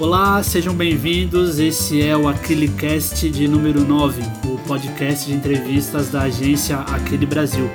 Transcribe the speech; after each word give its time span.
Olá, 0.00 0.40
sejam 0.44 0.74
bem-vindos. 0.74 1.58
Esse 1.58 2.00
é 2.00 2.16
o 2.16 2.28
Aquilecast 2.28 3.28
de 3.28 3.48
número 3.48 3.84
9, 3.84 4.22
o 4.44 4.56
podcast 4.58 5.26
de 5.26 5.34
entrevistas 5.34 6.08
da 6.08 6.22
agência 6.22 6.78
Aquele 6.78 7.26
Brasil. 7.26 7.68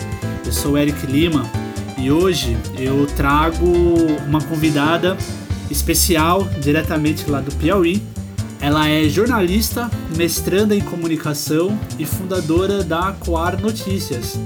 Eu 0.46 0.54
sou 0.54 0.78
Eric 0.78 1.06
Lima 1.06 1.44
e 1.98 2.10
hoje 2.10 2.56
eu 2.80 3.06
trago 3.08 3.66
uma 4.26 4.42
convidada 4.42 5.18
especial 5.70 6.48
diretamente 6.62 7.30
lá 7.30 7.42
do 7.42 7.54
Piauí. 7.56 8.02
Ela 8.62 8.88
é 8.88 9.10
jornalista, 9.10 9.92
mestranda 10.16 10.74
em 10.74 10.80
comunicação 10.80 11.78
e 12.00 12.06
fundadora 12.06 12.86
da 12.86 13.12
Coar 13.20 13.62
Notícias. 13.62 14.40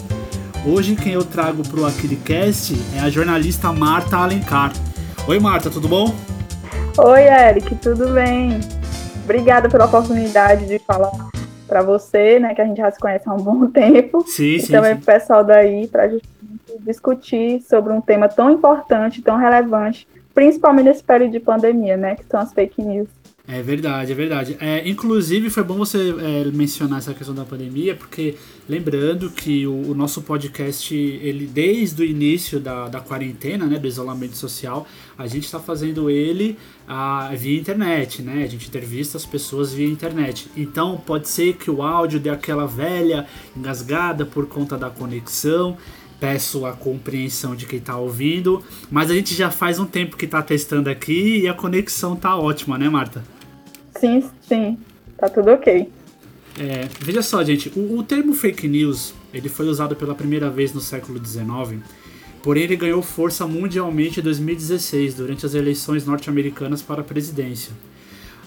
Hoje 0.66 0.96
quem 0.96 1.14
eu 1.14 1.24
trago 1.24 1.68
para 1.68 1.80
o 1.80 1.86
Aquilicast 1.86 2.76
é 2.96 3.00
a 3.00 3.10
jornalista 3.10 3.72
Marta 3.72 4.18
Alencar. 4.18 4.74
Oi 5.28 5.40
Marta, 5.40 5.70
tudo 5.70 5.88
bom? 5.88 6.14
Oi 6.98 7.22
Eric, 7.22 7.76
tudo 7.76 8.14
bem? 8.14 8.60
Obrigada 9.24 9.70
pela 9.70 9.86
oportunidade 9.86 10.66
de 10.66 10.80
falar 10.80 11.12
para 11.68 11.84
você, 11.84 12.40
né, 12.40 12.56
que 12.56 12.62
a 12.62 12.66
gente 12.66 12.78
já 12.78 12.90
se 12.90 13.00
conhece 13.00 13.30
há 13.30 13.34
um 13.34 13.38
bom 13.38 13.68
tempo. 13.72 14.24
Sim, 14.28 14.56
e 14.56 14.60
sim. 14.62 14.72
também 14.72 14.96
para 14.98 15.02
o 15.02 15.20
pessoal 15.20 15.44
daí 15.44 15.88
para 15.88 16.04
a 16.04 16.08
gente 16.08 16.28
discutir 16.80 17.62
sobre 17.62 17.94
um 17.94 18.02
tema 18.02 18.28
tão 18.28 18.50
importante, 18.50 19.22
tão 19.22 19.38
relevante, 19.38 20.08
principalmente 20.34 20.86
nesse 20.86 21.04
período 21.04 21.32
de 21.32 21.40
pandemia, 21.40 21.96
né, 21.96 22.16
que 22.16 22.26
são 22.26 22.40
as 22.40 22.52
fake 22.52 22.82
news. 22.82 23.19
É 23.52 23.64
verdade, 23.64 24.12
é 24.12 24.16
verdade. 24.16 24.58
É, 24.60 24.88
inclusive, 24.88 25.50
foi 25.50 25.64
bom 25.64 25.76
você 25.76 26.14
é, 26.20 26.52
mencionar 26.52 27.00
essa 27.00 27.16
questão 27.16 27.34
da 27.34 27.44
pandemia, 27.44 27.96
porque 27.96 28.36
lembrando 28.70 29.32
que 29.32 29.66
o, 29.66 29.90
o, 29.90 29.96
nosso 29.96 30.22
podcast, 30.22 30.94
ele 30.94 31.48
desde 31.48 32.04
o 32.04 32.06
início 32.06 32.60
da, 32.60 32.88
da 32.88 33.00
quarentena, 33.00 33.66
né, 33.66 33.80
do 33.80 33.88
isolamento 33.88 34.38
social, 34.38 34.88
a 35.18 35.26
gente 35.26 35.46
está 35.46 35.60
fazendo 35.60 36.12
ele 36.12 36.60
a, 36.88 37.32
via 37.36 37.60
internet, 37.60 38.22
né? 38.22 38.44
A 38.44 38.46
gente 38.48 38.68
entrevista 38.68 39.18
as 39.18 39.26
pessoas 39.26 39.74
via 39.74 39.88
internet. 39.88 40.48
Então, 40.56 41.02
pode 41.04 41.28
ser 41.28 41.54
que 41.54 41.72
o 41.72 41.82
áudio 41.82 42.20
dê 42.20 42.30
aquela 42.30 42.68
velha 42.68 43.26
engasgada 43.58 44.28
por 44.28 44.46
conta 44.46 44.78
da 44.78 44.92
conexão, 44.92 45.76
peço 46.20 46.68
a 46.68 46.74
compreensão 46.74 47.56
de 47.56 47.66
quem 47.66 47.80
está 47.80 47.98
ouvindo, 47.98 48.64
mas 48.92 49.10
a 49.10 49.16
gente 49.16 49.34
já 49.34 49.50
faz 49.50 49.80
um 49.80 49.88
tempo 49.88 50.16
que 50.16 50.26
está 50.26 50.40
testando 50.40 50.88
aqui 50.88 51.40
e 51.40 51.48
a 51.48 51.54
conexão 51.56 52.16
tá 52.16 52.38
ótima, 52.38 52.78
né, 52.78 52.88
Marta? 52.88 53.39
Sim, 54.00 54.24
sim, 54.48 54.78
tá 55.18 55.28
tudo 55.28 55.52
ok. 55.52 55.90
É, 56.58 56.88
veja 57.00 57.22
só, 57.22 57.44
gente, 57.44 57.72
o, 57.76 58.00
o, 58.00 58.04
termo 58.04 58.34
fake 58.34 58.68
news 58.68 59.14
ele 59.34 59.48
foi 59.50 59.68
usado 59.68 59.96
pela 59.96 60.16
primeira 60.16 60.50
vez 60.50 60.74
no 60.74 60.82
século 60.82 61.24
XIX, 61.24 61.82
porém 62.42 62.64
ele 62.64 62.76
ganhou 62.76 63.02
força 63.02 63.46
mundialmente 63.46 64.20
em 64.20 64.24
2016, 64.24 65.16
durante 65.16 65.46
as 65.46 65.54
eleições 65.54 66.06
norte-americanas 66.06 66.82
para 66.82 67.02
a 67.02 67.04
presidência. 67.04 67.72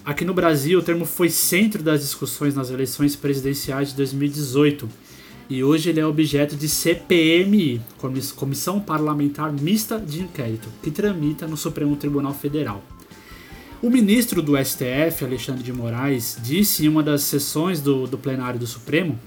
Aqui 0.04 0.24
no 0.24 0.34
Brasil, 0.34 0.80
o 0.80 0.82
termo 0.82 1.04
foi 1.04 1.28
centro 1.28 1.82
das 1.82 2.00
discussões 2.00 2.54
nas 2.54 2.70
eleições 2.70 3.14
presidenciais 3.14 3.90
de 3.90 3.96
2018 3.96 4.88
e 5.48 5.62
hoje 5.62 5.90
ele 5.90 6.00
é 6.00 6.06
objeto 6.06 6.56
de 6.56 6.68
CPMI, 6.68 7.80
Comissão 8.36 8.80
Parlamentar 8.80 9.52
Mista 9.52 9.98
de 9.98 10.22
Inquérito, 10.22 10.68
que 10.82 10.90
tramita 10.90 11.46
no 11.46 11.56
Supremo 11.56 11.94
Tribunal 11.94 12.34
Federal. 12.34 12.82
O 13.82 13.90
ministro 13.90 14.40
do 14.40 14.56
STF, 14.56 15.24
Alexandre 15.24 15.64
de 15.64 15.72
Moraes, 15.72 16.38
disse 16.40 16.84
em 16.84 16.88
uma 16.88 17.02
das 17.02 17.24
sessões 17.24 17.80
do, 17.80 18.06
do 18.06 18.16
plenário 18.16 18.56
do 18.56 18.66
Supremo 18.66 19.18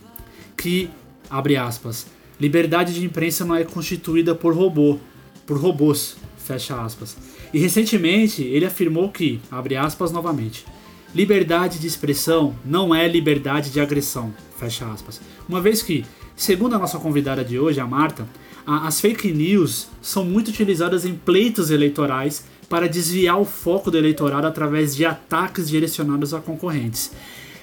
que, 0.56 0.90
abre 1.30 1.58
aspas, 1.58 2.08
liberdade 2.40 2.94
de 2.94 3.04
imprensa 3.04 3.44
não 3.44 3.54
é 3.54 3.66
constituída 3.66 4.34
por 4.34 4.56
robô, 4.56 4.98
por 5.46 5.58
robôs, 5.58 6.16
fecha 6.38 6.82
aspas. 6.82 7.18
E 7.54 7.60
recentemente 7.60 8.44
ele 8.44 8.66
afirmou 8.66 9.12
que, 9.12 9.42
abre 9.52 9.76
aspas 9.76 10.14
novamente, 10.14 10.66
liberdade 11.14 11.78
de 11.78 11.88
expressão 11.88 12.56
não 12.64 12.96
é 12.96 13.06
liberdade 13.10 13.70
de 13.70 13.82
agressão, 13.82 14.34
fecha 14.58 14.86
aspas. 14.86 15.20
Uma 15.50 15.60
vez 15.60 15.82
que, 15.82 16.06
segundo 16.34 16.76
a 16.76 16.80
nossa 16.80 16.98
convidada 16.98 17.44
de 17.44 17.60
hoje, 17.60 17.82
a 17.82 17.86
Marta, 17.86 18.26
a, 18.66 18.88
as 18.88 19.02
fake 19.02 19.34
news 19.34 19.90
são 20.02 20.24
muito 20.24 20.48
utilizadas 20.48 21.04
em 21.04 21.14
pleitos 21.14 21.72
eleitorais 21.72 22.46
para 22.76 22.90
desviar 22.90 23.40
o 23.40 23.46
foco 23.46 23.90
do 23.90 23.98
eleitorado 23.98 24.46
através 24.46 24.94
de 24.94 25.06
ataques 25.06 25.70
direcionados 25.70 26.34
a 26.34 26.42
concorrentes. 26.42 27.10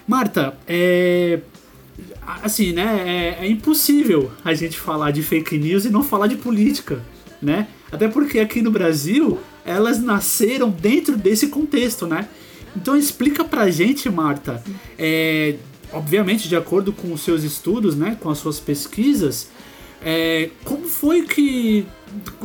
Marta, 0.09 0.57
é. 0.67 1.41
Assim, 2.43 2.73
né? 2.73 3.37
É, 3.39 3.45
é, 3.45 3.47
impossível 3.47 4.31
a 4.43 4.55
gente 4.55 4.81
falar 4.81 5.11
de 5.11 5.23
fake 5.23 5.59
news 5.59 5.85
e 5.85 5.91
não 5.91 6.03
falar 6.03 6.29
de 6.29 6.37
política, 6.37 7.03
né? 7.43 7.69
Até 7.93 8.09
porque 8.09 8.39
aqui 8.39 8.63
no 8.63 8.71
Brasil 8.71 9.39
elas 9.67 10.03
nasceram 10.03 10.71
dentro 10.71 11.15
desse 11.15 11.49
contexto, 11.49 12.07
né? 12.07 12.27
Então 12.75 12.97
explica 12.97 13.45
pra 13.45 13.71
gente, 13.71 14.09
Marta, 14.09 14.65
é, 14.99 15.57
obviamente 15.93 16.49
de 16.49 16.57
acordo 16.57 16.91
com 16.91 17.13
os 17.13 17.21
seus 17.21 17.43
estudos, 17.45 17.95
né? 17.95 18.17
Com 18.19 18.31
as 18.31 18.39
suas 18.39 18.59
pesquisas, 18.59 19.51
é, 20.03 20.49
como 20.65 20.87
foi 20.87 21.21
que. 21.27 21.87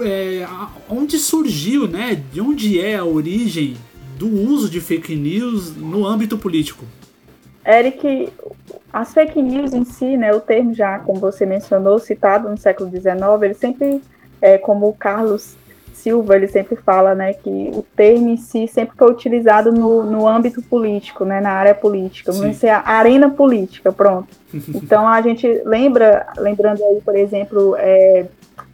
É, 0.02 0.48
onde 0.90 1.18
surgiu, 1.18 1.88
né? 1.88 2.22
De 2.32 2.42
onde 2.42 2.80
é 2.80 2.96
a 2.96 3.06
origem 3.06 3.76
do 4.18 4.28
uso 4.28 4.70
de 4.70 4.82
fake 4.82 5.16
news 5.16 5.76
no 5.76 6.06
âmbito 6.06 6.38
político? 6.38 6.84
Eric, 7.66 8.32
as 8.92 9.14
fake 9.14 9.42
news 9.42 9.74
em 9.74 9.84
si, 9.84 10.16
né, 10.16 10.34
o 10.34 10.40
termo 10.40 10.74
já, 10.74 11.00
como 11.00 11.20
você 11.20 11.46
mencionou, 11.46 12.00
citado 12.00 12.50
no 12.50 12.58
século 12.58 12.90
XIX, 12.90 13.06
ele 13.44 13.54
sempre, 13.54 14.02
é, 14.42 14.58
como 14.58 14.88
o 14.88 14.94
Carlos 14.94 15.56
Silva, 15.94 16.36
ele 16.36 16.48
sempre 16.48 16.78
fala, 16.78 17.14
né, 17.14 17.34
que 17.34 17.72
o 17.74 17.84
termo 17.96 18.30
em 18.30 18.38
si 18.38 18.68
sempre 18.68 18.96
foi 18.96 19.12
utilizado 19.12 19.72
no, 19.74 20.04
no 20.04 20.28
âmbito 20.28 20.62
político, 20.62 21.26
né, 21.26 21.42
na 21.42 21.52
área 21.52 21.76
política, 21.76 22.32
vamos 22.32 22.52
dizer, 22.52 22.70
a 22.70 22.88
arena 22.88 23.30
política, 23.30 23.92
pronto. 23.92 24.30
Então 24.74 25.06
a 25.06 25.22
gente 25.22 25.62
lembra, 25.66 26.26
lembrando 26.38 26.82
aí, 26.86 27.02
por 27.02 27.16
exemplo, 27.16 27.76
é, 27.78 28.26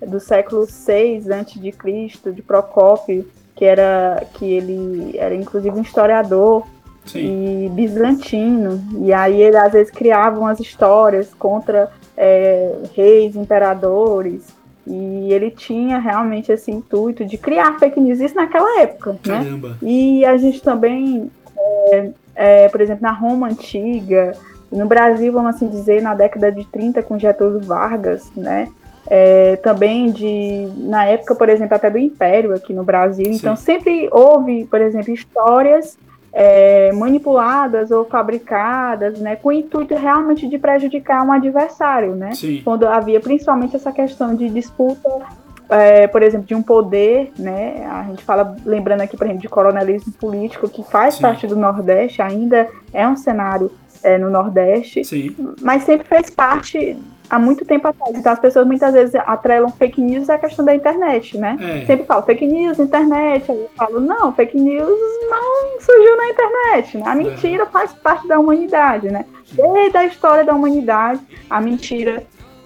do 0.06 0.20
século 0.20 0.66
VI 0.66 1.24
antes 1.32 1.62
de 1.62 1.72
Cristo, 1.72 2.32
de 2.32 2.42
Procópio, 2.42 3.28
que 3.56 3.66
era 3.66 4.24
que 4.34 4.46
ele 4.46 5.18
era 5.18 5.36
inclusive 5.36 5.78
um 5.78 5.82
historiador 5.82 6.66
Sim. 7.06 7.66
e 7.66 7.70
bizantino, 7.70 8.82
e 9.00 9.14
aí 9.14 9.42
ele 9.42 9.58
às 9.58 9.74
vezes 9.74 9.92
criava 9.92 10.40
umas 10.40 10.60
histórias 10.60 11.34
contra 11.34 11.92
é, 12.18 12.76
reis, 12.96 13.36
imperadores 13.36 14.54
e 14.86 15.32
ele 15.32 15.50
tinha 15.50 15.98
realmente 15.98 16.52
esse 16.52 16.70
intuito 16.70 17.26
de 17.26 17.38
criar 17.38 17.80
fake 17.80 18.00
news, 18.00 18.20
isso 18.20 18.36
naquela 18.36 18.82
época. 18.82 19.14
Né? 19.14 19.20
Caramba. 19.24 19.70
Né? 19.70 19.78
E 19.82 20.26
a 20.26 20.36
gente 20.38 20.62
também, 20.62 21.32
é, 21.58 22.10
é, 22.36 22.70
por 22.70 22.82
exemplo, 22.82 23.02
na 23.02 23.12
Roma 23.12 23.48
Antiga, 23.48 24.34
no 24.72 24.86
Brasil, 24.86 25.32
vamos 25.32 25.56
assim 25.56 25.70
dizer, 25.70 26.02
na 26.02 26.14
década 26.14 26.52
de 26.52 26.66
30, 26.66 27.02
com 27.04 27.18
Getúlio 27.18 27.62
Vargas, 27.62 28.30
né? 28.36 28.70
É, 29.08 29.58
também 29.58 30.12
de, 30.12 30.70
na 30.78 31.06
época, 31.06 31.36
por 31.36 31.50
exemplo, 31.50 31.76
até 31.76 31.90
do 31.90 31.98
Império 31.98 32.54
aqui 32.54 32.74
no 32.74 32.84
Brasil. 32.84 33.26
Sim. 33.26 33.34
Então, 33.34 33.56
sempre 33.56 34.08
houve, 34.12 34.66
por 34.66 34.80
exemplo, 34.80 35.14
histórias 35.14 35.98
é, 36.34 36.92
manipuladas 36.94 37.92
ou 37.92 38.06
fabricadas, 38.06 39.20
né, 39.20 39.36
com 39.36 39.50
o 39.50 39.52
intuito 39.52 39.94
realmente 39.94 40.48
de 40.48 40.58
prejudicar 40.58 41.24
um 41.24 41.32
adversário, 41.32 42.16
né? 42.16 42.34
Sim. 42.34 42.62
Quando 42.64 42.88
havia 42.88 43.20
principalmente 43.20 43.76
essa 43.76 43.92
questão 43.92 44.34
de 44.36 44.50
disputa, 44.50 45.10
é, 45.70 46.08
por 46.08 46.24
exemplo, 46.24 46.48
de 46.48 46.56
um 46.56 46.62
poder, 46.62 47.32
né? 47.38 47.86
A 47.90 48.04
gente 48.04 48.24
fala, 48.24 48.56
lembrando 48.66 49.02
aqui, 49.02 49.16
por 49.16 49.26
exemplo, 49.26 49.42
de 49.42 49.50
coronelismo 49.50 50.12
político, 50.14 50.68
que 50.68 50.84
faz 50.84 51.16
Sim. 51.16 51.22
parte 51.22 51.46
do 51.46 51.56
Nordeste, 51.56 52.22
ainda 52.22 52.68
é 52.92 53.08
um 53.08 53.16
cenário 53.16 53.72
é, 54.04 54.18
no 54.18 54.30
Nordeste, 54.30 55.04
Sim. 55.04 55.36
mas 55.62 55.84
sempre 55.84 56.08
fez 56.08 56.30
parte 56.30 56.98
há 57.30 57.40
muito 57.40 57.66
tempo 57.66 57.88
atrás. 57.88 58.16
Então 58.16 58.32
as 58.32 58.40
pessoas 58.40 58.68
muitas 58.68 58.94
vezes 58.94 59.16
atrelam 59.16 59.70
fake 59.72 60.00
news 60.00 60.30
à 60.30 60.38
questão 60.38 60.64
da 60.64 60.76
internet, 60.76 61.38
né? 61.38 61.58
É. 61.60 61.86
Sempre 61.86 62.06
falam 62.06 62.24
fake 62.24 62.46
news, 62.46 62.78
internet. 62.80 63.52
Aí 63.52 63.58
eu 63.58 63.70
falo, 63.76 64.00
não, 64.00 64.34
fake 64.34 64.56
news 64.56 65.00
não 65.30 65.80
surgiu 65.80 66.18
na 66.18 66.30
internet. 66.30 66.98
Né? 66.98 67.04
A 67.06 67.16
mentira 67.16 67.64
é. 67.64 67.66
faz 67.68 67.94
parte 67.94 68.28
da 68.28 68.40
humanidade, 68.40 69.10
né? 69.10 69.26
Desde 69.52 69.98
a 69.98 70.06
história 70.06 70.44
da 70.44 70.54
humanidade, 70.54 71.22
a 71.50 71.60
mentira 71.60 72.24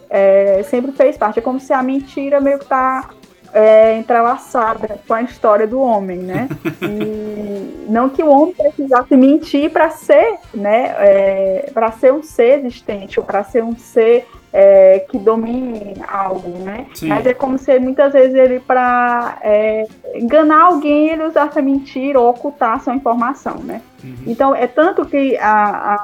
é, 0.10 0.64
sempre 0.64 0.92
fez 0.92 1.18
parte. 1.18 1.40
É 1.40 1.42
como 1.42 1.60
se 1.60 1.72
a 1.72 1.84
mentira 1.84 2.42
meio 2.42 2.60
que 2.60 2.66
tá 2.66 3.10
é, 3.54 3.98
entrelaçada 3.98 5.00
com 5.08 5.14
a 5.14 5.22
história 5.22 5.68
do 5.68 5.80
homem, 5.80 6.20
né? 6.20 6.50
E 6.82 7.88
não 7.90 8.10
que 8.10 8.22
o 8.22 8.30
homem 8.30 8.54
precisasse 8.54 9.16
mentir 9.16 9.72
para 9.72 9.90
ser, 9.90 10.38
né? 10.54 10.96
É, 11.00 11.72
para 11.74 11.92
ser 11.92 12.14
um 12.14 12.22
ser 12.22 12.60
existente 12.60 13.20
ou 13.20 13.26
para 13.26 13.44
ser 13.44 13.64
um 13.64 13.76
ser 13.76 14.28
é, 14.52 15.06
que 15.10 15.18
domine 15.18 15.96
algo, 16.08 16.50
né? 16.60 16.88
Sim. 16.94 17.08
Mas 17.08 17.26
é 17.26 17.34
como 17.34 17.58
se 17.58 17.78
muitas 17.80 18.14
vezes 18.14 18.34
ele, 18.34 18.60
para 18.60 19.38
é, 19.42 19.86
enganar 20.16 20.64
alguém, 20.64 21.10
ele 21.10 21.24
usasse 21.24 21.60
a 21.60 21.62
mentira 21.62 22.20
ou 22.20 22.30
ocultasse 22.30 22.90
uma 22.90 22.96
informação, 22.96 23.60
né? 23.60 23.82
Uhum. 24.04 24.16
Então, 24.26 24.56
é 24.56 24.68
tanto 24.68 25.06
que 25.06 25.38
a, 25.38 25.54
a, 25.54 25.96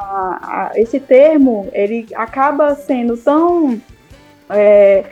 a, 0.42 0.72
esse 0.76 1.00
termo, 1.00 1.68
ele 1.74 2.08
acaba 2.16 2.76
sendo 2.76 3.18
tão 3.18 3.80
é, 4.50 5.04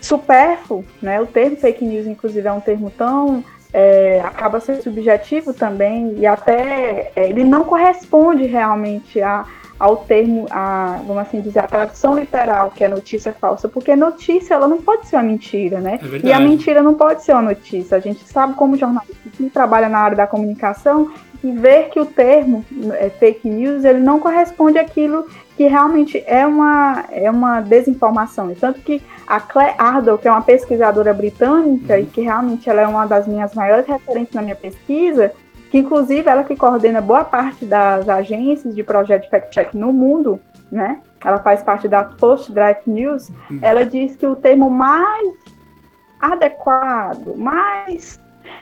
supérfluo, 0.00 0.84
né? 1.00 1.20
O 1.20 1.26
termo 1.26 1.56
fake 1.56 1.84
news, 1.84 2.06
inclusive, 2.06 2.46
é 2.46 2.52
um 2.52 2.60
termo 2.60 2.90
tão 2.90 3.44
é, 3.72 4.20
acaba 4.24 4.60
sendo 4.60 4.82
subjetivo 4.82 5.54
também 5.54 6.14
e 6.18 6.26
até 6.26 7.12
é, 7.14 7.28
ele 7.28 7.44
não 7.44 7.64
corresponde 7.64 8.44
realmente 8.46 9.20
a, 9.20 9.44
ao 9.78 9.98
termo, 9.98 10.46
a, 10.50 11.00
vamos 11.06 11.22
assim 11.22 11.40
dizer, 11.40 11.60
a 11.60 11.66
tradução 11.66 12.18
literal 12.18 12.70
que 12.70 12.82
é 12.84 12.88
notícia 12.88 13.32
falsa, 13.32 13.68
porque 13.68 13.94
notícia 13.94 14.54
ela 14.54 14.66
não 14.66 14.82
pode 14.82 15.06
ser 15.06 15.16
uma 15.16 15.22
mentira, 15.22 15.80
né? 15.80 15.98
É 16.02 16.26
e 16.26 16.32
a 16.32 16.40
mentira 16.40 16.82
não 16.82 16.94
pode 16.94 17.22
ser 17.22 17.32
uma 17.32 17.42
notícia. 17.42 17.96
A 17.96 18.00
gente 18.00 18.26
sabe 18.26 18.54
como 18.54 18.76
jornalista 18.76 19.30
que 19.32 19.48
trabalha 19.48 19.88
na 19.88 19.98
área 19.98 20.16
da 20.16 20.26
comunicação 20.26 21.10
e 21.42 21.52
ver 21.52 21.88
que 21.88 22.00
o 22.00 22.04
termo 22.04 22.64
é, 22.98 23.08
fake 23.08 23.48
news 23.48 23.84
ele 23.84 24.00
não 24.00 24.18
corresponde 24.18 24.78
àquilo 24.78 25.26
que 25.60 25.66
realmente 25.66 26.24
é 26.26 26.46
uma, 26.46 27.04
é 27.12 27.30
uma 27.30 27.60
desinformação. 27.60 28.54
Tanto 28.58 28.80
que 28.80 29.02
a 29.26 29.38
Claire 29.38 29.74
Ardell, 29.76 30.16
que 30.16 30.26
é 30.26 30.30
uma 30.30 30.40
pesquisadora 30.40 31.12
britânica 31.12 31.96
uhum. 31.96 32.00
e 32.00 32.06
que 32.06 32.22
realmente 32.22 32.70
ela 32.70 32.80
é 32.80 32.86
uma 32.86 33.04
das 33.04 33.28
minhas 33.28 33.52
maiores 33.52 33.86
referências 33.86 34.32
na 34.32 34.40
minha 34.40 34.56
pesquisa, 34.56 35.30
que 35.70 35.76
inclusive 35.76 36.26
ela 36.26 36.44
que 36.44 36.56
coordena 36.56 37.02
boa 37.02 37.24
parte 37.24 37.66
das 37.66 38.08
agências 38.08 38.74
de 38.74 38.82
projeto 38.82 39.24
de 39.24 39.28
fact-check 39.28 39.74
no 39.74 39.92
mundo, 39.92 40.40
né? 40.72 41.02
Ela 41.22 41.40
faz 41.40 41.62
parte 41.62 41.86
da 41.86 42.04
Post 42.04 42.50
Draft 42.52 42.86
News. 42.86 43.28
Uhum. 43.28 43.58
Ela 43.60 43.84
diz 43.84 44.16
que 44.16 44.26
o 44.26 44.34
termo 44.34 44.70
mais 44.70 45.34
adequado, 46.18 47.36
mais 47.36 48.18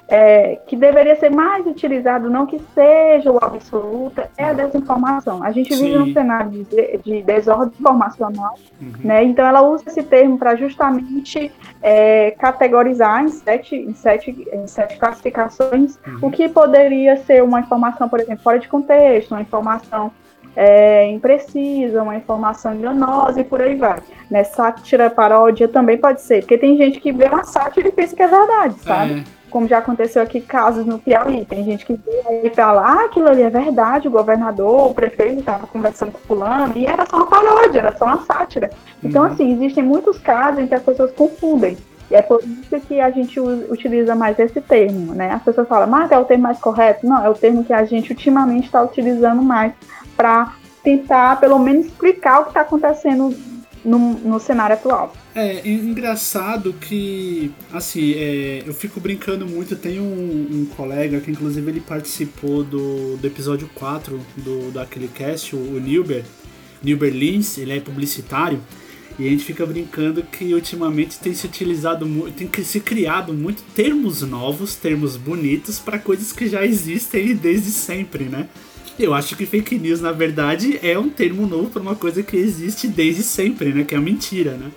é, 0.08 0.56
que 0.66 0.74
deveria 0.74 1.16
ser 1.16 1.30
mais 1.30 1.66
utilizado, 1.66 2.30
não 2.30 2.46
que 2.46 2.58
seja 2.74 3.30
o 3.30 3.38
absoluto, 3.42 4.22
é 4.36 4.44
a 4.44 4.52
desinformação. 4.52 5.42
A 5.42 5.52
gente 5.52 5.74
Sim. 5.74 5.84
vive 5.84 5.98
num 5.98 6.12
cenário 6.12 6.50
de, 6.64 6.98
de 6.98 7.22
desordem 7.22 7.74
informacional, 7.78 8.54
uhum. 8.80 8.92
né? 9.04 9.22
Então 9.24 9.46
ela 9.46 9.62
usa 9.62 9.84
esse 9.86 10.02
termo 10.02 10.38
para 10.38 10.56
justamente 10.56 11.52
é, 11.82 12.30
categorizar 12.32 13.22
em 13.22 13.28
sete, 13.28 13.76
em 13.76 13.94
sete, 13.94 14.48
em 14.52 14.66
sete 14.66 14.96
classificações 14.98 15.98
uhum. 16.06 16.28
o 16.28 16.30
que 16.30 16.48
poderia 16.48 17.16
ser 17.18 17.42
uma 17.42 17.60
informação, 17.60 18.08
por 18.08 18.20
exemplo, 18.20 18.42
fora 18.42 18.58
de 18.58 18.68
contexto, 18.68 19.32
uma 19.32 19.42
informação 19.42 20.10
é, 20.56 21.08
imprecisa, 21.10 22.02
uma 22.02 22.16
informação 22.16 22.74
enganosa 22.74 23.40
e 23.40 23.44
por 23.44 23.62
aí 23.62 23.76
vai. 23.76 24.00
Né? 24.30 24.42
Sátira, 24.42 25.08
paródia 25.08 25.68
também 25.68 25.98
pode 25.98 26.22
ser, 26.22 26.40
porque 26.40 26.58
tem 26.58 26.76
gente 26.76 26.98
que 26.98 27.12
vê 27.12 27.26
uma 27.26 27.44
sátira 27.44 27.88
e 27.88 27.92
pensa 27.92 28.16
que 28.16 28.22
é 28.22 28.26
verdade, 28.26 28.74
sabe? 28.80 29.20
É 29.20 29.37
como 29.50 29.68
já 29.68 29.78
aconteceu 29.78 30.22
aqui 30.22 30.40
casos 30.40 30.86
no 30.86 30.98
Piauí. 30.98 31.44
Tem 31.44 31.64
gente 31.64 31.84
que 31.84 31.98
veio 32.28 32.50
pra 32.50 32.72
lá, 32.72 33.00
ah, 33.00 33.04
aquilo 33.06 33.28
ali 33.28 33.42
é 33.42 33.50
verdade, 33.50 34.08
o 34.08 34.10
governador, 34.10 34.90
o 34.90 34.94
prefeito 34.94 35.40
estava 35.40 35.66
conversando 35.66 36.12
com 36.12 36.18
fulano, 36.20 36.72
e 36.76 36.86
era 36.86 37.06
só 37.06 37.16
uma 37.16 37.26
paródia, 37.26 37.80
era 37.80 37.96
só 37.96 38.04
uma 38.04 38.24
sátira. 38.24 38.70
Então, 39.02 39.24
uhum. 39.24 39.32
assim, 39.32 39.52
existem 39.52 39.82
muitos 39.82 40.18
casos 40.18 40.60
em 40.60 40.66
que 40.66 40.74
as 40.74 40.82
pessoas 40.82 41.12
confundem. 41.12 41.76
E 42.10 42.14
é 42.14 42.22
por 42.22 42.42
isso 42.42 42.80
que 42.86 43.00
a 43.00 43.10
gente 43.10 43.38
utiliza 43.38 44.14
mais 44.14 44.38
esse 44.38 44.60
termo, 44.60 45.14
né? 45.14 45.32
As 45.32 45.42
pessoas 45.42 45.68
falam, 45.68 45.86
mas 45.86 46.10
é 46.10 46.18
o 46.18 46.24
termo 46.24 46.44
mais 46.44 46.58
correto? 46.58 47.06
Não, 47.06 47.22
é 47.22 47.28
o 47.28 47.34
termo 47.34 47.64
que 47.64 47.72
a 47.72 47.84
gente 47.84 48.10
ultimamente 48.10 48.64
está 48.64 48.82
utilizando 48.82 49.42
mais 49.42 49.72
para 50.16 50.54
tentar, 50.82 51.38
pelo 51.38 51.58
menos, 51.58 51.86
explicar 51.86 52.40
o 52.40 52.44
que 52.44 52.50
está 52.50 52.62
acontecendo 52.62 53.34
no, 53.84 54.14
no 54.14 54.40
cenário 54.40 54.74
atual. 54.74 55.14
É, 55.34 55.66
engraçado 55.68 56.72
que, 56.72 57.52
assim, 57.72 58.14
é, 58.14 58.62
eu 58.66 58.74
fico 58.74 59.00
brincando 59.00 59.46
muito. 59.46 59.76
Tem 59.76 60.00
um, 60.00 60.04
um, 60.04 60.66
colega 60.76 61.20
que, 61.20 61.30
inclusive, 61.30 61.70
ele 61.70 61.80
participou 61.80 62.64
do, 62.64 63.16
do 63.16 63.26
episódio 63.26 63.68
4 63.74 64.20
do, 64.36 64.70
daquele 64.72 65.08
cast, 65.08 65.54
o, 65.54 65.58
o 65.58 65.80
Nilber, 65.80 66.24
Nilber 66.82 67.12
Lins, 67.12 67.58
ele 67.58 67.76
é 67.76 67.80
publicitário. 67.80 68.60
E 69.18 69.26
a 69.26 69.30
gente 69.30 69.44
fica 69.44 69.66
brincando 69.66 70.22
que 70.22 70.54
ultimamente 70.54 71.18
tem 71.18 71.34
se 71.34 71.44
utilizado, 71.44 72.06
tem 72.30 72.48
se 72.62 72.78
criado 72.78 73.34
muito 73.34 73.62
termos 73.74 74.22
novos, 74.22 74.76
termos 74.76 75.16
bonitos 75.16 75.80
para 75.80 75.98
coisas 75.98 76.32
que 76.32 76.48
já 76.48 76.64
existem 76.64 77.34
desde 77.34 77.70
sempre, 77.70 78.24
né? 78.24 78.48
Eu 78.98 79.14
acho 79.14 79.36
que 79.36 79.46
fake 79.46 79.78
news, 79.78 80.00
na 80.00 80.10
verdade, 80.10 80.80
é 80.82 80.98
um 80.98 81.08
termo 81.08 81.46
novo 81.46 81.70
para 81.70 81.80
uma 81.80 81.94
coisa 81.94 82.20
que 82.20 82.36
existe 82.36 82.88
desde 82.88 83.22
sempre, 83.22 83.72
né? 83.72 83.84
Que 83.84 83.94
é 83.94 83.98
mentira, 83.98 84.52
né? 84.52 84.72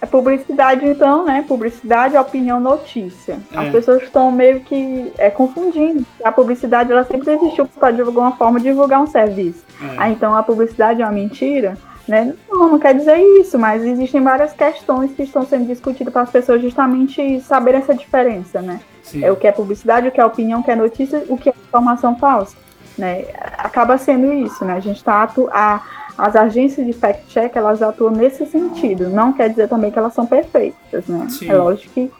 É 0.00 0.06
publicidade, 0.06 0.84
então, 0.84 1.24
né? 1.24 1.44
Publicidade, 1.46 2.16
opinião, 2.16 2.58
notícia. 2.58 3.38
É. 3.52 3.58
As 3.58 3.68
pessoas 3.68 4.02
estão 4.02 4.32
meio 4.32 4.60
que 4.60 5.12
é, 5.16 5.30
confundindo. 5.30 6.04
A 6.24 6.32
publicidade, 6.32 6.90
ela 6.90 7.04
sempre 7.04 7.34
existiu 7.34 7.68
para 7.68 7.92
divulgar 7.92 8.24
uma 8.24 8.36
forma 8.36 8.58
de 8.58 8.64
divulgar 8.64 9.00
um 9.00 9.06
serviço. 9.06 9.62
É. 9.80 9.94
Ah, 9.96 10.10
então 10.10 10.34
a 10.34 10.42
publicidade 10.42 11.00
é 11.00 11.04
uma 11.04 11.12
mentira? 11.12 11.78
Né? 12.08 12.34
Não, 12.50 12.68
não 12.68 12.78
quer 12.80 12.96
dizer 12.96 13.16
isso, 13.40 13.56
mas 13.56 13.84
existem 13.84 14.20
várias 14.20 14.52
questões 14.52 15.12
que 15.12 15.22
estão 15.22 15.46
sendo 15.46 15.66
discutidas 15.66 16.12
para 16.12 16.22
as 16.22 16.30
pessoas 16.30 16.60
justamente 16.60 17.40
saberem 17.42 17.80
essa 17.80 17.94
diferença, 17.94 18.60
né? 18.60 18.80
Sim. 19.04 19.24
É 19.24 19.30
o 19.30 19.36
que 19.36 19.46
é 19.46 19.52
publicidade, 19.52 20.08
o 20.08 20.10
que 20.10 20.20
é 20.20 20.24
opinião, 20.24 20.58
o 20.58 20.64
que 20.64 20.70
é 20.72 20.74
notícia, 20.74 21.22
o 21.28 21.38
que 21.38 21.48
é 21.48 21.52
informação 21.52 22.18
falsa 22.18 22.56
né? 22.96 23.26
Acaba 23.58 23.96
sendo 23.98 24.32
isso, 24.32 24.64
né? 24.64 24.74
A 24.74 24.80
gente 24.80 24.96
está 24.96 25.28
a 25.52 25.82
as 26.16 26.36
agências 26.36 26.86
de 26.86 26.92
fact-check 26.92 27.56
elas 27.56 27.82
atuam 27.82 28.12
nesse 28.12 28.46
sentido. 28.46 29.08
Não 29.08 29.32
quer 29.32 29.48
dizer 29.48 29.68
também 29.68 29.90
que 29.90 29.98
elas 29.98 30.14
são 30.14 30.26
perfeitas, 30.26 31.06
né? 31.06 31.26
Sim. 31.28 31.48
É 31.48 31.56
lógico 31.56 31.92
que, 31.92 32.10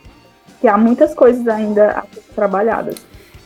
que 0.61 0.69
há 0.69 0.79
muitas 0.79 1.15
coisas 1.15 1.47
ainda 1.47 1.91
a 1.91 2.03
ser 2.03 2.23
trabalhadas. 2.35 2.97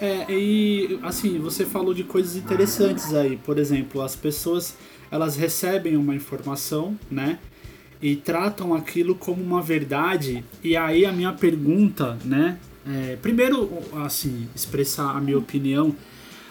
É, 0.01 0.31
e 0.31 0.99
assim, 1.03 1.39
você 1.39 1.65
falou 1.65 1.95
de 1.95 2.05
coisas 2.05 2.37
interessantes 2.37 3.15
aí. 3.15 3.37
Por 3.37 3.59
exemplo, 3.59 4.03
as 4.03 4.15
pessoas 4.15 4.77
elas 5.11 5.37
recebem 5.37 5.97
uma 5.97 6.15
informação, 6.15 6.97
né? 7.11 7.39
E 8.01 8.15
tratam 8.15 8.75
aquilo 8.75 9.15
como 9.15 9.43
uma 9.43 9.63
verdade. 9.63 10.45
E 10.63 10.77
aí 10.77 11.07
a 11.07 11.13
minha 11.13 11.33
pergunta, 11.33 12.19
né? 12.25 12.59
É, 12.89 13.17
primeiro, 13.21 13.71
assim, 14.05 14.49
expressar 14.55 15.17
a 15.17 15.21
minha 15.21 15.39
opinião 15.39 15.95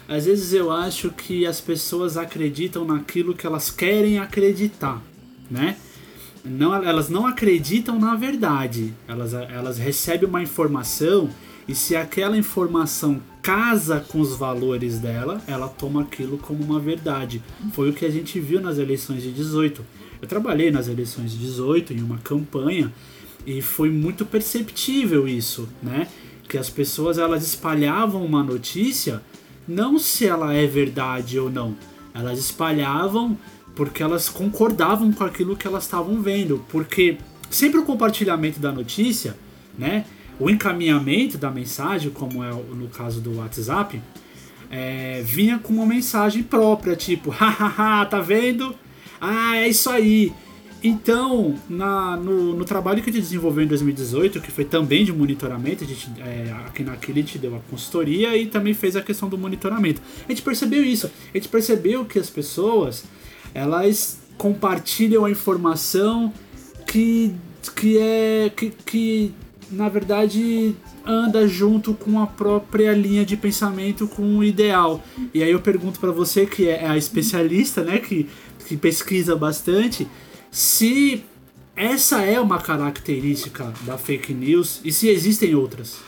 às 0.07 0.25
vezes 0.25 0.53
eu 0.53 0.71
acho 0.71 1.09
que 1.09 1.45
as 1.45 1.59
pessoas 1.59 2.17
acreditam 2.17 2.85
naquilo 2.85 3.33
que 3.33 3.45
elas 3.45 3.71
querem 3.71 4.19
acreditar, 4.19 5.01
né? 5.49 5.77
Não, 6.43 6.75
elas 6.75 7.09
não 7.09 7.25
acreditam 7.25 7.99
na 7.99 8.15
verdade. 8.15 8.93
Elas, 9.07 9.33
elas 9.33 9.77
recebem 9.79 10.29
uma 10.29 10.43
informação 10.43 11.29
e 11.67 11.73
se 11.73 11.95
aquela 11.95 12.37
informação 12.37 13.19
casa 13.41 13.99
com 14.07 14.19
os 14.19 14.35
valores 14.35 14.99
dela, 14.99 15.41
ela 15.47 15.67
toma 15.67 16.01
aquilo 16.01 16.37
como 16.37 16.63
uma 16.63 16.79
verdade. 16.79 17.41
Foi 17.73 17.89
o 17.89 17.93
que 17.93 18.05
a 18.05 18.11
gente 18.11 18.39
viu 18.39 18.61
nas 18.61 18.77
eleições 18.77 19.23
de 19.23 19.31
18. 19.31 19.83
Eu 20.21 20.27
trabalhei 20.27 20.69
nas 20.69 20.87
eleições 20.87 21.31
de 21.31 21.39
18 21.39 21.93
em 21.93 22.01
uma 22.01 22.19
campanha 22.19 22.93
e 23.45 23.61
foi 23.61 23.89
muito 23.89 24.25
perceptível 24.25 25.27
isso, 25.27 25.67
né? 25.81 26.07
Que 26.47 26.59
as 26.59 26.69
pessoas 26.69 27.17
elas 27.17 27.45
espalhavam 27.45 28.23
uma 28.23 28.43
notícia 28.43 29.21
não 29.67 29.97
se 29.97 30.27
ela 30.27 30.53
é 30.53 30.65
verdade 30.65 31.39
ou 31.39 31.49
não. 31.49 31.75
Elas 32.13 32.39
espalhavam 32.39 33.37
porque 33.75 34.01
elas 34.01 34.29
concordavam 34.29 35.11
com 35.11 35.23
aquilo 35.23 35.55
que 35.55 35.67
elas 35.67 35.83
estavam 35.83 36.21
vendo. 36.21 36.63
Porque 36.69 37.17
sempre 37.49 37.79
o 37.79 37.83
compartilhamento 37.83 38.59
da 38.59 38.71
notícia, 38.71 39.35
né? 39.77 40.05
O 40.39 40.49
encaminhamento 40.49 41.37
da 41.37 41.49
mensagem, 41.49 42.11
como 42.11 42.43
é 42.43 42.49
no 42.51 42.87
caso 42.87 43.21
do 43.21 43.37
WhatsApp, 43.37 44.01
é, 44.69 45.21
vinha 45.23 45.59
com 45.59 45.73
uma 45.73 45.85
mensagem 45.85 46.43
própria, 46.43 46.95
tipo, 46.95 47.29
hahaha, 47.31 48.05
tá 48.05 48.19
vendo? 48.19 48.75
Ah, 49.19 49.57
é 49.57 49.67
isso 49.67 49.89
aí. 49.89 50.33
Então, 50.87 51.55
na, 51.67 52.15
no, 52.15 52.55
no, 52.55 52.63
trabalho 52.63 53.01
que 53.01 53.09
a 53.09 53.13
gente 53.13 53.23
desenvolveu 53.23 53.63
em 53.63 53.67
2018, 53.67 54.39
que 54.39 54.51
foi 54.51 54.63
também 54.63 55.03
de 55.03 55.11
monitoramento, 55.11 55.83
a 55.83 55.87
gente, 55.87 56.11
é, 56.19 56.53
aqui 56.67 56.83
na 56.83 56.91
a 56.91 57.11
gente 57.11 57.39
deu 57.39 57.55
a 57.55 57.59
consultoria 57.71 58.37
e 58.37 58.45
também 58.45 58.75
fez 58.75 58.95
a 58.95 59.01
questão 59.01 59.27
do 59.27 59.35
monitoramento. 59.35 59.99
A 60.29 60.31
gente 60.31 60.43
percebeu 60.43 60.83
isso. 60.83 61.09
A 61.33 61.37
gente 61.37 61.49
percebeu 61.49 62.05
que 62.05 62.19
as 62.19 62.29
pessoas, 62.29 63.03
elas 63.51 64.19
compartilham 64.37 65.25
a 65.25 65.31
informação 65.31 66.31
que, 66.85 67.33
que 67.75 67.97
é... 67.97 68.51
que, 68.55 68.69
que 68.85 69.33
na 69.71 69.89
verdade 69.89 70.75
anda 71.03 71.47
junto 71.47 71.95
com 71.95 72.19
a 72.19 72.27
própria 72.27 72.93
linha 72.93 73.25
de 73.25 73.35
pensamento, 73.35 74.07
com 74.07 74.37
o 74.37 74.43
ideal. 74.43 75.03
E 75.33 75.41
aí 75.41 75.49
eu 75.49 75.59
pergunto 75.59 75.99
para 75.99 76.11
você 76.11 76.45
que 76.45 76.69
é 76.69 76.85
a 76.85 76.95
especialista, 76.95 77.83
né, 77.83 77.97
que, 77.97 78.29
que 78.67 78.77
pesquisa 78.77 79.35
bastante, 79.35 80.07
se 80.55 81.25
essa 81.75 82.21
é 82.21 82.39
uma 82.39 82.61
característica 82.61 83.73
da 83.81 83.97
fake 83.97 84.33
news 84.33 84.79
e 84.85 84.91
se 84.93 85.09
existem 85.09 85.53
outras. 85.53 86.01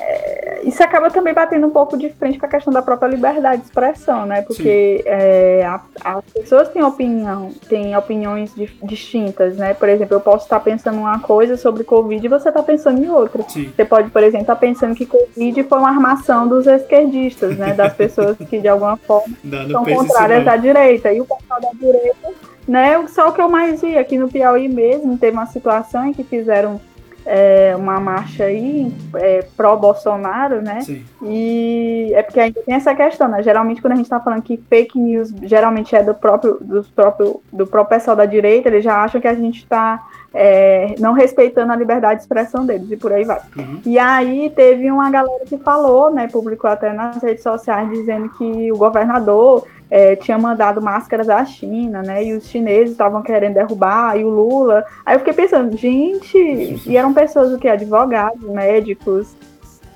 É, 0.00 0.62
isso 0.64 0.82
acaba 0.82 1.10
também 1.10 1.34
batendo 1.34 1.66
um 1.66 1.70
pouco 1.70 1.98
de 1.98 2.08
frente 2.08 2.38
com 2.38 2.46
a 2.46 2.48
questão 2.48 2.72
da 2.72 2.80
própria 2.80 3.08
liberdade 3.08 3.60
de 3.60 3.66
expressão, 3.68 4.24
né? 4.24 4.40
Porque 4.40 5.02
é, 5.04 5.62
a, 5.66 5.82
as 6.02 6.24
pessoas 6.32 6.70
têm 6.70 6.82
opinião, 6.82 7.52
têm 7.68 7.94
opiniões 7.94 8.54
di, 8.54 8.70
distintas, 8.82 9.58
né? 9.58 9.74
Por 9.74 9.90
exemplo, 9.90 10.16
eu 10.16 10.20
posso 10.22 10.44
estar 10.44 10.60
pensando 10.60 10.96
uma 10.96 11.18
coisa 11.18 11.58
sobre 11.58 11.84
Covid 11.84 12.24
e 12.24 12.30
você 12.30 12.48
está 12.48 12.62
pensando 12.62 13.04
em 13.04 13.10
outra. 13.10 13.42
Sim. 13.46 13.70
Você 13.76 13.84
pode, 13.84 14.08
por 14.08 14.22
exemplo, 14.22 14.44
estar 14.44 14.56
pensando 14.56 14.94
que 14.94 15.04
Covid 15.04 15.64
foi 15.64 15.78
uma 15.78 15.90
armação 15.90 16.48
dos 16.48 16.66
esquerdistas, 16.66 17.58
né? 17.58 17.74
Das 17.74 17.92
pessoas 17.92 18.38
que 18.38 18.58
de 18.58 18.68
alguma 18.68 18.96
forma 18.96 19.36
não, 19.44 19.68
não 19.68 19.84
são 19.84 19.96
contrárias 19.96 20.48
à 20.48 20.56
direita. 20.56 21.12
E 21.12 21.20
o 21.20 21.26
pessoal 21.26 21.60
da 21.60 21.70
direita, 21.78 22.51
né? 22.66 23.06
Só 23.08 23.28
o 23.28 23.32
que 23.32 23.40
eu 23.40 23.48
mais 23.48 23.80
vi 23.80 23.98
aqui 23.98 24.18
no 24.18 24.28
Piauí 24.28 24.68
mesmo, 24.68 25.18
teve 25.18 25.36
uma 25.36 25.46
situação 25.46 26.06
em 26.06 26.12
que 26.12 26.24
fizeram 26.24 26.80
é, 27.24 27.74
uma 27.76 28.00
marcha 28.00 28.44
aí 28.44 28.92
é, 29.14 29.44
pró-Bolsonaro, 29.56 30.60
né? 30.60 30.80
Sim. 30.80 31.04
E 31.22 32.12
é 32.14 32.22
porque 32.22 32.40
ainda 32.40 32.60
tem 32.62 32.74
essa 32.74 32.94
questão, 32.94 33.28
né? 33.28 33.42
Geralmente 33.42 33.80
quando 33.80 33.92
a 33.92 33.96
gente 33.96 34.06
está 34.06 34.20
falando 34.20 34.42
que 34.42 34.56
fake 34.56 34.98
news 34.98 35.32
geralmente 35.42 35.94
é 35.94 36.02
do 36.02 36.14
próprio, 36.14 36.58
do 36.60 36.82
próprio, 36.84 37.40
do 37.52 37.66
próprio 37.66 37.98
pessoal 37.98 38.16
da 38.16 38.26
direita, 38.26 38.68
eles 38.68 38.84
já 38.84 39.02
acham 39.02 39.20
que 39.20 39.28
a 39.28 39.34
gente 39.34 39.58
está 39.58 40.02
é, 40.34 40.94
não 40.98 41.12
respeitando 41.12 41.72
a 41.72 41.76
liberdade 41.76 42.16
de 42.16 42.22
expressão 42.22 42.66
deles 42.66 42.90
e 42.90 42.96
por 42.96 43.12
aí 43.12 43.24
vai. 43.24 43.40
Uhum. 43.56 43.80
E 43.84 43.98
aí 43.98 44.50
teve 44.50 44.90
uma 44.90 45.10
galera 45.10 45.44
que 45.46 45.58
falou, 45.58 46.12
né? 46.12 46.26
Publicou 46.26 46.70
até 46.70 46.92
nas 46.92 47.22
redes 47.22 47.42
sociais 47.42 47.88
dizendo 47.90 48.28
que 48.30 48.72
o 48.72 48.76
governador 48.76 49.66
é, 49.92 50.16
tinha 50.16 50.38
mandado 50.38 50.80
máscaras 50.80 51.28
à 51.28 51.44
China, 51.44 52.00
né? 52.00 52.24
E 52.24 52.32
os 52.32 52.48
chineses 52.48 52.92
estavam 52.92 53.20
querendo 53.20 53.52
derrubar, 53.52 54.18
e 54.18 54.24
o 54.24 54.30
Lula. 54.30 54.86
Aí 55.04 55.14
eu 55.14 55.18
fiquei 55.18 55.34
pensando, 55.34 55.76
gente, 55.76 56.38
e 56.86 56.96
eram 56.96 57.12
pessoas 57.12 57.52
o 57.52 57.58
que? 57.58 57.68
Advogados, 57.68 58.42
médicos, 58.48 59.36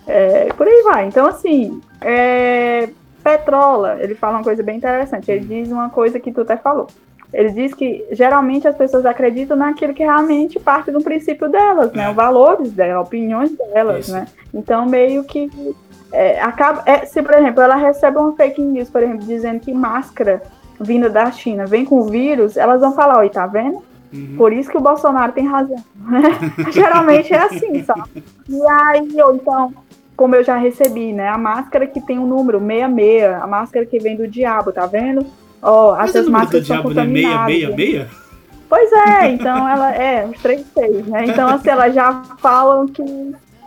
é, 0.07 0.53
por 0.53 0.69
aí 0.69 0.83
vai. 0.83 1.07
Então, 1.07 1.26
assim, 1.26 1.81
é, 2.03 2.91
Petrola, 3.25 3.97
ele 3.99 4.15
fala 4.15 4.37
uma 4.37 4.45
coisa 4.45 4.62
bem 4.62 4.76
interessante. 4.76 5.31
Ele 5.31 5.47
diz 5.47 5.73
uma 5.73 5.88
coisa 5.88 6.21
que 6.21 6.31
tu 6.31 6.43
até 6.43 6.59
falou. 6.59 6.88
Ele 7.33 7.49
diz 7.53 7.73
que 7.73 8.07
geralmente 8.12 8.69
as 8.69 8.76
pessoas 8.76 9.07
acreditam 9.07 9.57
naquilo 9.57 9.95
que 9.95 10.03
realmente 10.05 10.61
parte 10.61 10.91
do 10.91 11.00
princípio 11.00 11.49
delas, 11.49 11.91
né? 11.93 12.05
É. 12.05 12.11
Os 12.11 12.15
valores 12.15 12.71
delas, 12.71 13.07
opiniões 13.07 13.50
delas, 13.57 14.00
Isso. 14.00 14.12
né? 14.12 14.26
Então, 14.53 14.85
meio 14.85 15.25
que 15.25 15.50
é, 16.12 16.40
acaba, 16.40 16.82
é, 16.86 17.04
se, 17.04 17.22
por 17.22 17.34
exemplo, 17.34 17.60
ela 17.60 17.76
recebe 17.76 18.18
uma 18.18 18.34
fake 18.34 18.62
news, 18.62 18.90
por 18.90 19.02
exemplo, 19.02 19.26
dizendo 19.26 19.60
que 19.60 19.72
máscara 19.72 20.42
vinda 20.80 21.08
da 21.08 21.30
China 21.30 21.66
vem 21.66 21.84
com 21.84 22.02
vírus, 22.04 22.56
elas 22.56 22.80
vão 22.80 22.92
falar, 22.92 23.18
oi, 23.18 23.30
tá 23.30 23.46
vendo? 23.46 23.82
Uhum. 24.12 24.34
Por 24.36 24.52
isso 24.52 24.70
que 24.70 24.76
o 24.76 24.80
Bolsonaro 24.80 25.32
tem 25.32 25.46
razão. 25.46 25.82
Geralmente 26.70 27.32
é 27.32 27.38
assim, 27.38 27.82
sabe? 27.82 28.22
E 28.48 28.60
aí, 28.68 29.22
ou 29.22 29.34
então, 29.34 29.75
como 30.16 30.34
eu 30.34 30.44
já 30.44 30.56
recebi, 30.56 31.12
né? 31.12 31.28
A 31.28 31.38
máscara 31.38 31.86
que 31.86 32.00
tem 32.00 32.18
o 32.18 32.22
um 32.22 32.26
número 32.26 32.58
66, 32.58 33.42
a 33.42 33.46
máscara 33.46 33.86
que 33.86 33.98
vem 33.98 34.16
do 34.16 34.28
diabo, 34.28 34.72
tá 34.72 34.86
vendo? 34.86 35.26
Ó, 35.62 35.92
oh, 35.92 36.00
essas 36.00 36.28
máscaras 36.28 36.66
são 36.66 36.82
contaminadas. 36.82 37.54
É 37.54 37.66
666? 37.66 38.26
Pois 38.68 38.92
é, 38.92 39.30
então 39.30 39.68
ela 39.68 39.94
é, 39.94 40.26
os 40.26 40.40
três 40.42 40.66
seis, 40.75 41.06
né? 41.06 41.25
Então, 41.26 41.48
assim, 41.48 41.68
elas 41.68 41.94
já 41.94 42.22
falam 42.38 42.86
que 42.86 43.02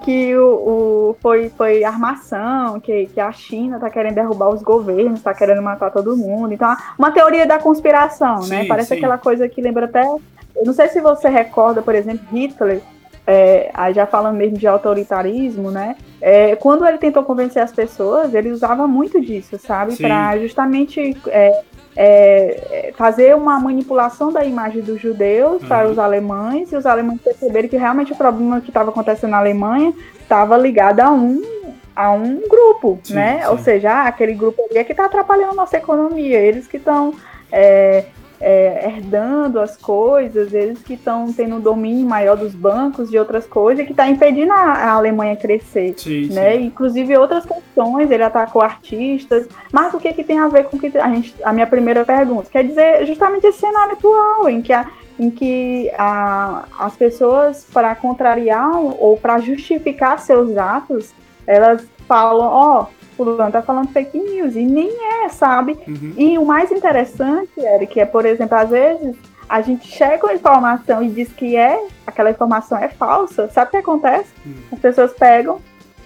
que 0.03 0.35
o, 0.35 0.47
o, 0.47 1.17
foi, 1.21 1.49
foi 1.49 1.83
armação, 1.83 2.79
que, 2.79 3.07
que 3.07 3.19
a 3.19 3.31
China 3.31 3.75
está 3.75 3.89
querendo 3.89 4.15
derrubar 4.15 4.49
os 4.49 4.61
governos, 4.61 5.19
está 5.19 5.33
querendo 5.33 5.61
matar 5.61 5.91
todo 5.91 6.15
mundo. 6.15 6.53
Então, 6.53 6.75
uma 6.97 7.11
teoria 7.11 7.45
da 7.45 7.59
conspiração, 7.59 8.37
né? 8.37 8.43
sim, 8.43 8.49
né? 8.49 8.65
Parece 8.65 8.89
sim. 8.89 8.95
aquela 8.95 9.17
coisa 9.17 9.47
que 9.49 9.61
lembra 9.61 9.85
até. 9.85 10.03
Eu 10.03 10.65
não 10.65 10.73
sei 10.73 10.87
se 10.89 11.01
você 11.01 11.29
recorda, 11.29 11.81
por 11.81 11.95
exemplo, 11.95 12.25
Hitler, 12.31 12.81
é, 13.29 13.71
já 13.93 14.07
falando 14.07 14.37
mesmo 14.37 14.57
de 14.57 14.65
autoritarismo, 14.65 15.69
né? 15.69 15.95
É, 16.19 16.55
quando 16.55 16.85
ele 16.85 16.97
tentou 16.97 17.23
convencer 17.23 17.61
as 17.61 17.71
pessoas, 17.71 18.33
ele 18.33 18.51
usava 18.51 18.87
muito 18.87 19.21
disso, 19.21 19.57
sabe? 19.59 19.95
Para 19.95 20.37
justamente 20.39 21.15
é, 21.27 21.61
é, 21.95 22.93
fazer 22.95 23.35
uma 23.35 23.59
manipulação 23.59 24.31
da 24.31 24.45
imagem 24.45 24.81
dos 24.81 25.01
judeus 25.01 25.61
uhum. 25.61 25.67
para 25.67 25.89
os 25.89 25.99
alemães 25.99 26.71
e 26.71 26.75
os 26.75 26.85
alemães 26.85 27.21
perceberem 27.21 27.69
que 27.69 27.77
realmente 27.77 28.13
o 28.13 28.15
problema 28.15 28.61
que 28.61 28.69
estava 28.69 28.89
acontecendo 28.89 29.31
na 29.31 29.39
Alemanha 29.39 29.93
estava 30.21 30.57
ligado 30.57 30.99
a 30.99 31.11
um 31.11 31.59
a 31.95 32.11
um 32.11 32.47
grupo, 32.47 32.97
sim, 33.03 33.13
né? 33.13 33.41
Sim. 33.41 33.47
Ou 33.49 33.57
seja, 33.57 33.91
ah, 33.91 34.07
aquele 34.07 34.33
grupo 34.33 34.61
ali 34.69 34.77
é 34.77 34.83
que 34.85 34.93
está 34.93 35.05
atrapalhando 35.05 35.51
a 35.51 35.55
nossa 35.55 35.75
economia, 35.75 36.39
eles 36.39 36.65
que 36.65 36.77
estão 36.77 37.13
é, 37.51 38.05
é, 38.41 38.85
herdando 38.85 39.59
as 39.59 39.75
coisas, 39.75 40.53
eles 40.53 40.81
que 40.81 40.93
estão 40.93 41.31
tendo 41.33 41.55
um 41.55 41.59
domínio 41.59 42.07
maior 42.07 42.37
dos 42.37 42.55
bancos, 42.55 43.09
de 43.09 43.17
outras 43.17 43.45
coisas, 43.45 43.85
que 43.85 43.91
está 43.91 44.07
impedindo 44.09 44.51
a, 44.51 44.55
a, 44.55 44.91
Alemanha 44.91 45.35
crescer. 45.35 45.93
Sim, 45.97 46.27
né? 46.27 46.57
Sim. 46.57 46.65
Inclusive 46.65 47.17
outras 47.17 47.45
questões, 47.45 48.09
ele 48.09 48.23
atacou 48.23 48.61
artistas, 48.61 49.47
mas 49.71 49.93
o 49.93 49.99
que, 49.99 50.13
que 50.13 50.23
tem 50.23 50.39
a 50.39 50.47
ver 50.47 50.65
com 50.65 50.79
que 50.79 50.97
a, 50.97 51.09
gente, 51.09 51.35
a 51.43 51.51
minha 51.51 51.67
primeira 51.67 52.05
pergunta? 52.05 52.49
Quer 52.49 52.63
dizer, 52.63 53.05
justamente 53.05 53.45
esse 53.47 53.59
cenário 53.59 53.93
atual, 53.93 54.49
em 54.49 54.61
que, 54.61 54.71
a, 54.71 54.89
em 55.19 55.29
que 55.29 55.91
a, 55.97 56.65
as 56.79 56.95
pessoas, 56.95 57.67
para 57.73 57.93
contrariar 57.95 58.71
ou 58.77 59.17
para 59.17 59.39
justificar 59.39 60.19
seus 60.19 60.55
atos, 60.57 61.13
elas 61.45 61.85
falam, 62.07 62.47
ó, 62.47 62.81
oh, 62.81 62.98
fulano 63.19 63.51
tá 63.51 63.61
falando 63.61 63.89
fake 63.89 64.17
news, 64.17 64.55
e 64.55 64.65
nem 64.65 64.89
é, 65.25 65.29
sabe? 65.29 65.77
Uhum. 65.85 66.13
E 66.17 66.37
o 66.37 66.45
mais 66.45 66.71
interessante, 66.71 67.51
Eric, 67.57 67.99
é, 67.99 68.05
por 68.05 68.25
exemplo, 68.25 68.55
às 68.57 68.69
vezes 68.69 69.17
a 69.49 69.61
gente 69.61 69.87
chega 69.87 70.17
com 70.19 70.27
a 70.27 70.33
informação 70.33 71.03
e 71.03 71.09
diz 71.09 71.33
que 71.33 71.57
é, 71.57 71.85
aquela 72.07 72.31
informação 72.31 72.77
é 72.77 72.87
falsa, 72.87 73.49
sabe 73.49 73.67
o 73.67 73.71
que 73.71 73.77
acontece? 73.77 74.29
Uhum. 74.45 74.53
As 74.71 74.79
pessoas 74.79 75.11
pegam, 75.11 75.59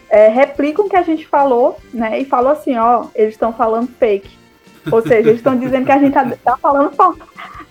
é, 0.10 0.27
replicam 0.27 0.86
o 0.86 0.89
que 0.89 0.96
a 0.96 1.03
gente 1.03 1.27
falou, 1.27 1.77
né, 1.93 2.20
e 2.20 2.25
falam 2.25 2.51
assim, 2.51 2.75
ó, 2.77 3.05
eles 3.13 3.36
estão 3.36 3.53
falando 3.53 3.88
fake. 4.00 4.41
Ou 4.91 5.01
seja, 5.01 5.29
eles 5.29 5.36
estão 5.36 5.55
dizendo 5.55 5.86
que 5.86 5.91
a 5.91 6.00
gente 6.00 6.13
tá, 6.13 6.25
tá 6.43 6.58
falando 6.58 6.91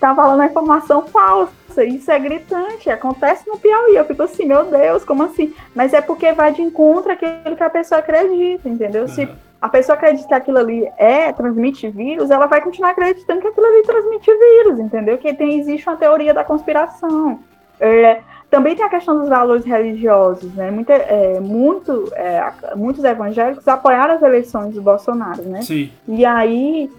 tá 0.00 0.14
falando 0.14 0.40
a 0.40 0.46
informação 0.46 1.06
falsa. 1.06 1.52
Isso 1.80 2.10
é 2.10 2.18
gritante, 2.18 2.90
acontece 2.90 3.48
no 3.48 3.58
Piauí. 3.58 3.96
Eu 3.96 4.04
fico 4.04 4.22
assim, 4.22 4.44
meu 4.44 4.64
Deus, 4.64 5.04
como 5.04 5.22
assim? 5.22 5.54
Mas 5.74 5.92
é 5.94 6.00
porque 6.00 6.32
vai 6.32 6.52
de 6.52 6.62
encontro 6.62 7.12
àquilo 7.12 7.56
que 7.56 7.62
a 7.62 7.70
pessoa 7.70 8.00
acredita, 8.00 8.68
entendeu? 8.68 9.02
Uhum. 9.02 9.08
Se 9.08 9.28
a 9.60 9.68
pessoa 9.68 9.96
acredita 9.96 10.26
que 10.26 10.34
aquilo 10.34 10.58
ali 10.58 10.90
é 10.98 11.32
transmite 11.32 11.88
vírus, 11.88 12.30
ela 12.30 12.46
vai 12.46 12.60
continuar 12.60 12.90
acreditando 12.90 13.40
que 13.40 13.46
aquilo 13.46 13.66
ali 13.66 13.82
transmite 13.84 14.30
vírus, 14.32 14.80
entendeu? 14.80 15.18
Que 15.18 15.32
tem, 15.32 15.60
existe 15.60 15.88
uma 15.88 15.96
teoria 15.96 16.34
da 16.34 16.42
conspiração. 16.42 17.38
É, 17.80 18.20
também 18.50 18.76
tem 18.76 18.84
a 18.84 18.88
questão 18.90 19.18
dos 19.18 19.28
valores 19.28 19.64
religiosos, 19.64 20.52
né? 20.54 20.70
Muita, 20.70 20.92
é, 20.92 21.40
muito, 21.40 22.12
é, 22.14 22.52
muitos 22.76 23.02
evangélicos 23.02 23.66
apoiaram 23.66 24.14
as 24.14 24.22
eleições 24.22 24.74
do 24.74 24.82
Bolsonaro, 24.82 25.42
né? 25.44 25.62
Sim. 25.62 25.90
E 26.06 26.24
aí 26.24 26.90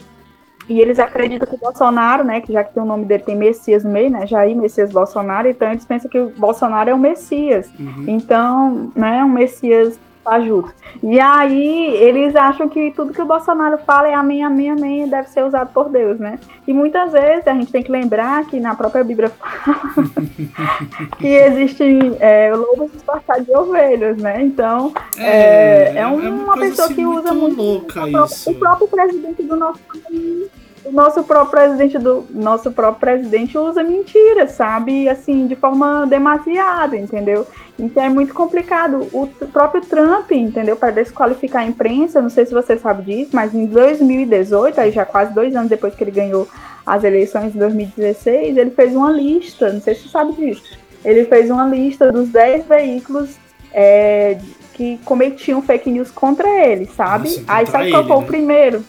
e 0.70 0.80
eles 0.80 1.00
acreditam 1.00 1.48
que 1.48 1.56
o 1.56 1.58
Bolsonaro, 1.58 2.24
né, 2.24 2.42
que 2.42 2.54
já 2.54 2.64
que 2.64 2.74
tem 2.74 2.82
o 2.82 2.86
nome 2.86 3.06
dele, 3.06 3.24
tem 3.24 3.36
Messias 3.36 3.84
no 3.84 3.92
meio, 3.92 4.10
né, 4.10 4.26
Jair 4.26 4.56
Messias 4.56 4.92
Bolsonaro, 4.92 5.48
então 5.48 5.70
eles 5.72 5.86
pensam 5.86 6.10
que 6.10 6.20
o 6.20 6.30
Bolsonaro 6.30 6.90
é 6.90 6.94
o 6.94 6.98
Messias. 6.98 7.70
Uhum. 7.80 8.06
Então, 8.08 8.92
né, 8.96 9.24
um 9.24 9.30
Messias 9.30 10.00
fajuto. 10.24 10.74
E 11.02 11.20
aí 11.20 11.96
eles 11.96 12.36
acham 12.36 12.70
que 12.70 12.92
tudo 12.92 13.14
que 13.14 13.22
o 13.22 13.26
Bolsonaro 13.26 13.78
fala 13.80 14.08
é 14.08 14.14
amém, 14.14 14.44
amém, 14.44 14.70
amém, 14.70 15.08
deve 15.08 15.30
ser 15.30 15.44
usado 15.44 15.74
por 15.74 15.90
Deus, 15.90 16.20
né? 16.20 16.40
E 16.68 16.74
muitas 16.74 17.12
vezes 17.12 17.48
a 17.48 17.54
gente 17.54 17.72
tem 17.72 17.84
que 17.84 17.92
lembrar 17.92 18.46
que 18.46 18.60
na 18.60 18.74
própria 18.74 19.04
Bíblia 19.04 19.30
fala 19.38 20.14
que 21.20 21.28
existem 21.28 22.16
é, 22.20 22.54
lobos 22.56 22.92
disfarçados 22.92 23.46
de 23.46 23.56
ovelhas, 23.56 24.18
né? 24.18 24.42
Então, 24.42 24.94
é, 25.18 25.24
é, 25.26 25.94
é 25.98 26.08
uma, 26.08 26.26
é 26.26 26.30
uma 26.30 26.58
pessoa 26.58 26.86
assim 26.86 26.96
que 26.96 27.06
usa 27.06 27.34
muito, 27.34 27.58
muito 27.58 28.00
o, 28.00 28.52
o 28.52 28.56
próprio 28.56 28.88
presidente 28.88 29.44
do 29.44 29.56
nosso 29.56 29.80
país 29.80 30.63
o 30.86 30.92
nosso 30.92 31.24
próprio 31.24 31.52
presidente 31.52 31.98
do 31.98 32.26
nosso 32.30 32.72
próprio 32.72 33.00
presidente 33.00 33.58
usa 33.58 33.84
mentiras, 33.84 34.52
sabe? 34.52 35.08
Assim, 35.08 35.48
de 35.48 35.56
forma 35.56 36.06
demasiada, 36.06 36.98
entendeu? 36.98 37.48
Então 37.80 38.04
é 38.04 38.10
muito 38.10 38.34
complicado. 38.34 39.08
O 39.14 39.28
próprio 39.52 39.82
Trump, 39.82 40.32
entendeu? 40.32 40.76
Para 40.76 40.92
desqualificar 40.92 41.64
a 41.64 41.66
imprensa, 41.66 42.22
não 42.22 42.30
sei 42.30 42.46
se 42.46 42.54
você 42.54 42.78
sabe 42.78 43.04
disso, 43.04 43.32
mas 43.34 43.54
em 43.54 43.66
2018, 43.66 44.80
aí 44.80 44.92
já 44.92 45.06
quase 45.06 45.34
dois 45.34 45.56
anos 45.56 45.70
depois 45.70 45.96
que 45.96 46.04
ele 46.04 46.12
ganhou 46.12 46.48
as 46.86 47.04
eleições 47.04 47.54
de 47.54 47.60
2016, 47.60 48.58
ele 48.58 48.72
fez 48.72 48.94
uma 48.94 49.10
lista, 49.10 49.72
não 49.72 49.80
sei 49.80 49.96
se 49.96 50.04
você 50.04 50.10
sabe 50.10 50.34
disso. 50.34 50.78
Ele 51.04 51.26
fez 51.26 51.50
uma 51.50 51.66
lista 51.66 52.12
dos 52.12 52.30
10 52.30 52.66
veículos 52.66 53.38
é, 53.74 54.38
que 54.74 55.00
cometiam 55.06 55.62
fake 55.62 55.90
news 55.90 56.12
contra 56.12 56.48
ele, 56.66 56.86
sabe? 56.86 57.30
Nossa, 57.30 57.44
aí 57.48 57.66
sabe 57.68 57.92
qual 57.92 58.04
foi 58.04 58.16
né? 58.18 58.22
o 58.22 58.26
primeiro? 58.26 58.86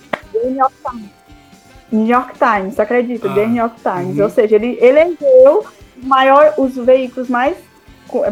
New 1.90 2.06
York 2.06 2.34
Times. 2.38 2.78
Acredita? 2.78 3.30
Ah, 3.30 3.34
The 3.34 3.46
New 3.46 3.56
York 3.56 3.76
Times. 3.80 4.16
Uhum. 4.18 4.24
Ou 4.24 4.30
seja, 4.30 4.56
ele 4.56 4.78
elegeu 4.80 5.64
maior, 6.02 6.54
os 6.58 6.74
veículos 6.76 7.28
mais 7.28 7.56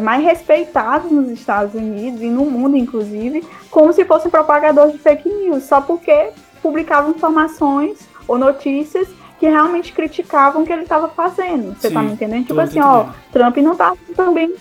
mais 0.01 0.23
respeitados 0.23 1.11
nos 1.11 1.29
Estados 1.29 1.73
Unidos 1.73 2.21
e 2.21 2.27
no 2.27 2.45
mundo, 2.45 2.77
inclusive, 2.77 3.43
como 3.69 3.91
se 3.91 4.05
fossem 4.05 4.31
propagadores 4.31 4.93
de 4.93 4.99
fake 4.99 5.27
news, 5.27 5.63
só 5.63 5.81
porque 5.81 6.29
publicavam 6.61 7.11
informações 7.11 8.07
ou 8.25 8.37
notícias 8.37 9.09
que 9.39 9.45
realmente 9.45 9.91
criticavam 9.91 10.61
o 10.61 10.65
que 10.65 10.71
ele 10.71 10.83
estava 10.83 11.09
fazendo. 11.09 11.75
Você 11.75 11.91
tá 11.91 12.01
me 12.01 12.13
entendendo? 12.13 12.45
Tipo 12.45 12.61
assim, 12.61 12.79
entendendo. 12.79 13.09
ó, 13.09 13.33
Trump 13.33 13.57
não 13.57 13.75
tá 13.75 13.93
também 14.15 14.53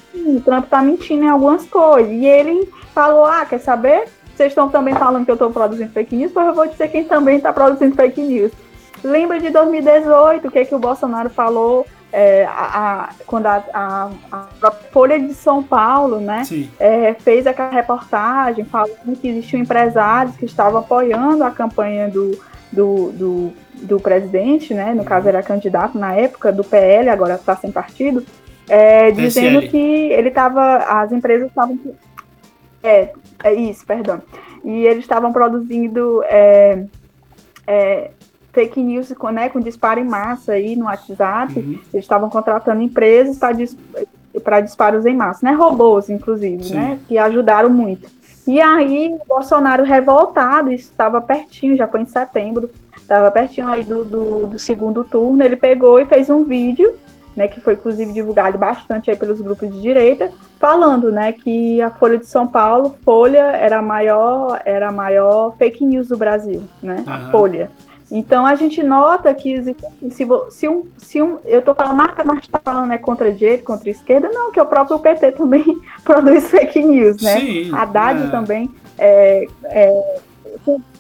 Trump 0.45 0.67
tá 0.69 0.83
mentindo 0.83 1.23
em 1.23 1.29
algumas 1.29 1.65
coisas. 1.67 2.11
E 2.11 2.27
ele 2.27 2.69
falou: 2.93 3.25
ah, 3.25 3.47
quer 3.47 3.61
saber? 3.61 4.09
vocês 4.35 4.51
estão 4.51 4.69
também 4.69 4.95
falando 4.95 5.25
que 5.25 5.31
eu 5.31 5.35
estou 5.35 5.51
produzindo 5.51 5.93
fake 5.93 6.17
news, 6.17 6.33
pois 6.33 6.47
eu 6.47 6.55
vou 6.55 6.67
dizer 6.67 6.89
quem 6.89 7.05
também 7.05 7.37
está 7.37 7.53
produzindo 7.53 7.95
fake 7.95 8.21
news. 8.21 8.53
Lembra 9.03 9.41
de 9.41 9.51
2018, 9.51 10.47
o 10.47 10.51
que, 10.51 10.59
é 10.61 10.65
que 10.65 10.75
o 10.75 10.79
Bolsonaro 10.79 11.29
falou 11.31 11.87
é, 12.13 12.45
a, 12.45 12.51
a, 12.51 13.15
quando 13.27 13.47
a, 13.47 13.65
a, 14.31 14.71
Folha 14.93 15.19
de 15.19 15.33
São 15.33 15.63
Paulo 15.63 16.21
né, 16.21 16.43
é, 16.79 17.15
fez 17.15 17.47
aquela 17.47 17.71
reportagem 17.71 18.65
falando 18.67 19.19
que 19.19 19.29
existiam 19.29 19.63
empresários 19.63 20.37
que 20.37 20.45
estavam 20.45 20.81
apoiando 20.81 21.43
a 21.43 21.51
campanha 21.51 22.09
do, 22.09 22.39
do, 22.71 23.13
do, 23.13 23.53
do 23.75 23.99
presidente, 23.99 24.75
né, 24.75 24.93
no 24.93 25.05
caso 25.05 25.27
era 25.29 25.43
candidato 25.43 25.99
na 25.99 26.15
época 26.15 26.53
do 26.53 26.63
PL, 26.63 27.09
agora 27.09 27.35
está 27.35 27.57
sem 27.57 27.73
partido, 27.73 28.25
é, 28.69 29.11
dizendo 29.11 29.63
que 29.63 29.77
ele 29.77 30.29
estava, 30.29 30.77
as 30.77 31.13
empresas 31.13 31.49
estavam. 31.49 31.79
É, 32.83 33.11
é 33.43 33.55
isso, 33.55 33.85
perdão. 33.87 34.23
E 34.65 34.87
eles 34.87 35.05
estavam 35.05 35.33
produzindo 35.33 36.23
é, 36.25 36.85
é, 37.67 38.11
fake 38.53 38.83
news 38.83 39.13
né, 39.33 39.49
com 39.49 39.61
disparo 39.61 39.99
em 39.99 40.05
massa 40.05 40.53
aí 40.53 40.77
no 40.77 40.85
WhatsApp. 40.85 41.59
Uhum. 41.59 41.79
Eles 41.93 42.05
estavam 42.05 42.29
contratando 42.29 42.83
empresas 42.83 43.39
para 43.39 43.53
dis 43.53 43.77
disparos 44.65 45.05
em 45.05 45.15
massa, 45.15 45.45
né? 45.45 45.53
Robôs, 45.53 46.09
inclusive, 46.09 46.65
Sim. 46.65 46.75
né? 46.75 46.99
Que 47.07 47.19
ajudaram 47.19 47.69
muito. 47.69 48.09
E 48.47 48.61
aí, 48.61 49.15
o 49.15 49.27
Bolsonaro 49.27 49.85
revoltado, 49.85 50.73
isso 50.73 50.91
estava 50.91 51.21
pertinho, 51.21 51.77
já 51.77 51.87
foi 51.87 52.01
em 52.01 52.07
setembro, 52.07 52.71
estava 52.97 53.31
pertinho 53.31 53.69
aí 53.69 53.85
do, 53.85 54.05
do, 54.05 54.47
do, 54.47 54.59
segundo 54.59 55.05
turno, 55.05 55.45
ele 55.45 55.55
pegou 55.55 56.01
e 56.01 56.07
fez 56.07 56.29
um 56.29 56.43
vídeo, 56.43 56.95
né, 57.37 57.47
que 57.47 57.61
foi 57.61 57.75
inclusive 57.75 58.13
divulgado 58.13 58.59
bastante 58.59 59.11
aí 59.11 59.17
pelos 59.17 59.41
grupos 59.41 59.71
de 59.73 59.81
direita, 59.81 60.31
falando, 60.59 61.13
né, 61.13 61.33
que 61.33 61.81
a 61.81 61.91
Folha 61.91 62.19
de 62.19 62.27
São 62.27 62.47
Paulo, 62.47 62.97
Folha 63.05 63.39
era 63.39 63.79
a 63.79 63.83
maior, 63.83 64.61
era 64.65 64.89
a 64.89 64.93
maior 64.93 65.55
fake 65.57 65.85
news 65.85 66.09
do 66.09 66.17
Brasil, 66.17 66.63
né, 66.83 67.05
Folha. 67.31 67.71
Então 68.15 68.45
a 68.45 68.55
gente 68.55 68.83
nota 68.83 69.33
que 69.33 69.63
se, 69.65 69.75
se, 70.51 70.69
um, 70.69 70.87
se 70.99 71.23
um, 71.23 71.39
eu 71.47 71.61
estou 71.61 71.75
falando, 71.75 71.97
marca, 71.97 72.23
mas 72.23 72.41
está 72.41 72.61
falando 72.63 72.93
é 72.93 72.99
contra 72.99 73.29
a 73.29 73.33
direita, 73.33 73.65
contra 73.65 73.89
a 73.89 73.91
esquerda, 73.91 74.29
não, 74.31 74.53
que 74.53 74.61
o 74.61 74.67
próprio 74.67 74.99
PT 74.99 75.33
também 75.33 75.65
produz 76.05 76.51
fake 76.51 76.85
news, 76.85 77.23
né? 77.23 77.41
Sim, 77.41 77.75
Haddad 77.75 78.25
é. 78.25 78.31
também 78.31 78.71
é, 78.99 79.49
é, 79.65 80.21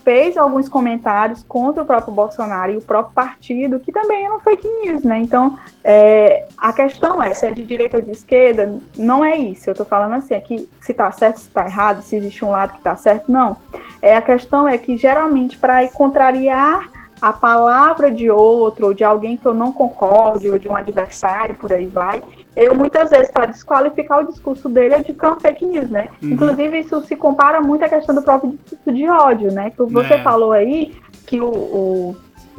fez 0.02 0.38
alguns 0.38 0.70
comentários 0.70 1.44
contra 1.46 1.82
o 1.82 1.86
próprio 1.86 2.14
Bolsonaro 2.14 2.72
e 2.72 2.78
o 2.78 2.80
próprio 2.80 3.14
partido, 3.14 3.78
que 3.78 3.92
também 3.92 4.24
eram 4.24 4.40
fake 4.40 4.66
news, 4.66 5.04
né? 5.04 5.18
Então, 5.18 5.58
é, 5.84 6.46
a 6.56 6.72
questão 6.72 7.22
é 7.22 7.34
se 7.34 7.44
é 7.44 7.50
de 7.50 7.62
direita 7.62 7.98
ou 7.98 8.02
de 8.02 8.10
esquerda, 8.10 8.78
não 8.96 9.22
é 9.22 9.36
isso. 9.36 9.68
Eu 9.68 9.72
estou 9.72 9.84
falando 9.84 10.14
assim, 10.14 10.34
aqui 10.34 10.66
é 10.80 10.84
se 10.84 10.92
está 10.92 11.12
certo, 11.12 11.40
se 11.40 11.48
está 11.48 11.66
errado, 11.66 12.00
se 12.00 12.16
existe 12.16 12.42
um 12.42 12.50
lado 12.50 12.72
que 12.72 12.78
está 12.78 12.96
certo, 12.96 13.30
não. 13.30 13.54
É, 14.00 14.16
a 14.16 14.22
questão 14.22 14.66
é 14.66 14.78
que, 14.78 14.96
geralmente, 14.96 15.58
para 15.58 15.86
contrariar 15.88 17.01
a 17.22 17.32
palavra 17.32 18.10
de 18.10 18.28
outro, 18.28 18.86
ou 18.86 18.92
de 18.92 19.04
alguém 19.04 19.36
que 19.36 19.46
eu 19.46 19.54
não 19.54 19.72
concorde, 19.72 20.50
ou 20.50 20.58
de 20.58 20.68
um 20.68 20.74
adversário, 20.74 21.54
por 21.54 21.72
aí 21.72 21.86
vai, 21.86 22.20
eu 22.56 22.74
muitas 22.74 23.10
vezes, 23.10 23.30
para 23.30 23.46
desqualificar 23.46 24.24
o 24.24 24.26
discurso 24.26 24.68
dele, 24.68 24.96
eu 24.96 25.04
digo 25.04 25.24
é 25.24 25.30
um 25.30 25.38
fake 25.38 25.64
news, 25.64 25.88
né? 25.88 26.08
Uhum. 26.20 26.30
Inclusive, 26.30 26.80
isso 26.80 27.00
se 27.02 27.14
compara 27.14 27.60
muito 27.60 27.84
à 27.84 27.88
questão 27.88 28.12
do 28.12 28.22
próprio 28.22 28.50
discurso 28.50 28.92
de 28.92 29.08
ódio, 29.08 29.52
né? 29.52 29.70
Que 29.70 29.84
você 29.84 30.14
é. 30.14 30.22
falou 30.22 30.50
aí, 30.50 30.96
que 31.24 31.40
o, 31.40 31.46
o, 31.46 32.16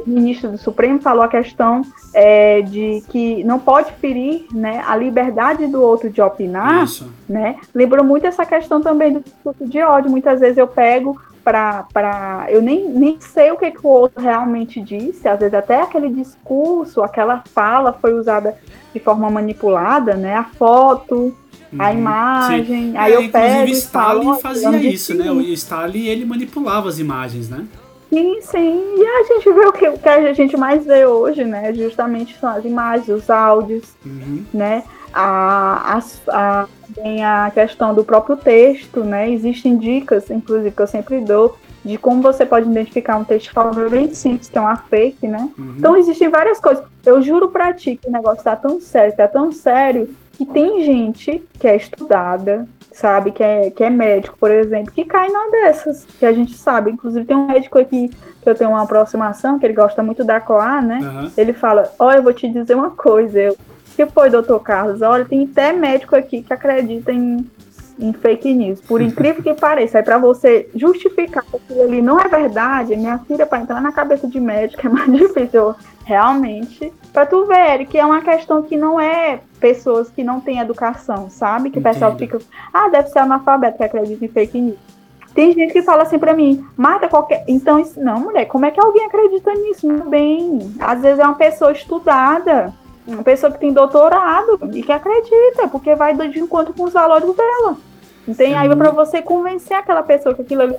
ministro 0.07 0.51
do 0.51 0.57
Supremo 0.57 1.01
falou 1.01 1.23
a 1.23 1.27
questão 1.27 1.81
é, 2.13 2.61
de 2.61 3.03
que 3.09 3.43
não 3.43 3.59
pode 3.59 3.91
ferir 3.93 4.47
né, 4.51 4.83
a 4.87 4.95
liberdade 4.95 5.67
do 5.67 5.81
outro 5.81 6.09
de 6.09 6.21
opinar, 6.21 6.85
isso. 6.85 7.11
né? 7.27 7.57
Lembrou 7.75 8.03
muito 8.03 8.25
essa 8.25 8.45
questão 8.45 8.81
também 8.81 9.11
do 9.11 9.19
discurso 9.19 9.65
de 9.67 9.81
ódio. 9.81 10.09
Muitas 10.09 10.39
vezes 10.39 10.57
eu 10.57 10.67
pego 10.67 11.19
para. 11.43 12.45
Eu 12.49 12.61
nem, 12.61 12.87
nem 12.87 13.19
sei 13.19 13.51
o 13.51 13.57
que, 13.57 13.71
que 13.71 13.85
o 13.85 13.89
outro 13.89 14.21
realmente 14.21 14.79
disse, 14.79 15.27
às 15.27 15.39
vezes 15.39 15.53
até 15.53 15.81
aquele 15.81 16.09
discurso, 16.09 17.01
aquela 17.01 17.43
fala 17.53 17.93
foi 17.93 18.13
usada 18.13 18.57
de 18.93 18.99
forma 18.99 19.29
manipulada, 19.29 20.15
né? 20.15 20.35
A 20.35 20.43
foto, 20.43 21.35
a 21.77 21.89
uhum. 21.89 21.97
imagem. 21.97 22.65
Sim. 22.65 22.97
Aí 22.97 23.13
é, 23.13 23.15
eu 23.17 23.29
pego 23.29 23.69
Stalin 23.71 24.23
falo, 24.23 24.35
fazia 24.35 24.77
isso, 24.77 25.13
né? 25.13 25.31
O 25.31 25.41
Stalin 25.41 26.05
ele 26.05 26.25
manipulava 26.25 26.87
as 26.87 26.99
imagens, 26.99 27.49
né? 27.49 27.65
Sim, 28.09 28.41
sim. 28.41 28.95
E 28.97 29.05
a 29.05 29.23
gente 29.23 29.51
vê 29.51 29.65
o 29.65 29.73
que, 29.73 29.87
o 29.89 29.97
que 29.97 30.09
a 30.09 30.33
gente 30.33 30.55
mais 30.55 30.85
vê 30.85 31.05
hoje, 31.05 31.43
né? 31.43 31.73
Justamente 31.73 32.37
são 32.39 32.49
as 32.49 32.63
imagens, 32.63 33.09
os 33.09 33.29
áudios, 33.29 33.89
uhum. 34.05 34.43
né? 34.53 34.83
A, 35.13 35.97
a, 35.97 36.03
a, 36.29 36.67
tem 36.95 37.23
a 37.23 37.51
questão 37.53 37.93
do 37.93 38.03
próprio 38.03 38.35
texto, 38.35 39.03
né? 39.03 39.29
Existem 39.31 39.77
dicas, 39.77 40.29
inclusive, 40.29 40.71
que 40.71 40.81
eu 40.81 40.87
sempre 40.87 41.21
dou, 41.21 41.57
de 41.83 41.97
como 41.97 42.21
você 42.21 42.45
pode 42.45 42.69
identificar 42.69 43.17
um 43.17 43.23
texto 43.23 43.51
forma 43.51 43.89
bem 43.89 44.13
simples, 44.13 44.49
que 44.49 44.57
é 44.57 44.61
uma 44.61 44.77
fake, 44.77 45.27
né? 45.27 45.49
Uhum. 45.57 45.75
Então 45.77 45.97
existem 45.97 46.29
várias 46.29 46.59
coisas. 46.59 46.83
Eu 47.05 47.21
juro 47.21 47.49
pra 47.49 47.73
ti 47.73 47.97
que 48.01 48.07
o 48.07 48.11
negócio 48.11 48.43
tá 48.43 48.55
tão 48.55 48.79
sério, 48.79 49.15
tá 49.15 49.27
tão 49.27 49.51
sério, 49.51 50.09
que 50.33 50.45
tem 50.45 50.83
gente 50.83 51.43
que 51.59 51.67
é 51.67 51.75
estudada, 51.75 52.67
sabe, 52.91 53.31
que 53.31 53.43
é, 53.43 53.69
que 53.69 53.83
é 53.83 53.89
médico, 53.89 54.37
por 54.39 54.49
exemplo, 54.51 54.91
que 54.91 55.03
cai 55.03 55.27
numa 55.27 55.51
dessas, 55.51 56.05
que 56.19 56.25
a 56.25 56.31
gente 56.31 56.55
sabe. 56.55 56.91
Inclusive 56.91 57.25
tem 57.25 57.35
um 57.35 57.47
médico 57.47 57.77
aqui 57.77 58.09
que 58.41 58.49
eu 58.49 58.55
tenho 58.55 58.71
uma 58.71 58.83
aproximação, 58.83 59.59
que 59.59 59.65
ele 59.65 59.73
gosta 59.73 60.01
muito 60.01 60.23
da 60.23 60.39
Coar, 60.39 60.85
né? 60.85 60.99
Uhum. 61.01 61.31
Ele 61.37 61.53
fala, 61.53 61.91
olha, 61.99 62.17
eu 62.17 62.23
vou 62.23 62.33
te 62.33 62.47
dizer 62.47 62.75
uma 62.75 62.91
coisa, 62.91 63.39
eu 63.39 63.57
que 63.95 64.05
foi, 64.05 64.29
doutor 64.29 64.59
Carlos? 64.59 65.01
Olha, 65.01 65.25
tem 65.25 65.49
até 65.49 65.71
médico 65.71 66.15
aqui 66.15 66.41
que 66.41 66.53
acredita 66.53 67.11
em, 67.11 67.49
em 67.99 68.13
fake 68.13 68.53
news. 68.53 68.81
Por 68.81 69.01
incrível 69.01 69.43
que 69.43 69.53
pareça, 69.53 69.99
é 69.99 70.01
para 70.01 70.17
você 70.17 70.69
justificar 70.75 71.43
que 71.43 71.55
aquilo 71.55 71.83
ali 71.83 72.01
não 72.01 72.19
é 72.19 72.27
verdade, 72.27 72.95
minha 72.95 73.19
filha, 73.19 73.45
para 73.45 73.61
entrar 73.61 73.81
na 73.81 73.91
cabeça 73.91 74.27
de 74.27 74.39
médico 74.39 74.85
é 74.85 74.89
mais 74.91 75.11
difícil. 75.11 75.75
Realmente, 76.05 76.91
para 77.13 77.25
tu 77.25 77.45
ver 77.45 77.85
que 77.85 77.97
é 77.97 78.05
uma 78.05 78.21
questão 78.21 78.61
que 78.61 78.75
não 78.75 78.99
é 78.99 79.39
pessoas 79.59 80.09
que 80.09 80.23
não 80.23 80.41
têm 80.41 80.59
educação, 80.59 81.29
sabe? 81.29 81.69
Que 81.69 81.79
o 81.79 81.81
pessoal 81.81 82.17
fica, 82.17 82.39
ah, 82.73 82.89
deve 82.89 83.07
ser 83.07 83.19
analfabeto 83.19 83.77
que 83.77 83.83
acredita 83.83 84.25
em 84.25 84.27
fake 84.27 84.59
news. 84.59 84.93
Tem 85.33 85.51
gente 85.53 85.73
que 85.73 85.81
fala 85.81 86.03
assim 86.03 86.19
pra 86.19 86.33
mim, 86.33 86.63
mata 86.77 87.07
qualquer. 87.07 87.43
Então, 87.47 87.79
isso... 87.79 87.99
não, 87.99 88.19
mulher, 88.19 88.45
como 88.45 88.65
é 88.65 88.71
que 88.71 88.79
alguém 88.79 89.05
acredita 89.05 89.51
nisso? 89.53 89.87
Bem, 90.07 90.75
às 90.79 91.01
vezes 91.01 91.19
é 91.19 91.23
uma 91.23 91.33
pessoa 91.33 91.71
estudada, 91.71 92.73
uma 93.05 93.23
pessoa 93.23 93.51
que 93.51 93.59
tem 93.59 93.73
doutorado 93.73 94.59
e 94.73 94.81
que 94.81 94.91
acredita, 94.91 95.67
porque 95.69 95.95
vai 95.95 96.15
de 96.15 96.39
encontro 96.39 96.73
com 96.73 96.83
os 96.83 96.93
valores 96.93 97.35
dela. 97.35 97.77
Tem 98.37 98.55
aí 98.55 98.73
para 98.75 98.91
você 98.91 99.21
convencer 99.21 99.75
aquela 99.75 100.01
pessoa 100.01 100.33
que 100.33 100.41
aquilo 100.41 100.61
ali 100.61 100.75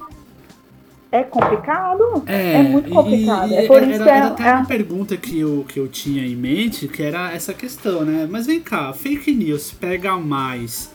é 1.13 1.23
complicado. 1.23 2.25
É, 2.27 2.55
é 2.55 2.63
muito 2.63 2.91
complicado. 2.91 3.53
E, 3.53 3.57
é 3.57 3.67
por 3.67 3.77
era, 3.77 3.87
isso 3.87 4.03
que 4.03 4.09
é, 4.09 4.17
era 4.17 4.27
até 4.29 4.49
é... 4.49 4.55
uma 4.55 4.67
pergunta 4.67 5.17
que 5.17 5.39
eu, 5.39 5.65
que 5.69 5.79
eu 5.79 5.87
tinha 5.87 6.27
em 6.27 6.35
mente, 6.35 6.89
que 6.89 7.03
era 7.03 7.33
essa 7.33 7.53
questão, 7.53 8.05
né? 8.05 8.27
Mas 8.29 8.47
vem 8.47 8.61
cá, 8.61 8.93
fake 8.93 9.33
news 9.33 9.71
pega 9.71 10.17
mais 10.17 10.91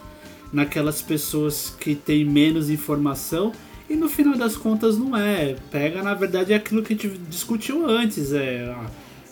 naquelas 0.52 1.02
pessoas 1.02 1.70
que 1.80 1.94
têm 1.94 2.26
menos 2.26 2.70
informação 2.70 3.52
e 3.88 3.96
no 3.96 4.10
final 4.10 4.36
das 4.36 4.58
contas 4.58 4.98
não 4.98 5.16
é. 5.16 5.56
Pega, 5.72 6.02
na 6.02 6.16
verdade, 6.16 6.54
aquilo 6.54 6.82
que 6.82 6.94
a 6.94 6.96
gente 6.96 7.18
discutiu 7.30 7.88
antes. 7.88 8.34
É 8.34 8.76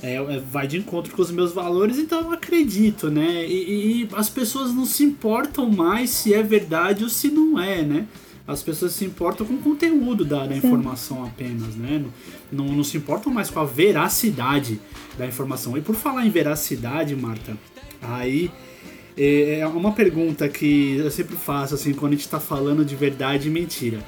é, 0.01 0.15
é, 0.15 0.39
vai 0.39 0.67
de 0.67 0.77
encontro 0.77 1.15
com 1.15 1.21
os 1.21 1.31
meus 1.31 1.51
valores, 1.51 1.97
então 1.97 2.21
eu 2.21 2.31
acredito, 2.31 3.09
né? 3.09 3.45
E, 3.45 4.03
e, 4.03 4.09
as 4.13 4.29
pessoas 4.29 4.73
não 4.73 4.85
se 4.85 5.03
importam 5.03 5.69
mais 5.69 6.11
se 6.11 6.33
é 6.33 6.43
verdade 6.43 7.03
ou 7.03 7.09
se 7.09 7.29
não 7.29 7.59
é, 7.59 7.81
né? 7.81 8.07
As 8.47 8.63
pessoas 8.63 8.93
se 8.93 9.03
importam 9.03 9.45
com 9.45 9.55
o 9.55 9.57
conteúdo 9.57 10.23
da, 10.23 10.45
da 10.45 10.55
informação 10.55 11.25
apenas, 11.25 11.75
né? 11.75 12.01
Não, 12.51 12.65
não, 12.65 12.75
não 12.75 12.83
se 12.83 12.95
importam 12.95 13.33
mais 13.33 13.49
com 13.49 13.59
a 13.59 13.65
veracidade 13.65 14.79
da 15.17 15.25
informação. 15.25 15.77
E 15.77 15.81
por 15.81 15.95
falar 15.95 16.25
em 16.25 16.29
veracidade, 16.29 17.13
Marta, 17.15 17.57
aí 18.01 18.49
é, 19.17 19.59
é 19.59 19.67
uma 19.67 19.91
pergunta 19.91 20.47
que 20.47 20.95
eu 20.97 21.09
sempre 21.09 21.35
faço, 21.35 21.73
assim, 21.75 21.91
quando 21.91 22.13
a 22.13 22.15
gente 22.15 22.25
está 22.25 22.39
falando 22.39 22.85
de 22.85 22.95
verdade 22.95 23.47
e 23.47 23.51
mentira. 23.51 23.99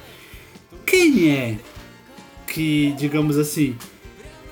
Quem 0.85 1.31
é 1.31 1.57
que, 2.47 2.93
digamos 2.97 3.37
assim, 3.37 3.75